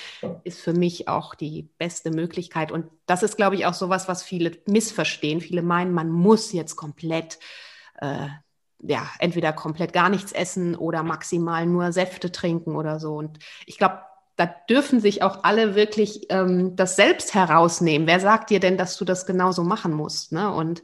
ist 0.43 0.59
für 0.59 0.73
mich 0.73 1.07
auch 1.07 1.35
die 1.35 1.69
beste 1.77 2.09
Möglichkeit. 2.09 2.71
Und 2.71 2.87
das 3.05 3.21
ist, 3.21 3.37
glaube 3.37 3.55
ich, 3.55 3.65
auch 3.65 3.75
sowas, 3.75 4.07
was 4.07 4.23
viele 4.23 4.51
missverstehen. 4.65 5.39
Viele 5.39 5.61
meinen, 5.61 5.93
man 5.93 6.09
muss 6.09 6.51
jetzt 6.51 6.75
komplett 6.75 7.37
äh, 8.01 8.27
ja, 8.81 9.09
entweder 9.19 9.53
komplett 9.53 9.93
gar 9.93 10.09
nichts 10.09 10.31
essen 10.31 10.75
oder 10.75 11.03
maximal 11.03 11.65
nur 11.65 11.91
Säfte 11.91 12.31
trinken 12.31 12.75
oder 12.75 12.99
so. 12.99 13.15
Und 13.15 13.39
ich 13.65 13.77
glaube, 13.77 14.01
da 14.35 14.45
dürfen 14.69 14.99
sich 14.99 15.23
auch 15.23 15.43
alle 15.43 15.75
wirklich 15.75 16.25
ähm, 16.29 16.75
das 16.75 16.95
selbst 16.95 17.33
herausnehmen. 17.33 18.07
Wer 18.07 18.19
sagt 18.19 18.49
dir 18.49 18.59
denn, 18.59 18.77
dass 18.77 18.97
du 18.97 19.05
das 19.05 19.25
genauso 19.25 19.63
machen 19.63 19.93
musst? 19.93 20.33
Ne? 20.33 20.51
Und 20.51 20.83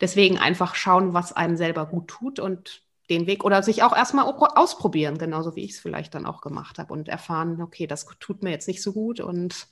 deswegen 0.00 0.38
einfach 0.38 0.74
schauen, 0.74 1.14
was 1.14 1.32
einem 1.32 1.56
selber 1.56 1.86
gut 1.86 2.08
tut 2.08 2.38
und 2.38 2.82
den 3.12 3.26
Weg 3.26 3.44
oder 3.44 3.62
sich 3.62 3.82
auch 3.82 3.96
erstmal 3.96 4.24
ausprobieren, 4.24 5.18
genauso 5.18 5.56
wie 5.56 5.64
ich 5.64 5.72
es 5.72 5.80
vielleicht 5.80 6.14
dann 6.14 6.26
auch 6.26 6.40
gemacht 6.40 6.78
habe 6.78 6.92
und 6.92 7.08
erfahren, 7.08 7.60
okay, 7.60 7.86
das 7.86 8.06
tut 8.20 8.42
mir 8.42 8.50
jetzt 8.50 8.68
nicht 8.68 8.82
so 8.82 8.92
gut 8.92 9.20
und 9.20 9.66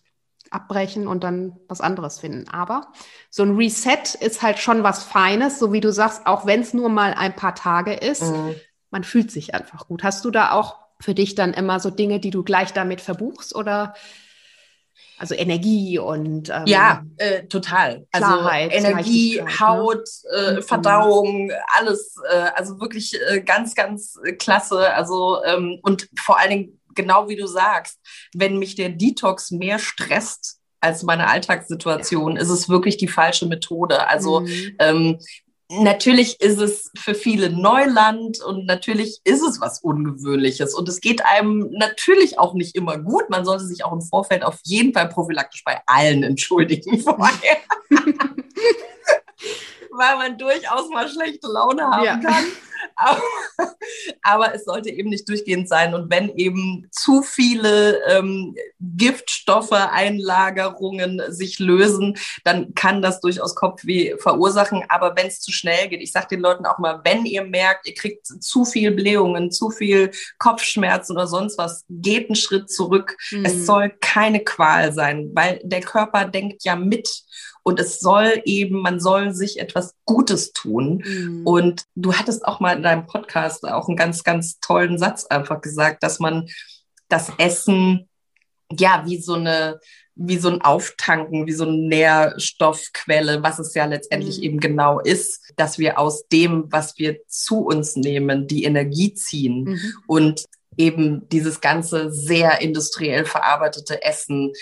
abbrechen 0.51 1.07
und 1.07 1.23
dann 1.23 1.59
was 1.69 1.81
anderes 1.81 2.19
finden. 2.19 2.49
Aber 2.49 2.89
so 3.29 3.43
ein 3.43 3.57
Reset 3.57 4.17
ist 4.21 4.43
halt 4.43 4.59
schon 4.59 4.83
was 4.83 5.05
Feines, 5.05 5.59
so 5.59 5.73
wie 5.73 5.81
du 5.81 5.93
sagst, 5.93 6.27
auch 6.27 6.47
wenn 6.47 6.61
es 6.61 6.75
nur 6.75 6.89
mal 6.89 7.15
ein 7.15 7.37
paar 7.37 7.55
Tage 7.55 7.95
ist. 7.95 8.23
Mhm. 8.23 8.57
Man 8.91 9.05
fühlt 9.05 9.31
sich 9.31 9.55
einfach 9.55 9.87
gut. 9.87 10.03
Hast 10.03 10.25
du 10.25 10.31
da 10.31 10.53
auch 10.53 10.77
für 10.99 11.15
dich 11.15 11.35
dann 11.35 11.55
immer 11.55 11.81
so 11.81 11.91
Dinge, 11.91 12.21
die 12.21 12.31
du 12.31 12.43
gleich 12.43 12.73
damit 12.73 13.01
verbuchst 13.01 13.55
oder 13.55 13.95
also 15.21 15.35
Energie 15.35 15.99
und 15.99 16.49
ähm, 16.49 16.63
ja, 16.65 17.05
äh, 17.19 17.43
total. 17.43 18.07
Also 18.11 18.27
Klarheit, 18.27 18.73
Energie, 18.73 19.39
ne? 19.43 19.61
Haut, 19.61 20.09
äh, 20.35 20.53
mhm. 20.55 20.63
Verdauung, 20.63 21.53
alles. 21.79 22.15
Äh, 22.33 22.51
also 22.55 22.81
wirklich 22.81 23.15
äh, 23.29 23.43
ganz, 23.43 23.75
ganz 23.75 24.19
klasse. 24.39 24.95
Also 24.95 25.45
ähm, 25.45 25.79
und 25.83 26.09
vor 26.19 26.39
allen 26.39 26.51
Dingen 26.51 26.81
genau 26.95 27.29
wie 27.29 27.37
du 27.37 27.47
sagst, 27.47 28.01
wenn 28.35 28.59
mich 28.59 28.77
der 28.77 28.89
Detox 28.89 29.51
mehr 29.51 29.79
stresst 29.79 30.59
als 30.81 31.03
meine 31.03 31.29
Alltagssituation, 31.29 32.37
ja. 32.37 32.43
ist 32.43 32.49
es 32.49 32.71
wirklich 32.71 32.97
die 32.97 33.09
falsche 33.09 33.45
Methode. 33.45 34.09
Also 34.09 34.41
mhm. 34.41 34.77
ähm, 34.79 35.19
natürlich 35.71 36.41
ist 36.41 36.59
es 36.59 36.91
für 36.99 37.15
viele 37.15 37.51
Neuland 37.51 38.43
und 38.43 38.67
natürlich 38.67 39.21
ist 39.25 39.43
es 39.43 39.61
was 39.61 39.81
Ungewöhnliches 39.81 40.75
und 40.75 40.89
es 40.89 41.01
geht 41.01 41.25
einem 41.25 41.71
natürlich 41.71 42.39
auch 42.39 42.55
nicht 42.55 42.75
immer 42.75 42.99
gut. 42.99 43.31
Man 43.31 43.45
sollte 43.45 43.65
sich 43.65 43.85
auch 43.85 43.93
im 43.93 44.03
Vorfeld 44.03 44.43
auf 44.45 44.59
jeden 44.65 44.93
Fall 44.93 45.09
prophylaktisch 45.09 45.63
bei 45.65 45.81
allen 45.87 46.23
entschuldigen 46.25 46.99
vorher. 47.01 47.59
Weil 49.91 50.17
man 50.17 50.39
durchaus 50.39 50.89
mal 50.91 51.09
schlechte 51.09 51.49
Laune 51.49 51.85
haben 51.85 52.05
ja. 52.05 52.17
kann. 52.19 52.45
Aber, 52.97 53.23
aber, 54.23 54.55
es 54.55 54.65
sollte 54.65 54.91
eben 54.91 55.11
nicht 55.11 55.29
durchgehend 55.29 55.69
sein. 55.69 55.95
Und 55.95 56.11
wenn 56.11 56.29
eben 56.37 56.89
zu 56.91 57.23
viele 57.23 58.03
ähm, 58.07 58.55
Giftstoffe, 58.79 59.73
Einlagerungen 59.73 61.23
sich 61.29 61.59
lösen, 61.59 62.19
dann 62.45 62.75
kann 62.75 63.03
das 63.03 63.21
durchaus 63.21 63.55
Kopfweh 63.55 64.17
verursachen. 64.19 64.85
Aber 64.89 65.17
wenn 65.17 65.27
es 65.27 65.41
zu 65.41 65.53
schnell 65.53 65.89
geht, 65.89 66.03
ich 66.03 66.13
sage 66.13 66.29
den 66.31 66.41
Leuten 66.41 66.67
auch 66.67 66.79
mal, 66.79 67.01
wenn 67.05 67.25
ihr 67.25 67.45
merkt, 67.45 67.87
ihr 67.87 67.95
kriegt 67.95 68.27
zu 68.27 68.65
viel 68.65 68.91
Blähungen, 68.93 69.51
zu 69.51 69.71
viel 69.71 70.11
Kopfschmerzen 70.39 71.13
oder 71.13 71.27
sonst 71.27 71.59
was, 71.59 71.85
geht 71.89 72.29
einen 72.29 72.37
Schritt 72.37 72.71
zurück. 72.71 73.17
Mhm. 73.31 73.45
Es 73.45 73.67
soll 73.67 73.91
keine 74.01 74.41
Qual 74.41 74.93
sein, 74.93 75.31
weil 75.35 75.61
der 75.65 75.81
Körper 75.81 76.25
denkt 76.25 76.65
ja 76.65 76.77
mit. 76.77 77.09
Und 77.63 77.81
es 77.81 78.01
soll 78.01 78.43
eben, 78.45 78.81
man 78.81 79.01
soll 79.01 79.33
sich 79.35 79.61
etwas 79.61 79.95
Gutes 80.05 80.53
tun. 80.53 81.03
Mhm. 81.05 81.47
Und 81.47 81.85
du 81.95 82.15
hattest 82.15 82.45
auch 82.45 82.61
mal 82.61 82.77
in 82.77 82.83
deinem 82.83 83.07
Podcast 83.07 83.65
auch 83.67 83.89
einen 83.89 83.97
ganz, 83.97 84.25
ganz 84.25 84.61
tollen 84.61 84.99
Satz 84.99 85.27
einfach 85.27 85.61
gesagt, 85.61 86.03
dass 86.03 86.21
man 86.21 86.49
das 87.09 87.33
Essen 87.39 88.09
ja 88.71 89.03
wie 89.07 89.19
so 89.19 89.35
eine 89.35 89.81
wie 90.23 90.37
so 90.37 90.51
ein 90.51 90.61
Auftanken, 90.61 91.47
wie 91.47 91.53
so 91.53 91.65
eine 91.65 91.79
Nährstoffquelle, 91.79 93.43
was 93.43 93.59
es 93.59 93.73
ja 93.73 93.87
letztendlich 93.87 94.39
mhm. 94.39 94.45
eben 94.45 94.61
genau 94.61 95.01
ist, 95.01 95.41
dass 95.57 95.79
wir 95.79 95.99
aus 95.99 96.29
dem, 96.29 96.67
was 96.71 96.99
wir 96.99 97.21
zu 97.27 97.61
uns 97.61 97.97
nehmen, 97.97 98.47
die 98.47 98.65
Energie 98.65 99.15
ziehen 99.15 99.65
mhm. 99.65 99.95
und 100.07 100.45
eben 100.77 101.27
dieses 101.31 101.61
ganze 101.63 102.13
sehr 102.13 102.61
industriell 102.61 103.25
verarbeitete 103.25 104.03
Essen 104.03 104.53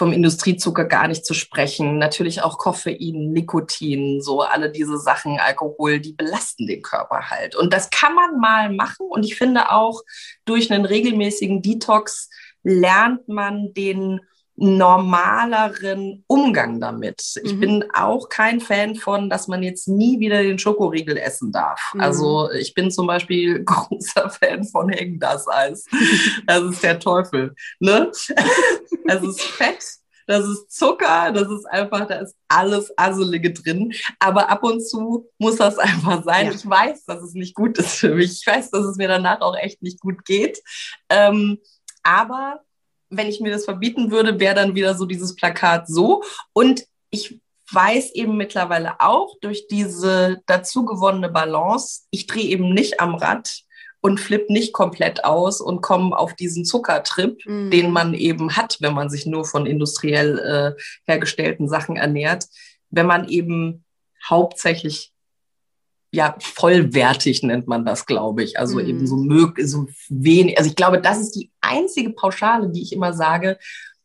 vom 0.00 0.14
Industriezucker 0.14 0.86
gar 0.86 1.08
nicht 1.08 1.26
zu 1.26 1.34
sprechen. 1.34 1.98
Natürlich 1.98 2.40
auch 2.40 2.56
Koffein, 2.56 3.32
Nikotin, 3.32 4.22
so 4.22 4.40
alle 4.40 4.72
diese 4.72 4.96
Sachen, 4.96 5.38
Alkohol, 5.38 6.00
die 6.00 6.14
belasten 6.14 6.66
den 6.66 6.80
Körper 6.80 7.28
halt. 7.28 7.54
Und 7.54 7.74
das 7.74 7.90
kann 7.90 8.14
man 8.14 8.40
mal 8.40 8.72
machen. 8.72 9.06
Und 9.10 9.26
ich 9.26 9.36
finde 9.36 9.70
auch 9.70 10.00
durch 10.46 10.72
einen 10.72 10.86
regelmäßigen 10.86 11.60
Detox 11.60 12.30
lernt 12.62 13.28
man 13.28 13.74
den 13.74 14.22
normaleren 14.60 16.22
Umgang 16.26 16.80
damit. 16.80 17.22
Ich 17.42 17.54
mhm. 17.54 17.60
bin 17.60 17.84
auch 17.94 18.28
kein 18.28 18.60
Fan 18.60 18.94
von, 18.94 19.30
dass 19.30 19.48
man 19.48 19.62
jetzt 19.62 19.88
nie 19.88 20.20
wieder 20.20 20.42
den 20.42 20.58
Schokoriegel 20.58 21.16
essen 21.16 21.50
darf. 21.50 21.80
Mhm. 21.94 22.00
Also 22.02 22.50
ich 22.52 22.74
bin 22.74 22.90
zum 22.90 23.06
Beispiel 23.06 23.64
großer 23.64 24.28
Fan 24.28 24.64
von 24.64 24.90
Hängendas-Eis. 24.90 25.86
Das 26.46 26.62
ist 26.62 26.82
der 26.82 26.98
Teufel. 26.98 27.54
Ne? 27.80 28.10
Das 29.06 29.22
ist 29.24 29.40
Fett, 29.40 29.82
das 30.26 30.46
ist 30.46 30.70
Zucker, 30.70 31.32
das 31.32 31.48
ist 31.50 31.66
einfach, 31.66 32.06
da 32.06 32.20
ist 32.20 32.36
alles 32.46 32.92
Asselige 32.96 33.52
drin. 33.52 33.92
Aber 34.20 34.48
ab 34.48 34.62
und 34.62 34.80
zu 34.86 35.26
muss 35.38 35.56
das 35.56 35.78
einfach 35.78 36.22
sein. 36.22 36.46
Ja. 36.46 36.52
Ich 36.52 36.68
weiß, 36.68 37.06
dass 37.06 37.22
es 37.22 37.34
nicht 37.34 37.56
gut 37.56 37.78
ist 37.78 37.96
für 37.96 38.14
mich. 38.14 38.40
Ich 38.40 38.46
weiß, 38.46 38.70
dass 38.70 38.84
es 38.84 38.96
mir 38.96 39.08
danach 39.08 39.40
auch 39.40 39.56
echt 39.56 39.82
nicht 39.82 39.98
gut 39.98 40.24
geht. 40.24 40.62
Ähm, 41.08 41.58
aber 42.04 42.60
wenn 43.10 43.28
ich 43.28 43.40
mir 43.40 43.50
das 43.50 43.64
verbieten 43.64 44.10
würde, 44.10 44.40
wäre 44.40 44.54
dann 44.54 44.74
wieder 44.74 44.94
so 44.94 45.04
dieses 45.04 45.34
Plakat 45.34 45.88
so. 45.88 46.22
Und 46.52 46.84
ich 47.10 47.40
weiß 47.72 48.12
eben 48.14 48.36
mittlerweile 48.36 49.00
auch 49.00 49.36
durch 49.40 49.66
diese 49.68 50.40
dazu 50.46 50.84
gewonnene 50.84 51.28
Balance, 51.28 52.02
ich 52.10 52.26
drehe 52.26 52.44
eben 52.44 52.72
nicht 52.72 53.00
am 53.00 53.14
Rad 53.14 53.62
und 54.00 54.18
flipp 54.18 54.48
nicht 54.48 54.72
komplett 54.72 55.24
aus 55.24 55.60
und 55.60 55.82
komme 55.82 56.16
auf 56.16 56.34
diesen 56.34 56.64
Zuckertrip, 56.64 57.44
mhm. 57.44 57.70
den 57.70 57.92
man 57.92 58.14
eben 58.14 58.56
hat, 58.56 58.78
wenn 58.80 58.94
man 58.94 59.10
sich 59.10 59.26
nur 59.26 59.44
von 59.44 59.66
industriell 59.66 60.38
äh, 60.38 60.82
hergestellten 61.06 61.68
Sachen 61.68 61.96
ernährt. 61.96 62.46
Wenn 62.88 63.06
man 63.06 63.28
eben 63.28 63.84
hauptsächlich 64.28 65.09
ja, 66.12 66.36
vollwertig 66.40 67.42
nennt 67.42 67.68
man 67.68 67.84
das, 67.84 68.06
glaube 68.06 68.42
ich. 68.42 68.58
Also 68.58 68.80
mhm. 68.80 68.86
eben 68.86 69.06
so 69.06 69.16
möglich, 69.16 69.70
so 69.70 69.86
wenig. 70.08 70.58
Also 70.58 70.70
ich 70.70 70.76
glaube, 70.76 71.00
das 71.00 71.20
ist 71.20 71.32
die 71.32 71.50
einzige 71.60 72.10
Pauschale, 72.10 72.68
die 72.70 72.82
ich 72.82 72.92
immer 72.92 73.12
sage. 73.12 73.58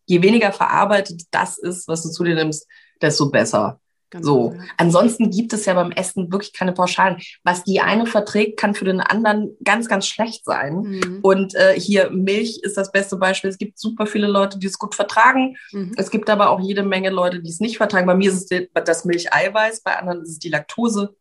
Je 0.05 0.21
weniger 0.21 0.51
verarbeitet 0.51 1.23
das 1.31 1.57
ist, 1.57 1.87
was 1.87 2.03
du 2.03 2.09
zu 2.09 2.23
dir 2.23 2.35
nimmst, 2.35 2.67
desto 3.01 3.29
besser. 3.31 3.79
Ganz 4.11 4.23
so. 4.23 4.53
Ja. 4.55 4.63
Ansonsten 4.77 5.31
gibt 5.31 5.51
es 5.53 5.65
ja 5.65 5.73
beim 5.73 5.91
Essen 5.91 6.31
wirklich 6.31 6.53
keine 6.53 6.73
Pauschalen. 6.73 7.17
Was 7.43 7.63
die 7.63 7.81
eine 7.81 8.05
verträgt, 8.05 8.59
kann 8.59 8.75
für 8.75 8.85
den 8.85 9.01
anderen 9.01 9.57
ganz, 9.63 9.87
ganz 9.87 10.05
schlecht 10.05 10.45
sein. 10.45 10.75
Mhm. 10.75 11.19
Und 11.23 11.55
äh, 11.55 11.73
hier 11.73 12.11
Milch 12.11 12.59
ist 12.61 12.77
das 12.77 12.91
beste 12.91 13.17
Beispiel. 13.17 13.49
Es 13.49 13.57
gibt 13.57 13.79
super 13.79 14.05
viele 14.05 14.27
Leute, 14.27 14.59
die 14.59 14.67
es 14.67 14.77
gut 14.77 14.93
vertragen. 14.93 15.57
Mhm. 15.71 15.93
Es 15.97 16.11
gibt 16.11 16.29
aber 16.29 16.51
auch 16.51 16.59
jede 16.59 16.83
Menge 16.83 17.09
Leute, 17.09 17.41
die 17.41 17.49
es 17.49 17.59
nicht 17.59 17.77
vertragen. 17.77 18.05
Bei 18.05 18.13
mir 18.13 18.31
ist 18.31 18.51
es 18.51 18.67
das 18.73 19.05
Milcheiweiß, 19.05 19.81
bei 19.81 19.97
anderen 19.97 20.21
ist 20.21 20.29
es 20.29 20.39
die 20.39 20.49
Laktose 20.49 21.15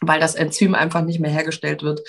weil 0.00 0.20
das 0.20 0.34
Enzym 0.34 0.74
einfach 0.74 1.02
nicht 1.02 1.20
mehr 1.20 1.30
hergestellt 1.30 1.82
wird. 1.82 2.02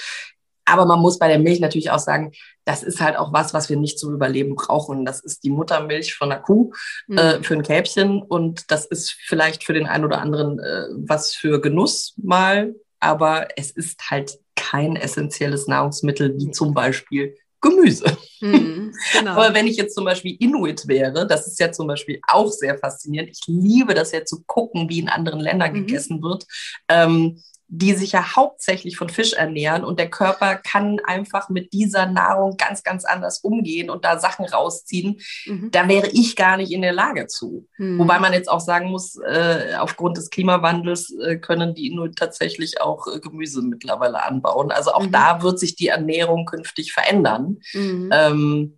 Aber 0.65 0.85
man 0.85 0.99
muss 0.99 1.17
bei 1.17 1.29
der 1.29 1.39
Milch 1.39 1.61
natürlich 1.61 1.91
auch 1.91 1.99
sagen, 1.99 2.33
das 2.65 2.83
ist 2.83 2.99
halt 2.99 3.15
auch 3.15 3.31
was, 3.31 3.53
was 3.53 3.69
wir 3.69 3.77
nicht 3.77 3.97
zum 3.97 4.13
Überleben 4.13 4.55
brauchen. 4.55 5.05
Das 5.05 5.21
ist 5.21 5.45
die 5.45 5.49
Muttermilch 5.49 6.15
von 6.15 6.29
der 6.29 6.39
Kuh 6.39 6.73
mhm. 7.07 7.17
äh, 7.17 7.41
für 7.41 7.53
ein 7.53 7.63
Kälbchen 7.63 8.21
und 8.21 8.69
das 8.69 8.85
ist 8.85 9.11
vielleicht 9.11 9.63
für 9.63 9.73
den 9.73 9.87
einen 9.87 10.03
oder 10.03 10.19
anderen 10.19 10.59
äh, 10.59 10.87
was 11.07 11.33
für 11.33 11.61
Genuss 11.61 12.15
mal, 12.17 12.75
aber 12.99 13.47
es 13.55 13.71
ist 13.71 14.09
halt 14.09 14.39
kein 14.55 14.97
essentielles 14.97 15.67
Nahrungsmittel 15.67 16.37
wie 16.37 16.51
zum 16.51 16.73
Beispiel 16.73 17.35
Gemüse. 17.61 18.17
Mhm, 18.41 18.93
genau. 19.13 19.31
Aber 19.31 19.53
wenn 19.53 19.67
ich 19.67 19.77
jetzt 19.77 19.95
zum 19.95 20.05
Beispiel 20.05 20.35
Inuit 20.39 20.87
wäre, 20.87 21.25
das 21.25 21.47
ist 21.47 21.59
ja 21.59 21.71
zum 21.71 21.87
Beispiel 21.87 22.19
auch 22.27 22.51
sehr 22.51 22.77
faszinierend. 22.77 23.29
Ich 23.31 23.41
liebe 23.47 23.93
das 23.93 24.11
ja 24.11 24.25
zu 24.25 24.43
gucken, 24.45 24.89
wie 24.89 24.99
in 24.99 25.09
anderen 25.09 25.39
Ländern 25.39 25.71
mhm. 25.71 25.85
gegessen 25.85 26.21
wird. 26.21 26.45
Ähm, 26.89 27.41
die 27.69 27.93
sich 27.93 28.13
ja 28.13 28.35
hauptsächlich 28.35 28.95
von 28.95 29.09
Fisch 29.09 29.33
ernähren 29.33 29.83
und 29.83 29.99
der 29.99 30.09
Körper 30.09 30.55
kann 30.55 30.99
einfach 31.05 31.49
mit 31.49 31.73
dieser 31.73 32.05
Nahrung 32.05 32.55
ganz, 32.55 32.81
ganz 32.81 33.03
anders 33.03 33.39
umgehen 33.39 33.89
und 33.89 34.05
da 34.05 34.19
Sachen 34.19 34.45
rausziehen. 34.45 35.19
Mhm. 35.45 35.71
Da 35.71 35.87
wäre 35.89 36.07
ich 36.07 36.37
gar 36.37 36.55
nicht 36.57 36.71
in 36.71 36.81
der 36.81 36.93
Lage 36.93 37.27
zu. 37.27 37.67
Mhm. 37.77 37.99
Wobei 37.99 38.19
man 38.19 38.31
jetzt 38.31 38.49
auch 38.49 38.61
sagen 38.61 38.89
muss, 38.89 39.17
äh, 39.17 39.75
aufgrund 39.77 40.15
des 40.15 40.29
Klimawandels 40.29 41.13
äh, 41.19 41.37
können 41.37 41.75
die 41.75 41.93
nur 41.93 42.13
tatsächlich 42.13 42.79
auch 42.79 43.05
äh, 43.07 43.19
Gemüse 43.19 43.61
mittlerweile 43.61 44.23
anbauen. 44.23 44.71
Also 44.71 44.91
auch 44.93 45.05
mhm. 45.05 45.11
da 45.11 45.41
wird 45.41 45.59
sich 45.59 45.75
die 45.75 45.87
Ernährung 45.87 46.45
künftig 46.45 46.93
verändern. 46.93 47.57
Mhm. 47.73 48.09
Ähm, 48.13 48.76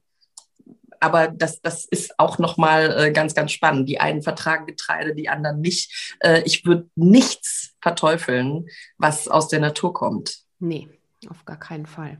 aber 0.99 1.27
das, 1.27 1.61
das 1.61 1.85
ist 1.85 2.19
auch 2.19 2.39
nochmal 2.39 2.95
äh, 2.97 3.11
ganz, 3.11 3.33
ganz 3.35 3.51
spannend. 3.51 3.87
Die 3.87 3.99
einen 3.99 4.21
vertragen 4.21 4.65
Getreide, 4.65 5.15
die 5.15 5.29
anderen 5.29 5.61
nicht. 5.61 6.15
Äh, 6.19 6.41
ich 6.45 6.65
würde 6.65 6.89
nichts 6.95 7.75
verteufeln, 7.81 8.67
was 8.97 9.27
aus 9.27 9.47
der 9.47 9.59
Natur 9.59 9.93
kommt. 9.93 10.39
Nee, 10.59 10.89
auf 11.29 11.45
gar 11.45 11.57
keinen 11.57 11.85
Fall. 11.85 12.17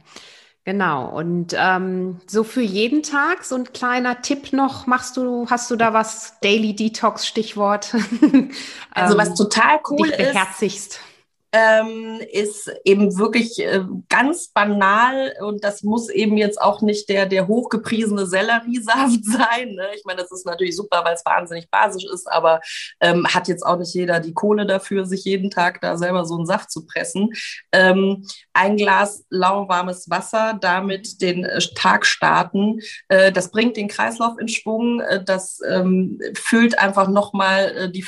Genau. 0.65 1.09
Und 1.09 1.55
ähm, 1.57 2.19
so 2.27 2.43
für 2.43 2.61
jeden 2.61 3.01
Tag 3.01 3.43
so 3.43 3.55
ein 3.55 3.73
kleiner 3.73 4.21
Tipp 4.21 4.53
noch. 4.53 4.87
Machst 4.87 5.17
du, 5.17 5.47
hast 5.49 5.71
du 5.71 5.75
da 5.75 5.93
was 5.93 6.39
Daily 6.41 6.75
Detox 6.75 7.25
Stichwort? 7.25 7.95
also 8.91 9.17
was 9.17 9.29
ähm, 9.29 9.35
total 9.35 9.79
cool 9.89 10.07
dich 10.07 10.17
beherzigst. 10.17 10.93
ist 10.93 10.99
ähm, 11.51 12.19
ist 12.31 12.71
eben 12.85 13.17
wirklich 13.17 13.59
äh, 13.59 13.83
ganz 14.07 14.49
banal 14.49 15.33
und 15.41 15.63
das 15.63 15.81
muss 15.81 16.09
eben 16.09 16.37
jetzt 16.37 16.61
auch 16.61 16.81
nicht 16.81 17.09
der, 17.09 17.25
der 17.25 17.47
hochgepriesene 17.47 18.27
Selleriesaft 18.27 19.19
sein. 19.23 19.71
Ne? 19.73 19.87
Ich 19.95 20.03
meine, 20.05 20.21
das 20.21 20.31
ist 20.31 20.45
natürlich 20.45 20.75
super, 20.75 21.03
weil 21.03 21.15
es 21.15 21.25
wahnsinnig 21.25 21.69
basisch 21.71 22.05
ist, 22.05 22.31
aber 22.31 22.61
ähm, 22.99 23.25
hat 23.27 23.47
jetzt 23.47 23.65
auch 23.65 23.77
nicht 23.77 23.93
jeder 23.95 24.19
die 24.19 24.33
Kohle 24.33 24.67
dafür, 24.67 25.05
sich 25.05 25.25
jeden 25.25 25.49
Tag 25.49 25.81
da 25.81 25.97
selber 25.97 26.25
so 26.25 26.35
einen 26.35 26.45
Saft 26.45 26.71
zu 26.71 26.85
pressen. 26.85 27.31
Ähm, 27.71 28.27
ein 28.53 28.77
Glas 28.77 29.25
lauwarmes 29.29 30.09
Wasser, 30.09 30.57
damit 30.61 31.21
den 31.21 31.45
äh, 31.45 31.59
Tag 31.75 32.05
starten, 32.05 32.79
äh, 33.07 33.31
das 33.31 33.49
bringt 33.49 33.75
den 33.75 33.87
Kreislauf 33.87 34.37
in 34.39 34.47
Schwung, 34.47 35.01
äh, 35.01 35.23
das 35.23 35.61
ähm, 35.67 36.19
füllt 36.35 36.77
einfach 36.77 37.07
nochmal 37.07 37.75
äh, 37.75 37.91
die 37.91 38.03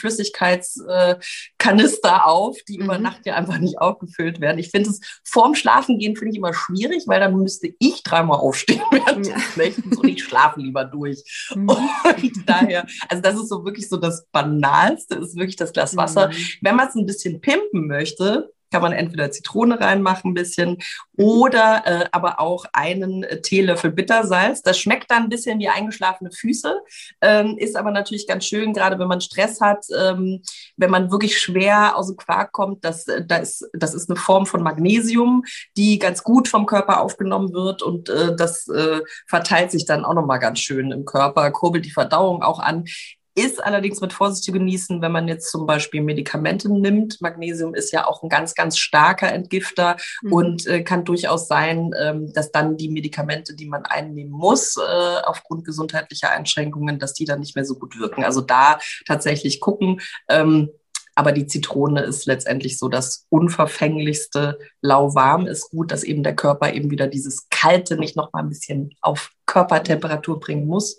Flüssigkeitskanister 1.62 2.28
auf, 2.28 2.57
die 2.68 2.78
mhm. 2.78 2.86
über 2.86 2.97
Nacht 2.97 3.26
ja 3.26 3.32
ja 3.32 3.38
einfach 3.38 3.57
nicht 3.57 3.80
aufgefüllt 3.80 4.39
werden. 4.39 4.59
Ich 4.59 4.70
finde 4.70 4.89
es 4.89 4.99
vorm 5.24 5.55
Schlafengehen 5.55 6.16
finde 6.16 6.32
ich 6.32 6.38
immer 6.38 6.53
schwierig, 6.53 7.03
weil 7.07 7.20
dann 7.20 7.36
müsste 7.36 7.74
ich 7.80 8.03
dreimal 8.03 8.39
aufstehen 8.39 8.82
während 8.91 9.28
ja. 9.28 9.36
des 9.36 9.57
Nächtens 9.57 9.97
und 9.97 10.07
ich 10.07 10.24
schlafe 10.24 10.59
lieber 10.59 10.86
durch. 10.86 11.24
Mhm. 11.55 11.70
Und 11.70 12.49
daher, 12.49 12.86
also 13.09 13.22
das 13.22 13.36
ist 13.36 13.49
so 13.49 13.66
wirklich 13.66 13.89
so 13.89 13.97
das 13.97 14.26
Banalste, 14.32 15.16
ist 15.16 15.36
wirklich 15.36 15.55
das 15.55 15.74
Glas 15.74 15.95
Wasser. 15.95 16.30
Mhm. 16.30 16.34
Wenn 16.62 16.76
man 16.76 16.88
es 16.88 16.95
ein 16.95 17.05
bisschen 17.05 17.41
pimpen 17.41 17.88
möchte, 17.88 18.51
kann 18.72 18.82
man 18.82 18.94
entweder 18.94 19.32
Zitrone 19.32 19.80
reinmachen 19.80 20.32
ein 20.32 20.34
bisschen 20.34 20.78
oder 21.18 21.84
äh, 21.86 22.06
aber 22.12 22.40
auch 22.40 22.66
einen 22.74 23.26
Teelöffel 23.44 23.92
Bittersalz. 23.92 24.62
Das 24.62 24.80
schmeckt 24.80 25.12
dann 25.12 25.24
ein 25.24 25.30
bisschen 25.30 25.60
wie 25.60 25.70
eingeschlafene 25.70 26.32
Füße, 26.32 26.80
ähm, 27.22 27.58
ist 27.58 27.76
aber 27.76 27.92
natürlich 27.92 28.28
ganz 28.28 28.46
schön, 28.46 28.74
gerade 28.74 28.98
wenn 28.98 29.08
man 29.08 29.22
Stress 29.22 29.62
hat, 29.62 29.86
ähm, 29.98 30.42
wenn 30.78 30.90
man 30.90 31.12
wirklich 31.12 31.40
schwer 31.40 31.96
aus 31.98 32.08
dem 32.08 32.18
Quark 32.18 32.52
kommt. 32.54 32.84
Das, 32.86 33.08
äh, 33.08 33.26
das, 33.26 33.70
das 33.74 33.94
ist 33.94 34.10
eine 34.10 34.18
Form 34.18 34.46
von 34.46 34.64
Magnesium, 34.64 35.44
die 35.78 36.00
ganz 36.00 36.24
gut 36.24 36.48
vom 36.48 36.66
Körper 36.66 37.02
aufgenommen 37.02 37.54
wird 37.54 37.82
und 37.82 38.10
äh, 38.10 38.36
das 38.36 38.68
äh, 38.70 39.02
verteilt 39.28 39.72
sich 39.72 39.86
dann 39.86 40.06
auch 40.06 40.14
nochmal 40.14 40.40
ganz 40.40 40.60
schön 40.60 40.92
im 40.92 41.06
Körper, 41.06 41.52
kurbelt 41.52 41.86
die 41.86 41.92
Verdauung 41.92 42.42
auch 42.42 42.60
an. 42.60 42.86
Ist 43.34 43.64
allerdings 43.64 44.02
mit 44.02 44.12
Vorsicht 44.12 44.44
zu 44.44 44.52
genießen, 44.52 45.02
wenn 45.02 45.12
man 45.12 45.28
jetzt 45.28 45.52
zum 45.52 45.66
Beispiel 45.66 46.02
Medikamente 46.02 46.72
nimmt. 46.72 47.22
Magnesium 47.22 47.74
ist 47.74 47.94
ja 47.94 48.06
auch 48.06 48.24
ein 48.24 48.30
ganz, 48.30 48.56
ganz 48.56 48.78
starker 48.78 49.32
Entgifter 49.32 49.96
mhm. 50.22 50.34
und 50.34 50.68
äh, 50.68 50.84
kann 50.84 51.06
durchaus 51.06 51.48
sein, 51.48 51.92
ähm, 51.98 52.34
dass 52.34 52.52
dann 52.52 52.76
die 52.76 52.90
Medikamente, 52.90 53.56
die 53.56 53.68
man 53.68 53.86
einnehmen 53.86 54.34
muss, 54.34 54.76
äh, 54.76 55.22
aufgrund 55.24 55.64
gesundheitlicher 55.64 56.30
Einschränkungen, 56.30 57.00
dass 57.00 57.14
die 57.14 57.26
dann 57.26 57.40
nicht 57.40 57.56
mehr 57.56 57.66
so 57.66 57.76
gut 57.76 57.98
wirken. 57.98 58.26
Also 58.26 58.42
da 58.42 58.80
tatsächlich 59.06 59.62
gucken. 59.62 60.02
Ähm, 60.28 60.70
aber 61.16 61.32
die 61.32 61.48
Zitrone 61.48 62.02
ist 62.02 62.26
letztendlich 62.26 62.78
so 62.78 62.90
das 62.90 63.26
unverfänglichste. 63.30 64.60
Lauwarm 64.82 65.46
ist 65.46 65.70
gut, 65.70 65.92
dass 65.92 66.04
eben 66.04 66.24
der 66.24 66.36
Körper 66.36 66.74
eben 66.74 66.90
wieder 66.90 67.08
dieses 67.08 67.48
Kalte 67.50 67.98
nicht 67.98 68.16
noch 68.16 68.32
mal 68.34 68.40
ein 68.40 68.50
bisschen 68.50 68.94
auf 69.02 69.32
Körpertemperatur 69.46 70.40
bringen 70.40 70.68
muss. 70.68 70.98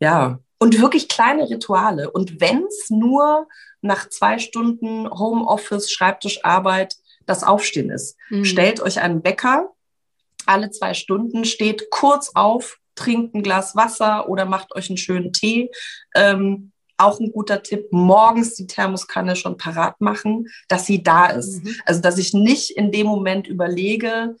Ja, 0.00 0.40
und 0.58 0.80
wirklich 0.80 1.08
kleine 1.08 1.48
Rituale. 1.48 2.10
Und 2.10 2.40
wenn 2.40 2.64
es 2.64 2.90
nur 2.90 3.48
nach 3.82 4.08
zwei 4.08 4.38
Stunden 4.38 5.08
Homeoffice, 5.10 5.90
Schreibtischarbeit 5.90 6.96
das 7.26 7.44
Aufstehen 7.44 7.90
ist. 7.90 8.16
Mhm. 8.30 8.44
Stellt 8.44 8.80
euch 8.80 9.00
einen 9.00 9.24
Wecker, 9.24 9.70
alle 10.46 10.70
zwei 10.70 10.94
Stunden, 10.94 11.44
steht 11.44 11.90
kurz 11.90 12.30
auf, 12.34 12.78
trinkt 12.94 13.34
ein 13.34 13.42
Glas 13.42 13.76
Wasser 13.76 14.28
oder 14.28 14.44
macht 14.44 14.74
euch 14.74 14.88
einen 14.88 14.96
schönen 14.96 15.32
Tee. 15.32 15.70
Ähm, 16.14 16.72
auch 16.98 17.20
ein 17.20 17.30
guter 17.30 17.62
Tipp, 17.62 17.88
morgens 17.90 18.54
die 18.54 18.66
Thermoskanne 18.66 19.36
schon 19.36 19.58
parat 19.58 20.00
machen, 20.00 20.46
dass 20.68 20.86
sie 20.86 21.02
da 21.02 21.26
ist. 21.26 21.62
Mhm. 21.62 21.74
Also, 21.84 22.00
dass 22.00 22.16
ich 22.16 22.32
nicht 22.32 22.70
in 22.70 22.90
dem 22.90 23.06
Moment 23.06 23.46
überlege, 23.46 24.36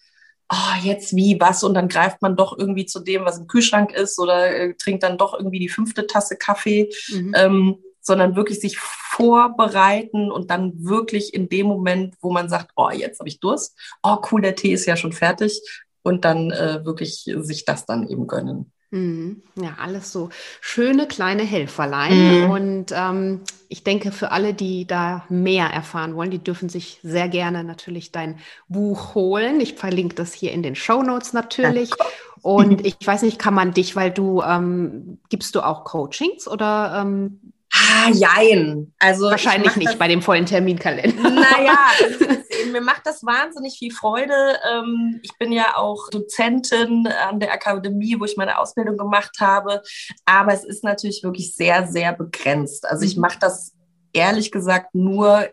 oh, 0.50 0.82
jetzt 0.82 1.16
wie, 1.16 1.40
was, 1.40 1.64
und 1.64 1.74
dann 1.74 1.88
greift 1.88 2.22
man 2.22 2.36
doch 2.36 2.56
irgendwie 2.58 2.86
zu 2.86 3.00
dem, 3.00 3.24
was 3.24 3.38
im 3.38 3.46
Kühlschrank 3.46 3.92
ist 3.92 4.18
oder 4.18 4.54
äh, 4.54 4.74
trinkt 4.74 5.02
dann 5.02 5.18
doch 5.18 5.34
irgendwie 5.34 5.58
die 5.58 5.68
fünfte 5.68 6.06
Tasse 6.06 6.36
Kaffee, 6.36 6.90
mhm. 7.08 7.32
ähm, 7.36 7.76
sondern 8.00 8.36
wirklich 8.36 8.60
sich 8.60 8.78
vorbereiten 8.78 10.30
und 10.30 10.50
dann 10.50 10.72
wirklich 10.84 11.34
in 11.34 11.48
dem 11.48 11.66
Moment, 11.66 12.14
wo 12.20 12.30
man 12.30 12.48
sagt, 12.48 12.70
oh, 12.76 12.90
jetzt 12.90 13.18
habe 13.18 13.28
ich 13.28 13.40
Durst, 13.40 13.76
oh, 14.02 14.18
cool, 14.30 14.40
der 14.40 14.54
Tee 14.54 14.72
ist 14.72 14.86
ja 14.86 14.96
schon 14.96 15.12
fertig 15.12 15.60
und 16.02 16.24
dann 16.24 16.52
äh, 16.52 16.84
wirklich 16.84 17.28
sich 17.38 17.64
das 17.64 17.84
dann 17.84 18.06
eben 18.08 18.28
gönnen. 18.28 18.72
Mhm. 18.96 19.42
Ja, 19.60 19.76
alles 19.80 20.12
so 20.12 20.30
schöne 20.60 21.06
kleine 21.06 21.42
Helferlein. 21.42 22.44
Mhm. 22.44 22.50
Und 22.50 22.86
ähm, 22.92 23.40
ich 23.68 23.84
denke, 23.84 24.12
für 24.12 24.30
alle, 24.30 24.54
die 24.54 24.86
da 24.86 25.24
mehr 25.28 25.66
erfahren 25.66 26.14
wollen, 26.14 26.30
die 26.30 26.42
dürfen 26.42 26.68
sich 26.68 27.00
sehr 27.02 27.28
gerne 27.28 27.64
natürlich 27.64 28.12
dein 28.12 28.38
Buch 28.68 29.14
holen. 29.14 29.60
Ich 29.60 29.74
verlinke 29.74 30.14
das 30.14 30.32
hier 30.32 30.52
in 30.52 30.62
den 30.62 30.74
Show 30.74 31.02
Notes 31.02 31.32
natürlich. 31.32 31.90
Ja, 31.90 32.06
Und 32.42 32.86
ich 32.86 32.96
weiß 33.04 33.22
nicht, 33.22 33.38
kann 33.38 33.54
man 33.54 33.72
dich, 33.72 33.96
weil 33.96 34.10
du 34.10 34.42
ähm, 34.42 35.18
gibst 35.28 35.54
du 35.54 35.60
auch 35.60 35.84
Coachings 35.84 36.48
oder 36.48 37.02
ähm, 37.02 37.40
Ah, 37.86 38.10
jein. 38.10 38.92
Also 38.98 39.30
Wahrscheinlich 39.30 39.76
nicht 39.76 39.90
das, 39.90 39.98
bei 39.98 40.08
dem 40.08 40.22
vollen 40.22 40.46
Terminkalender. 40.46 41.22
Naja, 41.22 41.78
mir 42.72 42.80
macht 42.80 43.06
das 43.06 43.24
wahnsinnig 43.24 43.78
viel 43.78 43.92
Freude. 43.92 44.58
Ähm, 44.70 45.20
ich 45.22 45.36
bin 45.38 45.52
ja 45.52 45.76
auch 45.76 46.08
Dozentin 46.10 47.06
an 47.06 47.40
der 47.40 47.52
Akademie, 47.52 48.16
wo 48.18 48.24
ich 48.24 48.36
meine 48.36 48.58
Ausbildung 48.58 48.96
gemacht 48.96 49.36
habe. 49.40 49.82
Aber 50.24 50.52
es 50.52 50.64
ist 50.64 50.84
natürlich 50.84 51.22
wirklich 51.22 51.54
sehr, 51.54 51.86
sehr 51.86 52.12
begrenzt. 52.12 52.86
Also 52.86 53.04
ich 53.04 53.16
mhm. 53.16 53.22
mache 53.22 53.38
das 53.40 53.72
ehrlich 54.12 54.50
gesagt 54.50 54.94
nur 54.94 55.48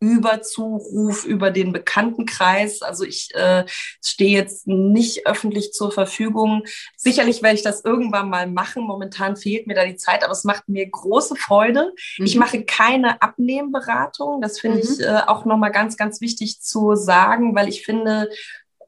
über 0.00 0.42
Zuruf, 0.42 1.24
über 1.24 1.50
den 1.50 1.72
Bekanntenkreis. 1.72 2.82
Also 2.82 3.04
ich 3.04 3.34
äh, 3.34 3.64
stehe 4.02 4.32
jetzt 4.32 4.66
nicht 4.66 5.26
öffentlich 5.26 5.72
zur 5.72 5.92
Verfügung. 5.92 6.64
Sicherlich 6.96 7.42
werde 7.42 7.56
ich 7.56 7.62
das 7.62 7.84
irgendwann 7.84 8.28
mal 8.28 8.46
machen. 8.46 8.84
Momentan 8.84 9.36
fehlt 9.36 9.66
mir 9.66 9.74
da 9.74 9.84
die 9.84 9.96
Zeit, 9.96 10.22
aber 10.22 10.32
es 10.32 10.44
macht 10.44 10.68
mir 10.68 10.88
große 10.88 11.36
Freude. 11.36 11.92
Mhm. 12.18 12.26
Ich 12.26 12.36
mache 12.36 12.64
keine 12.64 13.22
Abnehmberatung. 13.22 14.40
Das 14.40 14.60
finde 14.60 14.78
mhm. 14.78 14.82
ich 14.82 15.00
äh, 15.00 15.20
auch 15.26 15.44
nochmal 15.44 15.72
ganz, 15.72 15.96
ganz 15.96 16.20
wichtig 16.20 16.60
zu 16.60 16.94
sagen, 16.94 17.54
weil 17.54 17.68
ich 17.68 17.84
finde, 17.84 18.28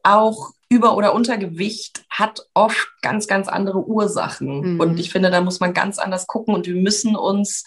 auch 0.03 0.51
über- 0.69 0.95
oder 0.95 1.13
Untergewicht 1.13 2.05
hat 2.09 2.47
oft 2.53 2.87
ganz, 3.01 3.27
ganz 3.27 3.47
andere 3.47 3.85
Ursachen. 3.85 4.73
Mhm. 4.73 4.79
Und 4.79 4.99
ich 4.99 5.11
finde, 5.11 5.29
da 5.29 5.41
muss 5.41 5.59
man 5.59 5.73
ganz 5.73 5.99
anders 5.99 6.27
gucken 6.27 6.53
und 6.53 6.67
wir 6.67 6.75
müssen 6.75 7.15
uns 7.15 7.65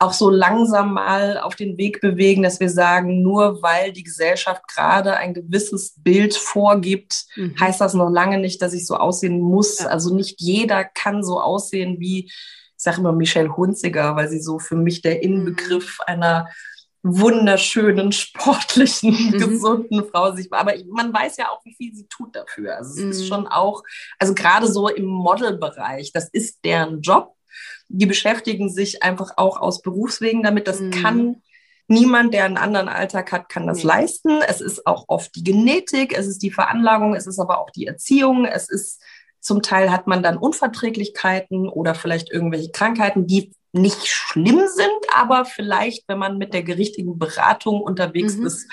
auch 0.00 0.14
so 0.14 0.30
langsam 0.30 0.94
mal 0.94 1.38
auf 1.38 1.56
den 1.56 1.76
Weg 1.76 2.00
bewegen, 2.00 2.42
dass 2.42 2.58
wir 2.58 2.70
sagen, 2.70 3.22
nur 3.22 3.62
weil 3.62 3.92
die 3.92 4.02
Gesellschaft 4.02 4.66
gerade 4.66 5.16
ein 5.18 5.34
gewisses 5.34 5.94
Bild 5.98 6.34
vorgibt, 6.34 7.26
mhm. 7.36 7.54
heißt 7.60 7.82
das 7.82 7.92
noch 7.92 8.08
lange 8.08 8.38
nicht, 8.38 8.62
dass 8.62 8.72
ich 8.72 8.86
so 8.86 8.96
aussehen 8.96 9.40
muss. 9.40 9.80
Ja. 9.80 9.88
Also 9.88 10.14
nicht 10.14 10.40
jeder 10.40 10.84
kann 10.84 11.22
so 11.22 11.38
aussehen 11.38 12.00
wie, 12.00 12.24
ich 12.24 12.32
sage 12.76 13.00
immer 13.00 13.12
Michelle 13.12 13.54
Hunziger, 13.54 14.16
weil 14.16 14.30
sie 14.30 14.40
so 14.40 14.58
für 14.58 14.76
mich 14.76 15.02
der 15.02 15.22
Inbegriff 15.22 15.98
mhm. 15.98 16.04
einer 16.06 16.48
wunderschönen, 17.02 18.10
sportlichen, 18.12 19.32
mhm. 19.32 19.38
gesunden 19.38 20.04
Frau 20.10 20.34
sich 20.34 20.50
Aber 20.50 20.72
man 20.88 21.12
weiß 21.12 21.36
ja 21.36 21.50
auch, 21.50 21.62
wie 21.64 21.74
viel 21.74 21.94
sie 21.94 22.06
tut 22.08 22.34
dafür. 22.34 22.76
Also 22.76 22.92
es 22.92 23.04
mhm. 23.04 23.10
ist 23.10 23.28
schon 23.28 23.46
auch, 23.46 23.82
also 24.18 24.32
gerade 24.34 24.66
so 24.66 24.88
im 24.88 25.04
Modelbereich, 25.04 26.10
das 26.12 26.30
ist 26.30 26.64
deren 26.64 27.02
Job 27.02 27.34
die 27.92 28.06
beschäftigen 28.06 28.70
sich 28.70 29.02
einfach 29.02 29.32
auch 29.36 29.60
aus 29.60 29.82
Berufswegen 29.82 30.42
damit. 30.42 30.68
Das 30.68 30.80
mhm. 30.80 30.90
kann 30.92 31.42
niemand, 31.88 32.32
der 32.32 32.44
einen 32.44 32.56
anderen 32.56 32.88
Alltag 32.88 33.32
hat, 33.32 33.48
kann 33.48 33.66
das 33.66 33.78
nee. 33.78 33.88
leisten. 33.88 34.40
Es 34.46 34.60
ist 34.60 34.86
auch 34.86 35.06
oft 35.08 35.34
die 35.34 35.42
Genetik, 35.42 36.16
es 36.16 36.28
ist 36.28 36.42
die 36.42 36.52
Veranlagung, 36.52 37.14
es 37.14 37.26
ist 37.26 37.40
aber 37.40 37.58
auch 37.58 37.70
die 37.70 37.86
Erziehung, 37.86 38.44
es 38.44 38.70
ist 38.70 39.02
zum 39.40 39.62
Teil 39.62 39.90
hat 39.90 40.06
man 40.06 40.22
dann 40.22 40.36
Unverträglichkeiten 40.36 41.68
oder 41.68 41.94
vielleicht 41.94 42.30
irgendwelche 42.30 42.70
Krankheiten, 42.70 43.26
die 43.26 43.52
nicht 43.72 44.06
schlimm 44.06 44.62
sind, 44.66 45.14
aber 45.14 45.44
vielleicht, 45.44 46.08
wenn 46.08 46.18
man 46.18 46.38
mit 46.38 46.52
der 46.54 46.62
gerichtigen 46.62 47.18
Beratung 47.18 47.80
unterwegs 47.80 48.36
mhm. 48.36 48.46
ist, 48.46 48.70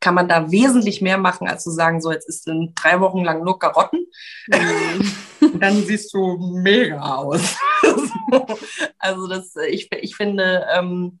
kann 0.00 0.14
man 0.14 0.28
da 0.28 0.50
wesentlich 0.50 1.02
mehr 1.02 1.18
machen, 1.18 1.46
als 1.46 1.62
zu 1.62 1.70
sagen, 1.70 2.00
so 2.00 2.10
jetzt 2.10 2.28
ist 2.28 2.48
in 2.48 2.72
drei 2.74 3.00
Wochen 3.00 3.22
lang 3.22 3.44
nur 3.44 3.58
Karotten. 3.58 4.06
Mhm. 4.48 5.12
dann 5.60 5.84
siehst 5.84 6.12
du 6.14 6.36
mega 6.38 7.00
aus. 7.00 7.56
also 8.98 9.26
das, 9.28 9.54
ich, 9.68 9.90
ich 9.92 10.16
finde, 10.16 10.66
ähm, 10.74 11.20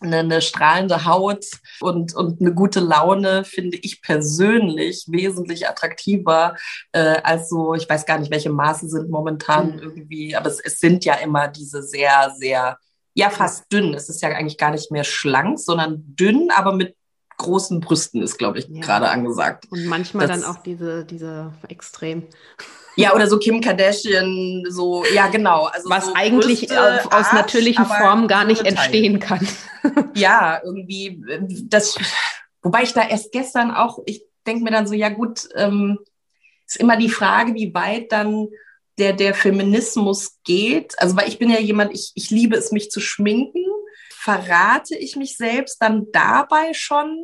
eine, 0.00 0.18
eine, 0.18 0.42
strahlende 0.42 1.04
Haut 1.06 1.46
und, 1.80 2.14
und 2.14 2.40
eine 2.40 2.52
gute 2.52 2.80
Laune 2.80 3.44
finde 3.44 3.78
ich 3.78 4.02
persönlich 4.02 5.04
wesentlich 5.08 5.68
attraktiver 5.68 6.56
äh, 6.92 7.16
als 7.22 7.48
so, 7.48 7.74
ich 7.74 7.88
weiß 7.88 8.04
gar 8.04 8.18
nicht, 8.18 8.30
welche 8.30 8.50
Maße 8.50 8.88
sind 8.88 9.08
momentan 9.08 9.72
mhm. 9.72 9.78
irgendwie, 9.78 10.36
aber 10.36 10.48
es, 10.48 10.60
es 10.60 10.78
sind 10.78 11.04
ja 11.04 11.14
immer 11.14 11.48
diese 11.48 11.82
sehr, 11.82 12.34
sehr, 12.36 12.78
ja, 13.14 13.30
fast 13.30 13.72
dünn. 13.72 13.94
Es 13.94 14.08
ist 14.08 14.22
ja 14.22 14.28
eigentlich 14.30 14.58
gar 14.58 14.72
nicht 14.72 14.90
mehr 14.90 15.04
schlank, 15.04 15.58
sondern 15.58 16.02
dünn, 16.16 16.50
aber 16.54 16.74
mit 16.74 16.96
großen 17.36 17.80
Brüsten 17.80 18.22
ist, 18.22 18.38
glaube 18.38 18.58
ich, 18.58 18.68
ja. 18.68 18.80
gerade 18.80 19.08
angesagt. 19.08 19.66
Und 19.70 19.86
manchmal 19.86 20.26
das, 20.26 20.40
dann 20.40 20.50
auch 20.50 20.62
diese, 20.62 21.04
diese 21.04 21.52
extrem. 21.68 22.24
Ja, 22.96 23.12
oder 23.12 23.26
so 23.26 23.40
Kim 23.40 23.60
Kardashian, 23.60 24.66
so, 24.68 25.04
ja, 25.12 25.26
genau. 25.26 25.64
Also 25.64 25.90
Was 25.90 26.06
so 26.06 26.12
eigentlich 26.14 26.68
Brüste, 26.68 27.02
aus 27.06 27.10
Arsch, 27.10 27.32
natürlichen 27.32 27.86
Formen 27.86 28.28
gar 28.28 28.44
nicht 28.44 28.64
entstehen 28.64 29.18
kann. 29.18 29.44
ja, 30.14 30.60
irgendwie, 30.62 31.20
das, 31.64 31.98
wobei 32.62 32.84
ich 32.84 32.92
da 32.92 33.02
erst 33.08 33.32
gestern 33.32 33.72
auch, 33.72 33.98
ich 34.06 34.24
denke 34.46 34.62
mir 34.62 34.70
dann 34.70 34.86
so, 34.86 34.94
ja 34.94 35.08
gut, 35.08 35.48
ähm, 35.56 35.98
ist 36.68 36.76
immer 36.76 36.96
die 36.96 37.08
Frage, 37.08 37.54
wie 37.54 37.74
weit 37.74 38.12
dann 38.12 38.46
der, 38.98 39.12
der 39.12 39.34
Feminismus 39.34 40.38
geht. 40.44 40.94
Also, 40.98 41.16
weil 41.16 41.26
ich 41.26 41.40
bin 41.40 41.50
ja 41.50 41.58
jemand, 41.58 41.92
ich, 41.92 42.12
ich 42.14 42.30
liebe 42.30 42.56
es, 42.56 42.70
mich 42.70 42.92
zu 42.92 43.00
schminken 43.00 43.64
verrate 44.24 44.96
ich 44.96 45.16
mich 45.16 45.36
selbst 45.36 45.82
dann 45.82 46.06
dabei 46.10 46.72
schon? 46.72 47.18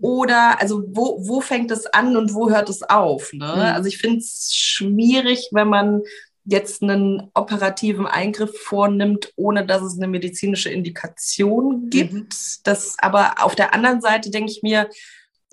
Oder 0.00 0.60
also 0.60 0.82
wo, 0.88 1.16
wo 1.26 1.40
fängt 1.40 1.70
es 1.70 1.86
an 1.86 2.16
und 2.16 2.34
wo 2.34 2.50
hört 2.50 2.68
es 2.68 2.82
auf? 2.82 3.32
Ne? 3.32 3.46
Mhm. 3.46 3.60
Also 3.60 3.88
ich 3.88 3.98
finde 3.98 4.18
es 4.18 4.50
schwierig, 4.52 5.50
wenn 5.52 5.68
man 5.68 6.02
jetzt 6.44 6.82
einen 6.82 7.30
operativen 7.34 8.06
Eingriff 8.06 8.60
vornimmt, 8.60 9.32
ohne 9.36 9.64
dass 9.64 9.82
es 9.82 9.96
eine 9.96 10.08
medizinische 10.08 10.70
Indikation 10.70 11.88
gibt. 11.88 12.12
Mhm. 12.12 12.28
Das 12.64 12.96
aber 12.98 13.34
auf 13.38 13.54
der 13.54 13.72
anderen 13.72 14.00
Seite 14.00 14.30
denke 14.30 14.50
ich 14.50 14.62
mir, 14.62 14.90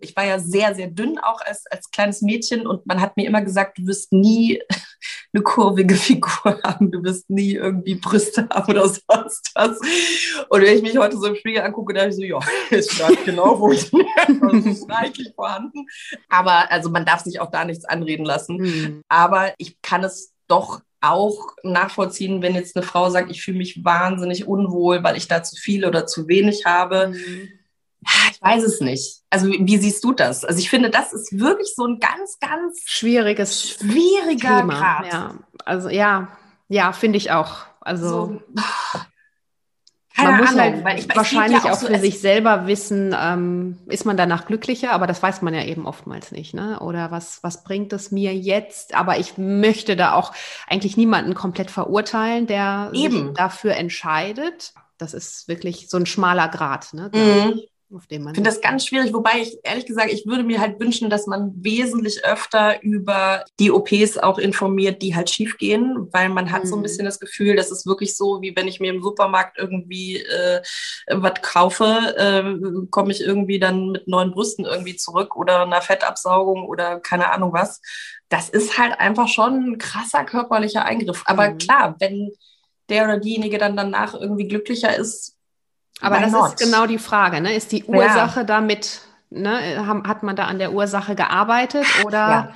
ich 0.02 0.16
war 0.16 0.26
ja 0.26 0.40
sehr, 0.40 0.76
sehr 0.76 0.88
dünn 0.88 1.18
auch 1.20 1.42
als, 1.42 1.66
als 1.70 1.92
kleines 1.92 2.22
Mädchen 2.22 2.68
und 2.68 2.86
man 2.86 3.02
hat 3.02 3.18
mir 3.18 3.28
immer 3.28 3.42
gesagt, 3.42 3.78
du 3.78 3.88
wirst 3.88 4.12
nie 4.12 4.62
eine 5.34 5.44
kurvige 5.44 5.96
Figur 5.96 6.60
haben, 6.64 6.92
du 6.92 7.04
wirst 7.04 7.30
nie 7.30 7.54
irgendwie 7.54 7.96
Brüste 7.96 8.48
haben 8.50 8.72
oder 8.72 8.88
sonst 8.88 9.52
was. 9.56 9.80
Und 10.50 10.62
wenn 10.62 10.76
ich 10.76 10.82
mich 10.82 10.98
heute 10.98 11.18
so 11.18 11.28
im 11.28 11.36
Spiegel 11.36 11.62
angucke, 11.62 11.94
dann 11.94 12.10
ich 12.10 12.16
so, 12.16 12.24
ja, 12.24 12.40
es 12.70 12.92
steht 12.92 13.26
genau 13.26 13.60
wo 13.60 13.72
ich 13.72 13.90
bin. 13.92 14.06
Das 14.28 14.66
ist 14.66 14.90
reichlich 14.90 15.34
vorhanden. 15.36 15.86
Aber 16.30 16.70
also 16.72 16.90
man 16.90 17.06
darf 17.06 17.22
sich 17.22 17.40
auch 17.40 17.52
da 17.52 17.64
nichts 17.64 17.86
anreden 17.86 18.26
lassen. 18.26 18.58
Mhm. 18.58 19.02
Aber 19.08 19.54
ich 19.58 19.82
kann 19.82 20.04
es 20.04 20.34
doch 20.48 20.82
auch 21.00 21.56
nachvollziehen, 21.64 22.42
wenn 22.42 22.54
jetzt 22.54 22.76
eine 22.76 22.86
Frau 22.86 23.10
sagt, 23.10 23.32
ich 23.32 23.42
fühle 23.42 23.58
mich 23.58 23.84
wahnsinnig 23.84 24.48
unwohl, 24.48 25.04
weil 25.04 25.18
ich 25.18 25.28
da 25.28 25.42
zu 25.42 25.56
viel 25.56 25.86
oder 25.86 26.06
zu 26.06 26.28
wenig 26.28 26.66
habe. 26.66 27.10
Mhm 27.10 27.61
ich 28.32 28.42
weiß 28.42 28.64
es 28.64 28.82
nicht. 28.82 29.22
Also 29.30 29.48
wie 29.48 29.78
siehst 29.78 30.04
du 30.04 30.14
das? 30.14 30.44
Also 30.44 30.60
ich 30.60 30.70
finde, 30.70 30.90
das 30.90 31.14
ist 31.14 31.38
wirklich 31.40 31.74
so 31.76 31.86
ein 31.86 32.00
ganz, 32.00 32.40
ganz 32.40 32.82
schwieriges, 32.86 33.70
schwieriger 33.70 34.62
Thema. 34.62 34.80
Grad. 34.80 35.14
Ja, 35.14 35.36
also 35.66 35.90
ja, 35.90 36.30
ja, 36.68 36.92
finde 36.94 37.18
ich 37.18 37.32
auch. 37.32 37.66
Also 37.82 38.10
so, 38.10 38.42
man 40.18 40.38
muss 40.38 40.50
Ahnung, 40.50 40.84
halt 40.84 41.00
ich, 41.00 41.16
wahrscheinlich 41.16 41.64
ja 41.64 41.72
auch, 41.72 41.76
auch 41.76 41.80
so 41.80 41.88
für 41.88 42.00
sich 42.00 42.20
selber 42.20 42.68
wissen, 42.68 43.16
ähm, 43.20 43.80
ist 43.88 44.06
man 44.06 44.18
danach 44.18 44.46
glücklicher, 44.46 44.92
aber 44.92 45.08
das 45.08 45.22
weiß 45.22 45.42
man 45.42 45.54
ja 45.54 45.64
eben 45.64 45.86
oftmals 45.86 46.32
nicht, 46.32 46.54
ne? 46.54 46.80
Oder 46.80 47.12
was, 47.12 47.42
was 47.44 47.64
bringt 47.64 47.94
es 47.94 48.12
mir 48.12 48.36
jetzt? 48.36 48.94
Aber 48.94 49.18
ich 49.18 49.38
möchte 49.38 49.96
da 49.96 50.14
auch 50.14 50.34
eigentlich 50.68 50.98
niemanden 50.98 51.34
komplett 51.34 51.72
verurteilen, 51.72 52.48
der 52.48 52.92
eben. 52.94 53.28
sich 53.28 53.36
dafür 53.36 53.76
entscheidet. 53.76 54.74
Das 54.98 55.14
ist 55.14 55.48
wirklich 55.48 55.90
so 55.90 55.98
ein 55.98 56.06
schmaler 56.06 56.50
Grad, 56.50 56.94
ne? 56.94 57.10
Mhm 57.14 57.62
auf 57.94 58.08
dem 58.08 58.24
man. 58.24 58.32
Ich 58.32 58.36
finde 58.36 58.50
das 58.50 58.62
ganz 58.62 58.86
schwierig, 58.86 59.14
wobei 59.14 59.42
ich 59.42 59.58
ehrlich 59.64 59.86
gesagt, 59.86 60.12
ich 60.12 60.26
würde 60.26 60.44
mir 60.44 60.60
halt 60.60 60.80
wünschen, 60.80 61.10
dass 61.10 61.28
man 61.28 61.52
wesentlich 61.56 62.24
öfter 62.26 62.82
über 62.82 63.44
die 63.60 63.72
OPs 63.72 64.18
auch 64.18 64.38
informiert, 64.38 65.02
die 65.02 65.16
halt 65.16 65.30
schief 65.30 65.58
gehen, 65.58 66.08
weil 66.12 66.30
man 66.30 66.52
hat 66.52 66.64
mhm. 66.64 66.68
so 66.68 66.76
ein 66.76 66.80
mhm. 66.80 66.84
bisschen 66.84 67.06
das 67.06 67.20
Gefühl, 67.20 67.56
das 67.56 67.72
ist 67.72 67.86
wirklich 67.86 68.16
so, 68.16 68.42
wie 68.42 68.56
wenn 68.56 68.68
ich 68.68 68.80
mir 68.80 68.94
im 68.94 69.02
Supermarkt 69.02 69.58
irgendwie 69.58 70.18
äh, 70.18 70.62
was 71.10 71.42
kaufe, 71.42 72.16
äh, 72.18 72.88
komme 72.90 73.12
ich 73.12 73.22
irgendwie 73.22 73.60
dann 73.60 73.92
mit 73.92 74.08
neuen 74.08 74.32
Brüsten 74.32 74.66
irgendwie 74.66 74.96
zurück 74.96 75.36
oder 75.36 75.64
einer 75.64 75.82
Fettabsaugung 75.82 76.66
oder 76.66 77.00
keine 77.00 77.32
Ahnung 77.32 77.54
was. 77.54 77.82
Das 78.30 78.50
ist 78.50 78.78
halt 78.78 79.00
einfach 79.00 79.28
schon 79.28 79.72
ein 79.72 79.78
krasser 79.78 80.24
körperlicher 80.24 80.86
Eingriff. 80.86 81.24
Aber 81.26 81.52
mhm. 81.52 81.58
klar, 81.58 81.96
wenn 82.00 82.32
der 82.90 83.06
oder 83.06 83.18
diejenige 83.18 83.58
dann 83.58 83.76
danach 83.76 84.14
irgendwie 84.14 84.48
glücklicher 84.48 84.96
ist, 84.96 85.38
aber 86.02 86.18
Why 86.18 86.22
das 86.22 86.32
not? 86.32 86.48
ist 86.50 86.60
genau 86.60 86.86
die 86.86 86.98
Frage, 86.98 87.42
ne? 87.42 87.56
Ist 87.56 87.72
die 87.72 87.84
Ursache 87.86 88.42
ja. 88.42 88.46
damit, 88.46 89.02
ne? 89.30 89.86
hat 89.86 90.24
man 90.24 90.36
da 90.36 90.46
an 90.46 90.60
der 90.60 90.74
Ursache 90.74 91.16
gearbeitet 91.16 91.86
oder 92.04 92.18
ja. 92.18 92.54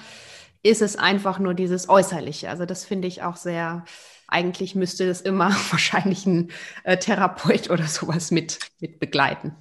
ist 0.64 0.82
es 0.82 0.98
einfach 0.98 1.40
nur 1.40 1.54
dieses 1.54 1.88
Äußerliche? 1.88 2.50
Also 2.50 2.66
das 2.66 2.86
finde 2.86 3.08
ich 3.08 3.22
auch 3.24 3.36
sehr, 3.36 3.86
eigentlich 4.28 4.74
müsste 4.74 5.08
es 5.08 5.22
immer 5.22 5.50
wahrscheinlich 5.70 6.26
ein 6.26 6.52
äh, 6.84 6.98
Therapeut 6.98 7.70
oder 7.70 7.86
sowas 7.86 8.32
mit, 8.32 8.60
mit 8.80 9.00
begleiten. 9.00 9.56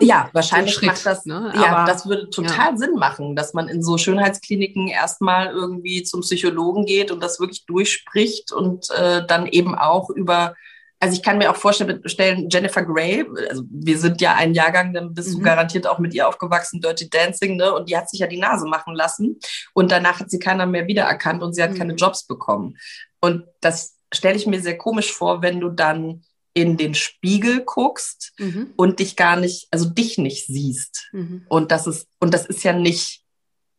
Ja, 0.00 0.30
wahrscheinlich 0.32 0.74
Schritt, 0.74 0.88
macht 0.88 1.04
das, 1.04 1.26
ne? 1.26 1.52
ja, 1.54 1.76
Aber, 1.76 1.92
das 1.92 2.06
würde 2.06 2.30
total 2.30 2.70
ja. 2.72 2.76
Sinn 2.76 2.94
machen, 2.94 3.36
dass 3.36 3.52
man 3.52 3.68
in 3.68 3.82
so 3.82 3.98
Schönheitskliniken 3.98 4.88
erstmal 4.88 5.48
irgendwie 5.48 6.04
zum 6.04 6.22
Psychologen 6.22 6.86
geht 6.86 7.10
und 7.10 7.22
das 7.22 7.38
wirklich 7.38 7.66
durchspricht 7.66 8.50
und 8.52 8.88
äh, 8.90 9.26
dann 9.26 9.46
eben 9.46 9.74
auch 9.74 10.08
über 10.08 10.54
also 10.98 11.14
ich 11.14 11.22
kann 11.22 11.38
mir 11.38 11.50
auch 11.50 11.56
vorstellen, 11.56 12.48
Jennifer 12.50 12.82
Grey, 12.82 13.24
also 13.50 13.64
wir 13.70 13.98
sind 13.98 14.20
ja 14.20 14.34
ein 14.34 14.54
Jahrgang, 14.54 14.94
dann 14.94 15.12
bist 15.12 15.28
mhm. 15.30 15.38
du 15.38 15.42
garantiert 15.42 15.86
auch 15.86 15.98
mit 15.98 16.14
ihr 16.14 16.26
aufgewachsen, 16.26 16.80
Dirty 16.80 17.10
Dancing, 17.10 17.56
ne? 17.56 17.72
Und 17.72 17.90
die 17.90 17.96
hat 17.96 18.08
sich 18.08 18.20
ja 18.20 18.26
die 18.26 18.38
Nase 18.38 18.66
machen 18.66 18.94
lassen. 18.94 19.38
Und 19.74 19.92
danach 19.92 20.20
hat 20.20 20.30
sie 20.30 20.38
keiner 20.38 20.64
mehr 20.64 20.86
wiedererkannt 20.86 21.42
und 21.42 21.54
sie 21.54 21.62
hat 21.62 21.72
mhm. 21.72 21.78
keine 21.78 21.94
Jobs 21.94 22.26
bekommen. 22.26 22.78
Und 23.20 23.44
das 23.60 23.96
stelle 24.12 24.36
ich 24.36 24.46
mir 24.46 24.60
sehr 24.60 24.78
komisch 24.78 25.12
vor, 25.12 25.42
wenn 25.42 25.60
du 25.60 25.68
dann 25.68 26.22
in 26.54 26.78
den 26.78 26.94
Spiegel 26.94 27.64
guckst 27.64 28.32
mhm. 28.38 28.72
und 28.76 28.98
dich 28.98 29.16
gar 29.16 29.36
nicht, 29.36 29.68
also 29.70 29.90
dich 29.90 30.16
nicht 30.16 30.46
siehst. 30.46 31.10
Mhm. 31.12 31.44
Und 31.48 31.70
das 31.70 31.86
ist, 31.86 32.08
und 32.18 32.32
das 32.32 32.46
ist 32.46 32.64
ja 32.64 32.72
nicht, 32.72 33.22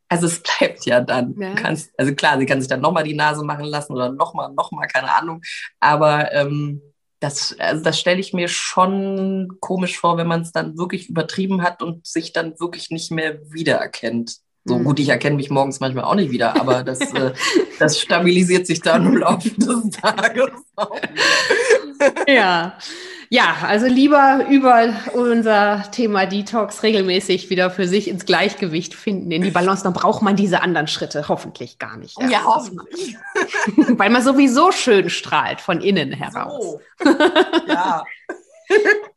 also 0.08 0.28
es 0.28 0.44
bleibt 0.60 0.86
ja 0.86 1.02
dann. 1.02 1.36
Ja. 1.40 1.56
Du 1.56 1.62
kannst, 1.62 1.90
also 1.98 2.14
klar, 2.14 2.38
sie 2.38 2.46
kann 2.46 2.62
sich 2.62 2.70
dann 2.70 2.82
nochmal 2.82 3.04
die 3.04 3.16
Nase 3.16 3.44
machen 3.44 3.66
lassen 3.66 3.94
oder 3.94 4.12
nochmal, 4.12 4.54
nochmal, 4.54 4.88
keine 4.88 5.12
Ahnung. 5.12 5.42
Aber 5.80 6.32
ähm, 6.32 6.84
das, 7.20 7.56
also 7.58 7.84
das 7.84 8.00
stelle 8.00 8.20
ich 8.20 8.34
mir 8.34 8.48
schon 8.48 9.58
komisch 9.60 9.98
vor, 9.98 10.18
wenn 10.18 10.28
man 10.28 10.42
es 10.42 10.52
dann 10.52 10.78
wirklich 10.78 11.10
übertrieben 11.10 11.64
hat 11.64 11.82
und 11.82 12.06
sich 12.06 12.32
dann 12.32 12.60
wirklich 12.60 12.92
nicht 12.92 13.12
mehr 13.12 13.40
wiedererkennt. 13.52 14.38
So 14.66 14.78
mhm. 14.78 14.84
gut, 14.84 15.00
ich 15.00 15.10
erkenne 15.10 15.38
mich 15.38 15.50
morgens 15.50 15.80
manchmal 15.80 16.04
auch 16.04 16.16
nicht 16.16 16.32
wieder, 16.32 16.60
aber 16.60 16.84
das, 16.84 17.00
äh, 17.14 17.34
das 17.80 18.00
stabilisiert 18.00 18.68
sich 18.68 18.82
dann 18.82 19.06
im 19.06 19.18
Laufe 19.18 19.50
des 19.50 19.90
Tages 19.92 20.52
auch. 20.76 21.00
Ja. 22.28 22.78
Ja, 23.30 23.58
also 23.64 23.88
lieber 23.88 24.46
über 24.50 24.94
unser 25.14 25.84
Thema 25.92 26.26
Detox 26.26 26.84
regelmäßig 26.84 27.50
wieder 27.50 27.70
für 27.70 27.88
sich 27.88 28.08
ins 28.08 28.26
Gleichgewicht 28.26 28.96
finden, 28.96 29.32
in 29.32 29.42
die 29.42 29.52
Balance, 29.52 29.84
dann 29.84 29.94
braucht 29.94 30.22
man 30.22 30.36
diese 30.36 30.62
anderen 30.62 30.88
Schritte 30.88 31.28
hoffentlich 31.28 31.78
gar 31.80 31.98
nicht. 31.98 32.18
Ja, 32.30 32.44
hoffentlich. 32.46 33.18
Weil 33.98 34.10
man 34.10 34.24
sowieso 34.24 34.72
schön 34.72 35.10
strahlt 35.10 35.62
von 35.62 35.82
innen 35.82 36.14
heraus. 36.14 36.78
So. 37.00 37.10
Ja. 37.68 38.04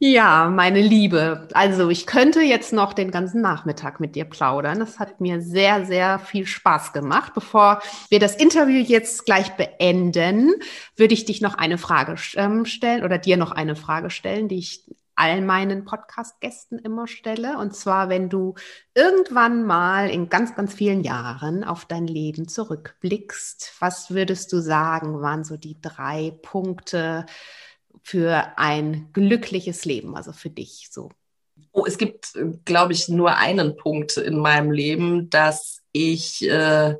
Ja, 0.00 0.48
meine 0.48 0.80
Liebe. 0.80 1.48
Also 1.54 1.90
ich 1.90 2.06
könnte 2.06 2.40
jetzt 2.40 2.72
noch 2.72 2.92
den 2.92 3.10
ganzen 3.10 3.40
Nachmittag 3.40 3.98
mit 3.98 4.14
dir 4.14 4.26
plaudern. 4.26 4.78
Das 4.78 5.00
hat 5.00 5.20
mir 5.20 5.40
sehr, 5.40 5.86
sehr 5.86 6.20
viel 6.20 6.46
Spaß 6.46 6.92
gemacht. 6.92 7.34
Bevor 7.34 7.82
wir 8.08 8.20
das 8.20 8.36
Interview 8.36 8.80
jetzt 8.80 9.26
gleich 9.26 9.56
beenden, 9.56 10.54
würde 10.94 11.14
ich 11.14 11.24
dich 11.24 11.40
noch 11.40 11.54
eine 11.54 11.78
Frage 11.78 12.14
ähm, 12.36 12.64
stellen 12.64 13.02
oder 13.02 13.18
dir 13.18 13.36
noch 13.36 13.50
eine 13.50 13.74
Frage 13.74 14.10
stellen, 14.10 14.46
die 14.46 14.58
ich 14.58 14.84
all 15.16 15.40
meinen 15.40 15.84
Podcast-Gästen 15.84 16.78
immer 16.78 17.08
stelle. 17.08 17.58
Und 17.58 17.74
zwar, 17.74 18.08
wenn 18.08 18.28
du 18.28 18.54
irgendwann 18.94 19.64
mal 19.64 20.10
in 20.10 20.28
ganz, 20.28 20.54
ganz 20.54 20.74
vielen 20.74 21.02
Jahren 21.02 21.64
auf 21.64 21.86
dein 21.86 22.06
Leben 22.06 22.46
zurückblickst, 22.46 23.74
was 23.80 24.12
würdest 24.12 24.52
du 24.52 24.60
sagen, 24.60 25.20
waren 25.20 25.42
so 25.42 25.56
die 25.56 25.80
drei 25.80 26.38
Punkte, 26.42 27.26
für 28.08 28.56
ein 28.56 29.10
glückliches 29.12 29.84
Leben, 29.84 30.16
also 30.16 30.32
für 30.32 30.48
dich 30.48 30.88
so? 30.90 31.10
Oh, 31.72 31.84
es 31.86 31.98
gibt, 31.98 32.32
glaube 32.64 32.94
ich, 32.94 33.10
nur 33.10 33.36
einen 33.36 33.76
Punkt 33.76 34.16
in 34.16 34.38
meinem 34.38 34.70
Leben, 34.70 35.28
dass 35.28 35.82
ich 35.92 36.48
äh, 36.48 36.94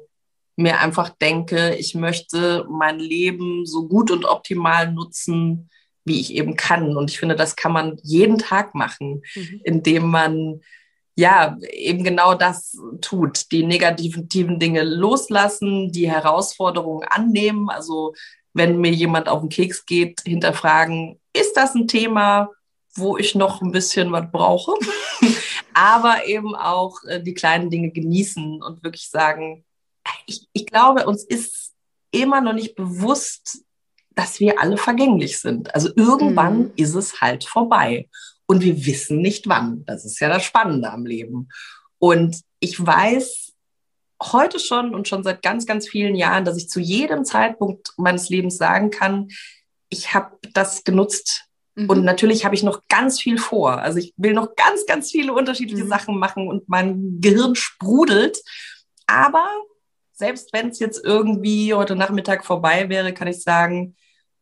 mir 0.56 0.80
einfach 0.80 1.08
denke, 1.08 1.74
ich 1.76 1.94
möchte 1.94 2.66
mein 2.68 2.98
Leben 2.98 3.64
so 3.64 3.88
gut 3.88 4.10
und 4.10 4.26
optimal 4.26 4.92
nutzen, 4.92 5.70
wie 6.04 6.20
ich 6.20 6.34
eben 6.34 6.56
kann. 6.56 6.94
Und 6.94 7.10
ich 7.10 7.18
finde, 7.18 7.36
das 7.36 7.56
kann 7.56 7.72
man 7.72 7.96
jeden 8.02 8.36
Tag 8.36 8.74
machen, 8.74 9.22
mhm. 9.34 9.60
indem 9.64 10.10
man 10.10 10.60
ja, 11.14 11.56
eben 11.72 12.04
genau 12.04 12.34
das 12.34 12.76
tut, 13.00 13.50
die 13.50 13.64
negativen 13.64 14.28
Dinge 14.28 14.84
loslassen, 14.84 15.90
die 15.90 16.10
Herausforderungen 16.10 17.08
annehmen. 17.08 17.70
Also 17.70 18.12
wenn 18.58 18.78
mir 18.78 18.92
jemand 18.92 19.28
auf 19.28 19.40
den 19.40 19.48
Keks 19.48 19.86
geht, 19.86 20.20
hinterfragen, 20.26 21.18
ist 21.32 21.56
das 21.56 21.74
ein 21.74 21.88
Thema, 21.88 22.50
wo 22.94 23.16
ich 23.16 23.34
noch 23.34 23.62
ein 23.62 23.72
bisschen 23.72 24.12
was 24.12 24.30
brauche? 24.30 24.74
Aber 25.74 26.26
eben 26.26 26.54
auch 26.54 27.02
äh, 27.04 27.22
die 27.22 27.34
kleinen 27.34 27.70
Dinge 27.70 27.90
genießen 27.90 28.62
und 28.62 28.82
wirklich 28.82 29.08
sagen, 29.08 29.64
ich, 30.26 30.48
ich 30.52 30.66
glaube, 30.66 31.06
uns 31.06 31.24
ist 31.24 31.72
immer 32.10 32.40
noch 32.40 32.52
nicht 32.52 32.74
bewusst, 32.74 33.64
dass 34.14 34.40
wir 34.40 34.60
alle 34.60 34.76
vergänglich 34.76 35.38
sind. 35.38 35.74
Also 35.74 35.90
irgendwann 35.94 36.58
mhm. 36.58 36.72
ist 36.76 36.94
es 36.94 37.20
halt 37.20 37.44
vorbei 37.44 38.08
und 38.46 38.62
wir 38.62 38.84
wissen 38.84 39.20
nicht 39.20 39.48
wann. 39.48 39.84
Das 39.84 40.04
ist 40.04 40.18
ja 40.20 40.28
das 40.28 40.44
Spannende 40.44 40.90
am 40.90 41.06
Leben. 41.06 41.48
Und 41.98 42.40
ich 42.60 42.84
weiß 42.84 43.47
heute 44.22 44.58
schon 44.58 44.94
und 44.94 45.08
schon 45.08 45.22
seit 45.22 45.42
ganz, 45.42 45.66
ganz 45.66 45.88
vielen 45.88 46.14
Jahren, 46.14 46.44
dass 46.44 46.56
ich 46.56 46.68
zu 46.68 46.80
jedem 46.80 47.24
Zeitpunkt 47.24 47.92
meines 47.96 48.28
Lebens 48.28 48.56
sagen 48.56 48.90
kann, 48.90 49.28
ich 49.88 50.14
habe 50.14 50.36
das 50.54 50.84
genutzt. 50.84 51.44
Mhm. 51.74 51.88
Und 51.88 52.04
natürlich 52.04 52.44
habe 52.44 52.54
ich 52.54 52.62
noch 52.62 52.82
ganz 52.88 53.20
viel 53.20 53.38
vor. 53.38 53.78
Also 53.78 53.98
ich 53.98 54.12
will 54.16 54.34
noch 54.34 54.56
ganz, 54.56 54.86
ganz 54.86 55.10
viele 55.10 55.32
unterschiedliche 55.32 55.84
mhm. 55.84 55.88
Sachen 55.88 56.18
machen 56.18 56.48
und 56.48 56.68
mein 56.68 57.20
Gehirn 57.20 57.54
sprudelt. 57.54 58.38
Aber 59.06 59.46
selbst 60.12 60.52
wenn 60.52 60.68
es 60.68 60.80
jetzt 60.80 61.04
irgendwie 61.04 61.74
heute 61.74 61.94
Nachmittag 61.94 62.44
vorbei 62.44 62.88
wäre, 62.88 63.14
kann 63.14 63.28
ich 63.28 63.42
sagen, 63.42 63.94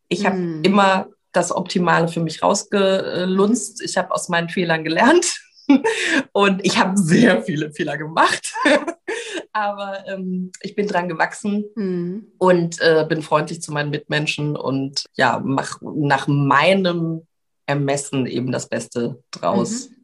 ich 0.09 0.25
habe 0.25 0.37
mhm. 0.37 0.63
immer 0.63 1.07
das 1.31 1.51
Optimale 1.51 2.07
für 2.07 2.19
mich 2.19 2.41
rausgelunzt. 2.41 3.81
Ich 3.81 3.97
habe 3.97 4.11
aus 4.11 4.27
meinen 4.29 4.49
Fehlern 4.49 4.83
gelernt 4.83 5.39
und 6.31 6.65
ich 6.65 6.77
habe 6.79 6.97
sehr 6.97 7.43
viele 7.43 7.71
Fehler 7.71 7.97
gemacht. 7.97 8.53
Aber 9.53 10.05
ähm, 10.07 10.51
ich 10.61 10.75
bin 10.75 10.87
dran 10.87 11.09
gewachsen 11.09 11.65
mhm. 11.75 12.31
und 12.37 12.81
äh, 12.81 13.05
bin 13.07 13.21
freundlich 13.21 13.61
zu 13.61 13.71
meinen 13.71 13.89
Mitmenschen 13.89 14.55
und 14.55 15.05
ja, 15.13 15.39
mache 15.43 15.79
nach 15.83 16.27
meinem 16.27 17.27
Ermessen 17.65 18.25
eben 18.25 18.51
das 18.51 18.69
Beste 18.69 19.21
draus. 19.31 19.89
Mhm. 19.89 19.95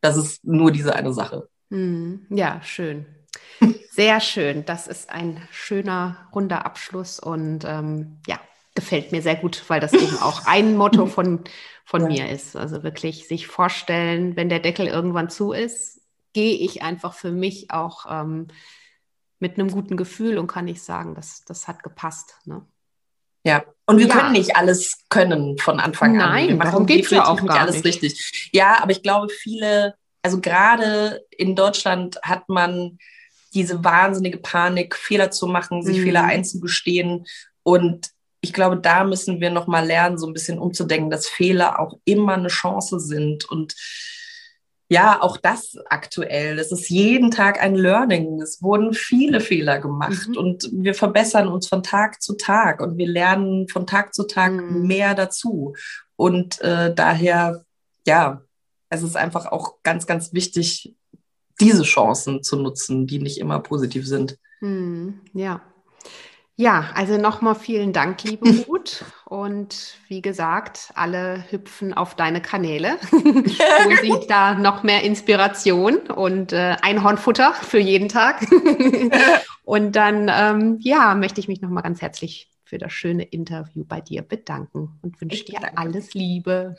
Das 0.00 0.16
ist 0.16 0.44
nur 0.44 0.70
diese 0.70 0.94
eine 0.94 1.12
Sache. 1.12 1.48
Mhm. 1.70 2.26
Ja, 2.30 2.60
schön. 2.62 3.06
Sehr 3.90 4.20
schön. 4.20 4.64
Das 4.64 4.86
ist 4.86 5.10
ein 5.10 5.40
schöner, 5.50 6.28
runder 6.34 6.66
Abschluss 6.66 7.20
und 7.20 7.64
ähm, 7.64 8.18
ja, 8.26 8.40
gefällt 8.74 9.12
mir 9.12 9.22
sehr 9.22 9.36
gut, 9.36 9.62
weil 9.68 9.80
das 9.80 9.92
eben 9.94 10.18
auch 10.18 10.46
ein 10.46 10.76
Motto 10.76 11.06
von, 11.06 11.40
von 11.84 12.02
ja. 12.02 12.08
mir 12.08 12.30
ist. 12.30 12.56
Also 12.56 12.82
wirklich 12.82 13.28
sich 13.28 13.46
vorstellen, 13.46 14.36
wenn 14.36 14.48
der 14.48 14.60
Deckel 14.60 14.86
irgendwann 14.86 15.30
zu 15.30 15.52
ist, 15.52 16.00
gehe 16.32 16.56
ich 16.56 16.82
einfach 16.82 17.14
für 17.14 17.30
mich 17.30 17.70
auch 17.70 18.06
ähm, 18.10 18.48
mit 19.38 19.58
einem 19.58 19.70
guten 19.70 19.96
Gefühl 19.96 20.38
und 20.38 20.46
kann 20.46 20.64
nicht 20.66 20.82
sagen, 20.82 21.14
das, 21.14 21.44
das 21.44 21.68
hat 21.68 21.82
gepasst. 21.82 22.36
Ne? 22.44 22.62
Ja, 23.44 23.64
und 23.86 23.98
wir 23.98 24.06
ja. 24.06 24.14
können 24.14 24.32
nicht 24.32 24.56
alles 24.56 25.04
können 25.10 25.58
von 25.58 25.78
Anfang 25.80 26.12
an. 26.12 26.30
Nein, 26.30 26.58
warum 26.58 26.86
geht 26.86 27.10
ja 27.10 27.26
auch 27.26 27.40
nicht 27.40 27.52
alles 27.52 27.76
nicht. 27.76 27.84
richtig. 27.84 28.50
Ja, 28.52 28.82
aber 28.82 28.92
ich 28.92 29.02
glaube, 29.02 29.28
viele, 29.28 29.94
also 30.22 30.40
gerade 30.40 31.24
in 31.30 31.54
Deutschland 31.54 32.18
hat 32.22 32.48
man 32.48 32.98
diese 33.52 33.84
wahnsinnige 33.84 34.38
Panik, 34.38 34.96
Fehler 34.96 35.30
zu 35.30 35.46
machen, 35.46 35.82
sich 35.82 35.98
mhm. 35.98 36.02
Fehler 36.04 36.24
einzugestehen. 36.24 37.26
Und 37.62 38.10
ich 38.40 38.52
glaube, 38.52 38.78
da 38.78 39.04
müssen 39.04 39.40
wir 39.40 39.50
noch 39.50 39.66
mal 39.66 39.86
lernen, 39.86 40.18
so 40.18 40.26
ein 40.26 40.32
bisschen 40.32 40.58
umzudenken, 40.58 41.10
dass 41.10 41.28
Fehler 41.28 41.78
auch 41.78 41.98
immer 42.04 42.34
eine 42.34 42.48
Chance 42.48 42.98
sind 43.00 43.44
und 43.44 43.74
ja, 44.94 45.20
auch 45.20 45.38
das 45.38 45.76
aktuell. 45.90 46.56
Es 46.60 46.70
ist 46.70 46.88
jeden 46.88 47.32
Tag 47.32 47.60
ein 47.60 47.74
Learning. 47.74 48.40
Es 48.40 48.62
wurden 48.62 48.94
viele 48.94 49.40
Fehler 49.40 49.80
gemacht 49.80 50.28
mhm. 50.28 50.36
und 50.36 50.70
wir 50.72 50.94
verbessern 50.94 51.48
uns 51.48 51.66
von 51.66 51.82
Tag 51.82 52.22
zu 52.22 52.36
Tag 52.36 52.80
und 52.80 52.96
wir 52.96 53.08
lernen 53.08 53.66
von 53.66 53.88
Tag 53.88 54.14
zu 54.14 54.22
Tag 54.22 54.52
mhm. 54.52 54.86
mehr 54.86 55.16
dazu. 55.16 55.74
Und 56.14 56.60
äh, 56.60 56.94
daher, 56.94 57.64
ja, 58.06 58.42
es 58.88 59.02
ist 59.02 59.16
einfach 59.16 59.46
auch 59.46 59.82
ganz, 59.82 60.06
ganz 60.06 60.32
wichtig, 60.32 60.94
diese 61.60 61.82
Chancen 61.82 62.44
zu 62.44 62.56
nutzen, 62.56 63.08
die 63.08 63.18
nicht 63.18 63.38
immer 63.38 63.58
positiv 63.58 64.06
sind. 64.06 64.38
Mhm. 64.60 65.22
Ja, 65.32 65.60
ja, 66.56 66.90
also 66.94 67.18
nochmal 67.18 67.54
vielen 67.54 67.92
Dank, 67.92 68.22
liebe 68.22 68.48
Ruth. 68.68 69.04
Und 69.24 69.96
wie 70.08 70.22
gesagt, 70.22 70.90
alle 70.94 71.44
hüpfen 71.50 71.94
auf 71.94 72.14
deine 72.14 72.40
Kanäle. 72.40 72.96
Wo 73.10 73.96
sieht 74.02 74.30
da 74.30 74.54
noch 74.54 74.82
mehr 74.82 75.02
Inspiration 75.02 75.96
und 75.98 76.52
äh, 76.52 76.76
Einhornfutter 76.82 77.54
für 77.54 77.78
jeden 77.78 78.08
Tag. 78.08 78.46
und 79.64 79.96
dann, 79.96 80.30
ähm, 80.32 80.78
ja, 80.80 81.14
möchte 81.14 81.40
ich 81.40 81.48
mich 81.48 81.60
nochmal 81.60 81.82
ganz 81.82 82.00
herzlich 82.00 82.48
für 82.62 82.78
das 82.78 82.92
schöne 82.92 83.24
Interview 83.24 83.84
bei 83.84 84.00
dir 84.00 84.22
bedanken 84.22 84.98
und 85.02 85.20
wünsche 85.20 85.44
dir 85.44 85.76
alles 85.76 86.14
Liebe. 86.14 86.76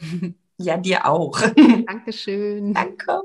Ja, 0.58 0.78
dir 0.78 1.06
auch. 1.06 1.40
Dankeschön. 1.86 2.74
Danke. 2.74 3.24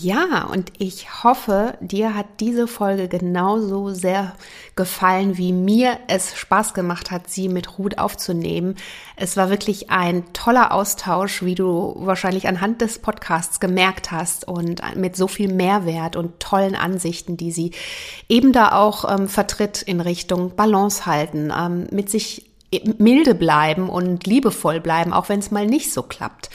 Ja, 0.00 0.48
und 0.50 0.72
ich 0.78 1.22
hoffe, 1.22 1.78
dir 1.80 2.16
hat 2.16 2.26
diese 2.40 2.66
Folge 2.66 3.06
genauso 3.06 3.90
sehr 3.90 4.34
gefallen, 4.74 5.38
wie 5.38 5.52
mir 5.52 5.98
es 6.08 6.36
Spaß 6.36 6.74
gemacht 6.74 7.12
hat, 7.12 7.30
sie 7.30 7.48
mit 7.48 7.78
Ruth 7.78 7.98
aufzunehmen. 7.98 8.74
Es 9.14 9.36
war 9.36 9.50
wirklich 9.50 9.90
ein 9.90 10.32
toller 10.32 10.72
Austausch, 10.72 11.44
wie 11.44 11.54
du 11.54 11.94
wahrscheinlich 11.96 12.48
anhand 12.48 12.80
des 12.80 12.98
Podcasts 12.98 13.60
gemerkt 13.60 14.10
hast 14.10 14.48
und 14.48 14.82
mit 14.96 15.14
so 15.14 15.28
viel 15.28 15.52
Mehrwert 15.52 16.16
und 16.16 16.40
tollen 16.40 16.74
Ansichten, 16.74 17.36
die 17.36 17.52
sie 17.52 17.70
eben 18.28 18.52
da 18.52 18.72
auch 18.72 19.08
ähm, 19.08 19.28
vertritt 19.28 19.80
in 19.80 20.00
Richtung 20.00 20.56
Balance 20.56 21.06
halten, 21.06 21.52
ähm, 21.56 21.86
mit 21.92 22.10
sich 22.10 22.50
milde 22.98 23.36
bleiben 23.36 23.88
und 23.88 24.26
liebevoll 24.26 24.80
bleiben, 24.80 25.12
auch 25.12 25.28
wenn 25.28 25.38
es 25.38 25.52
mal 25.52 25.66
nicht 25.66 25.92
so 25.92 26.02
klappt. 26.02 26.50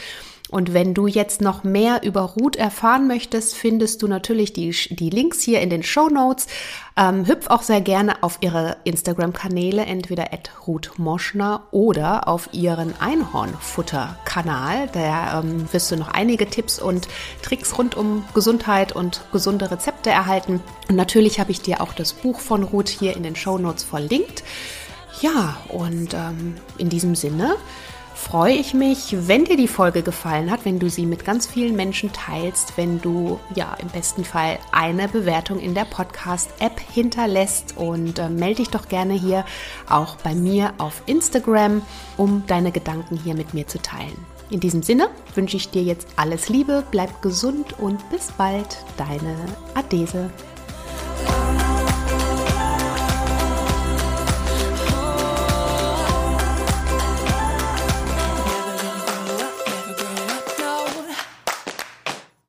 Und 0.51 0.73
wenn 0.73 0.95
du 0.95 1.05
jetzt 1.05 1.41
noch 1.41 1.63
mehr 1.63 2.01
über 2.03 2.21
Ruth 2.21 2.55
erfahren 2.55 3.07
möchtest, 3.07 3.55
findest 3.55 4.01
du 4.01 4.07
natürlich 4.07 4.51
die, 4.51 4.71
die 4.71 5.11
Links 5.11 5.41
hier 5.41 5.61
in 5.61 5.69
den 5.69 5.83
Show 5.83 6.09
Notes. 6.09 6.47
Ähm, 6.97 7.27
hüpf 7.27 7.47
auch 7.47 7.61
sehr 7.61 7.81
gerne 7.81 8.23
auf 8.23 8.39
ihre 8.41 8.77
Instagram-Kanäle, 8.83 9.85
entweder 9.85 10.33
at 10.33 10.51
Ruth 10.65 10.93
Moschner 10.97 11.67
oder 11.69 12.27
auf 12.27 12.49
ihren 12.51 12.93
Einhornfutter-Kanal. 12.99 14.89
Da 14.91 15.39
ähm, 15.39 15.71
wirst 15.71 15.91
du 15.91 15.97
noch 15.97 16.09
einige 16.09 16.47
Tipps 16.47 16.79
und 16.79 17.07
Tricks 17.43 17.77
rund 17.77 17.95
um 17.95 18.25
Gesundheit 18.33 18.91
und 18.91 19.21
gesunde 19.31 19.69
Rezepte 19.69 20.09
erhalten. 20.09 20.61
Und 20.89 20.95
natürlich 20.95 21.39
habe 21.39 21.51
ich 21.51 21.61
dir 21.61 21.81
auch 21.81 21.93
das 21.93 22.13
Buch 22.13 22.39
von 22.39 22.63
Ruth 22.63 22.89
hier 22.89 23.15
in 23.15 23.21
den 23.21 23.35
Show 23.35 23.59
Notes 23.59 23.83
verlinkt. 23.83 24.43
Ja, 25.21 25.57
und 25.69 26.13
ähm, 26.13 26.55
in 26.77 26.89
diesem 26.89 27.13
Sinne 27.13 27.55
freue 28.19 28.53
ich 28.53 28.73
mich, 28.73 29.15
wenn 29.27 29.45
dir 29.45 29.57
die 29.57 29.67
Folge 29.67 30.03
gefallen 30.03 30.51
hat, 30.51 30.65
wenn 30.65 30.77
du 30.77 30.89
sie 30.89 31.05
mit 31.05 31.25
ganz 31.25 31.47
vielen 31.47 31.75
Menschen 31.75 32.11
teilst, 32.11 32.77
wenn 32.77 33.01
du 33.01 33.39
ja 33.55 33.75
im 33.81 33.87
besten 33.87 34.23
Fall 34.23 34.59
eine 34.71 35.07
Bewertung 35.07 35.59
in 35.59 35.73
der 35.73 35.85
Podcast-App 35.85 36.79
hinterlässt 36.79 37.77
und 37.77 38.19
äh, 38.19 38.29
melde 38.29 38.57
dich 38.57 38.69
doch 38.69 38.87
gerne 38.87 39.13
hier 39.13 39.45
auch 39.89 40.17
bei 40.17 40.35
mir 40.35 40.73
auf 40.77 41.01
Instagram, 41.05 41.81
um 42.17 42.43
deine 42.45 42.71
Gedanken 42.71 43.17
hier 43.17 43.33
mit 43.33 43.53
mir 43.53 43.67
zu 43.67 43.81
teilen. 43.81 44.17
In 44.51 44.59
diesem 44.59 44.83
Sinne 44.83 45.09
wünsche 45.33 45.57
ich 45.57 45.69
dir 45.69 45.83
jetzt 45.83 46.07
alles 46.15 46.49
Liebe, 46.49 46.83
bleib 46.91 47.21
gesund 47.21 47.79
und 47.79 48.09
bis 48.09 48.31
bald, 48.33 48.83
deine 48.97 49.35
Adese. 49.75 50.29